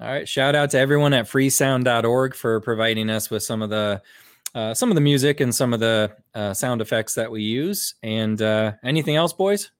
All 0.00 0.08
right, 0.08 0.28
shout 0.28 0.54
out 0.54 0.70
to 0.70 0.78
everyone 0.78 1.12
at 1.12 1.26
freesound.org 1.26 2.34
for 2.34 2.60
providing 2.60 3.10
us 3.10 3.30
with 3.30 3.42
some 3.42 3.60
of 3.60 3.70
the 3.70 4.00
uh, 4.54 4.74
some 4.74 4.90
of 4.90 4.94
the 4.94 5.00
music 5.00 5.40
and 5.40 5.54
some 5.54 5.72
of 5.72 5.80
the 5.80 6.14
uh, 6.34 6.54
sound 6.54 6.80
effects 6.80 7.14
that 7.14 7.30
we 7.30 7.42
use. 7.42 7.94
And 8.02 8.40
uh, 8.40 8.72
anything 8.82 9.16
else, 9.16 9.32
boys? 9.32 9.70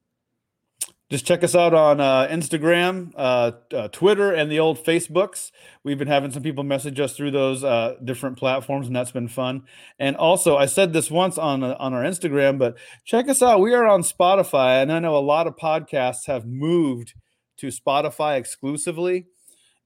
Just 1.09 1.25
check 1.25 1.43
us 1.43 1.55
out 1.55 1.73
on 1.73 1.99
uh, 1.99 2.29
Instagram, 2.31 3.11
uh, 3.17 3.51
uh, 3.73 3.89
Twitter, 3.89 4.31
and 4.31 4.49
the 4.49 4.59
old 4.59 4.81
Facebooks. 4.81 5.51
We've 5.83 5.97
been 5.97 6.07
having 6.07 6.31
some 6.31 6.41
people 6.41 6.63
message 6.63 7.01
us 7.01 7.17
through 7.17 7.31
those 7.31 7.63
different 8.01 8.37
platforms, 8.37 8.87
and 8.87 8.95
that's 8.95 9.11
been 9.11 9.27
fun. 9.27 9.63
And 9.99 10.15
also, 10.15 10.55
I 10.55 10.67
said 10.67 10.93
this 10.93 11.11
once 11.11 11.37
on 11.37 11.63
on 11.63 11.93
our 11.93 12.03
Instagram, 12.03 12.57
but 12.57 12.77
check 13.03 13.27
us 13.27 13.41
out. 13.41 13.59
We 13.59 13.73
are 13.73 13.85
on 13.85 14.03
Spotify, 14.03 14.81
and 14.81 14.89
I 14.89 14.99
know 14.99 15.17
a 15.17 15.19
lot 15.19 15.47
of 15.47 15.57
podcasts 15.57 16.27
have 16.27 16.45
moved 16.45 17.13
to 17.57 17.67
Spotify 17.67 18.37
exclusively 18.37 19.27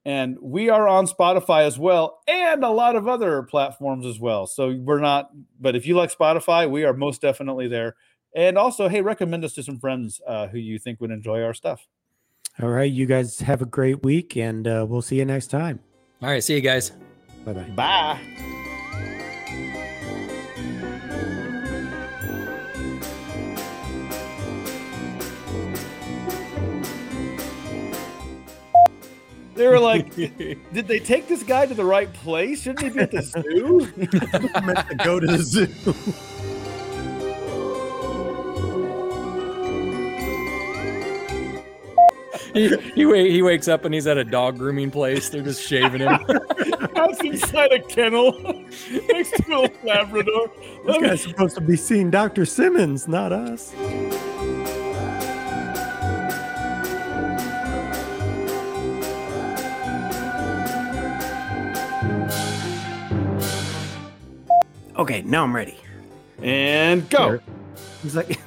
and 0.06 0.36
we 0.40 0.70
are 0.70 0.86
on 0.86 1.08
Spotify 1.08 1.66
as 1.66 1.80
well, 1.80 2.20
and 2.28 2.62
a 2.62 2.70
lot 2.70 2.94
of 2.94 3.08
other 3.08 3.42
platforms 3.42 4.06
as 4.06 4.20
well. 4.20 4.46
So 4.46 4.72
we're 4.72 5.00
not, 5.00 5.30
but 5.60 5.74
if 5.74 5.84
you 5.84 5.96
like 5.96 6.16
Spotify, 6.16 6.70
we 6.70 6.84
are 6.84 6.94
most 6.94 7.20
definitely 7.20 7.66
there. 7.66 7.96
And 8.32 8.56
also, 8.56 8.86
hey, 8.86 9.00
recommend 9.00 9.44
us 9.44 9.52
to 9.54 9.64
some 9.64 9.80
friends 9.80 10.20
uh, 10.24 10.46
who 10.46 10.58
you 10.58 10.78
think 10.78 11.00
would 11.00 11.10
enjoy 11.10 11.42
our 11.42 11.52
stuff. 11.52 11.88
All 12.62 12.68
right, 12.68 12.90
you 12.90 13.06
guys 13.06 13.40
have 13.40 13.60
a 13.62 13.66
great 13.66 14.04
week, 14.04 14.36
and 14.36 14.68
uh, 14.68 14.86
we'll 14.88 15.02
see 15.02 15.16
you 15.16 15.24
next 15.24 15.48
time. 15.48 15.80
All 16.22 16.28
right, 16.28 16.42
see 16.42 16.54
you 16.54 16.60
guys. 16.60 16.92
Bye-bye. 17.44 17.70
Bye. 17.74 18.65
They 29.56 29.66
were 29.66 29.80
like, 29.80 30.14
"Did 30.14 30.86
they 30.86 30.98
take 30.98 31.28
this 31.28 31.42
guy 31.42 31.66
to 31.66 31.74
the 31.74 31.84
right 31.84 32.12
place? 32.12 32.62
Shouldn't 32.62 32.82
he 32.82 32.90
be 32.90 33.00
at 33.00 33.10
the 33.10 33.22
zoo?" 33.22 33.90
meant 34.66 34.88
to 34.88 34.94
go 35.02 35.18
to 35.18 35.26
the 35.26 35.38
zoo. 35.38 35.66
he, 42.56 42.74
he, 42.94 43.06
wa- 43.06 43.14
he 43.14 43.42
wakes 43.42 43.68
up 43.68 43.84
and 43.84 43.92
he's 43.94 44.06
at 44.06 44.16
a 44.18 44.24
dog 44.24 44.58
grooming 44.58 44.90
place. 44.90 45.28
They're 45.28 45.42
just 45.42 45.62
shaving 45.62 46.00
him. 46.00 46.18
That's 46.94 47.20
inside 47.20 47.72
a 47.72 47.80
kennel 47.82 48.32
next 49.08 49.36
to 49.44 49.52
a 49.54 49.70
Labrador. 49.84 50.50
This 50.86 50.98
guy's 50.98 51.22
supposed 51.22 51.54
to 51.56 51.60
be 51.60 51.76
seeing 51.76 52.10
Dr. 52.10 52.44
Simmons, 52.46 53.06
not 53.06 53.32
us. 53.32 53.74
Okay, 65.06 65.22
now 65.22 65.44
I'm 65.44 65.54
ready. 65.54 65.78
And 66.42 67.08
go. 67.08 67.38
He's 68.02 68.16
like, 68.16 68.40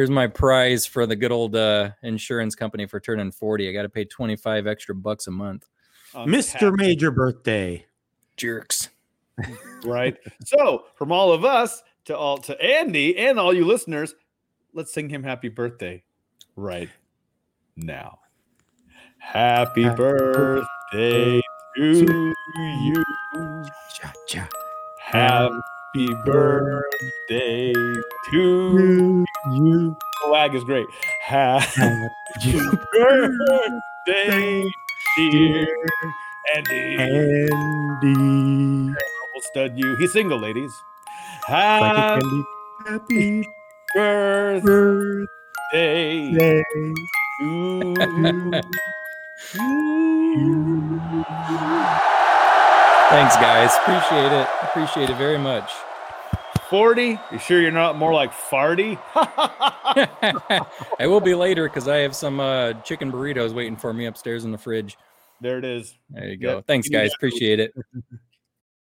There's 0.00 0.08
my 0.08 0.28
prize 0.28 0.86
for 0.86 1.04
the 1.04 1.14
good 1.14 1.30
old 1.30 1.54
uh, 1.54 1.90
insurance 2.02 2.54
company 2.54 2.86
for 2.86 3.00
turning 3.00 3.30
40. 3.30 3.68
I 3.68 3.72
got 3.72 3.82
to 3.82 3.90
pay 3.90 4.06
25 4.06 4.66
extra 4.66 4.94
bucks 4.94 5.26
a 5.26 5.30
month. 5.30 5.68
Mr. 6.14 6.74
Major 6.74 7.10
Birthday. 7.10 7.84
Jerks. 8.38 8.88
right? 9.84 10.16
so, 10.42 10.84
from 10.94 11.12
all 11.12 11.34
of 11.34 11.44
us 11.44 11.82
to 12.06 12.16
all 12.16 12.38
to 12.38 12.58
Andy 12.62 13.18
and 13.18 13.38
all 13.38 13.52
you 13.52 13.66
listeners, 13.66 14.14
let's 14.72 14.90
sing 14.90 15.10
him 15.10 15.22
happy 15.22 15.50
birthday 15.50 16.02
right 16.56 16.88
now. 17.76 18.20
Happy 19.18 19.82
Happy 19.82 19.96
birthday 19.96 21.42
to 21.76 22.34
you. 22.56 23.04
Cha 24.00 24.12
cha. 24.26 25.60
Happy 25.92 26.06
birthday 26.24 27.72
to 28.30 29.24
you. 29.50 29.96
The 30.22 30.30
Wag 30.30 30.54
is 30.54 30.62
great. 30.62 30.86
Happy 31.20 31.66
birthday, 32.92 34.62
dear 35.16 35.66
Andy. 36.54 36.96
Andy. 36.96 38.94
We'll 39.34 39.42
stud 39.42 39.76
you. 39.76 39.96
He's 39.96 40.12
single, 40.12 40.38
ladies. 40.38 40.70
Happy. 41.48 42.24
Happy 42.86 43.44
birthday 43.92 44.60
birthday. 45.72 46.62
to 47.40 48.62
Thanks, 53.10 53.34
guys. 53.36 53.72
Appreciate 53.82 54.32
it. 54.32 54.48
Appreciate 54.62 55.10
it 55.10 55.16
very 55.16 55.36
much. 55.36 55.70
40. 56.68 57.18
You 57.32 57.38
sure 57.40 57.60
you're 57.60 57.72
not 57.72 57.96
more 57.96 58.14
like 58.14 58.32
farty? 58.32 58.96
I 61.00 61.06
will 61.08 61.20
be 61.20 61.34
later 61.34 61.64
because 61.68 61.88
I 61.88 61.96
have 61.96 62.14
some 62.14 62.38
uh, 62.38 62.74
chicken 62.84 63.10
burritos 63.10 63.52
waiting 63.52 63.76
for 63.76 63.92
me 63.92 64.06
upstairs 64.06 64.44
in 64.44 64.52
the 64.52 64.58
fridge. 64.58 64.96
there 65.40 65.58
it 65.58 65.64
is. 65.64 65.92
There 66.10 66.28
you 66.28 66.36
go. 66.36 66.56
Yep. 66.56 66.66
Thanks, 66.68 66.88
guys. 66.88 67.10
Appreciate 67.16 67.58
it. 67.58 67.74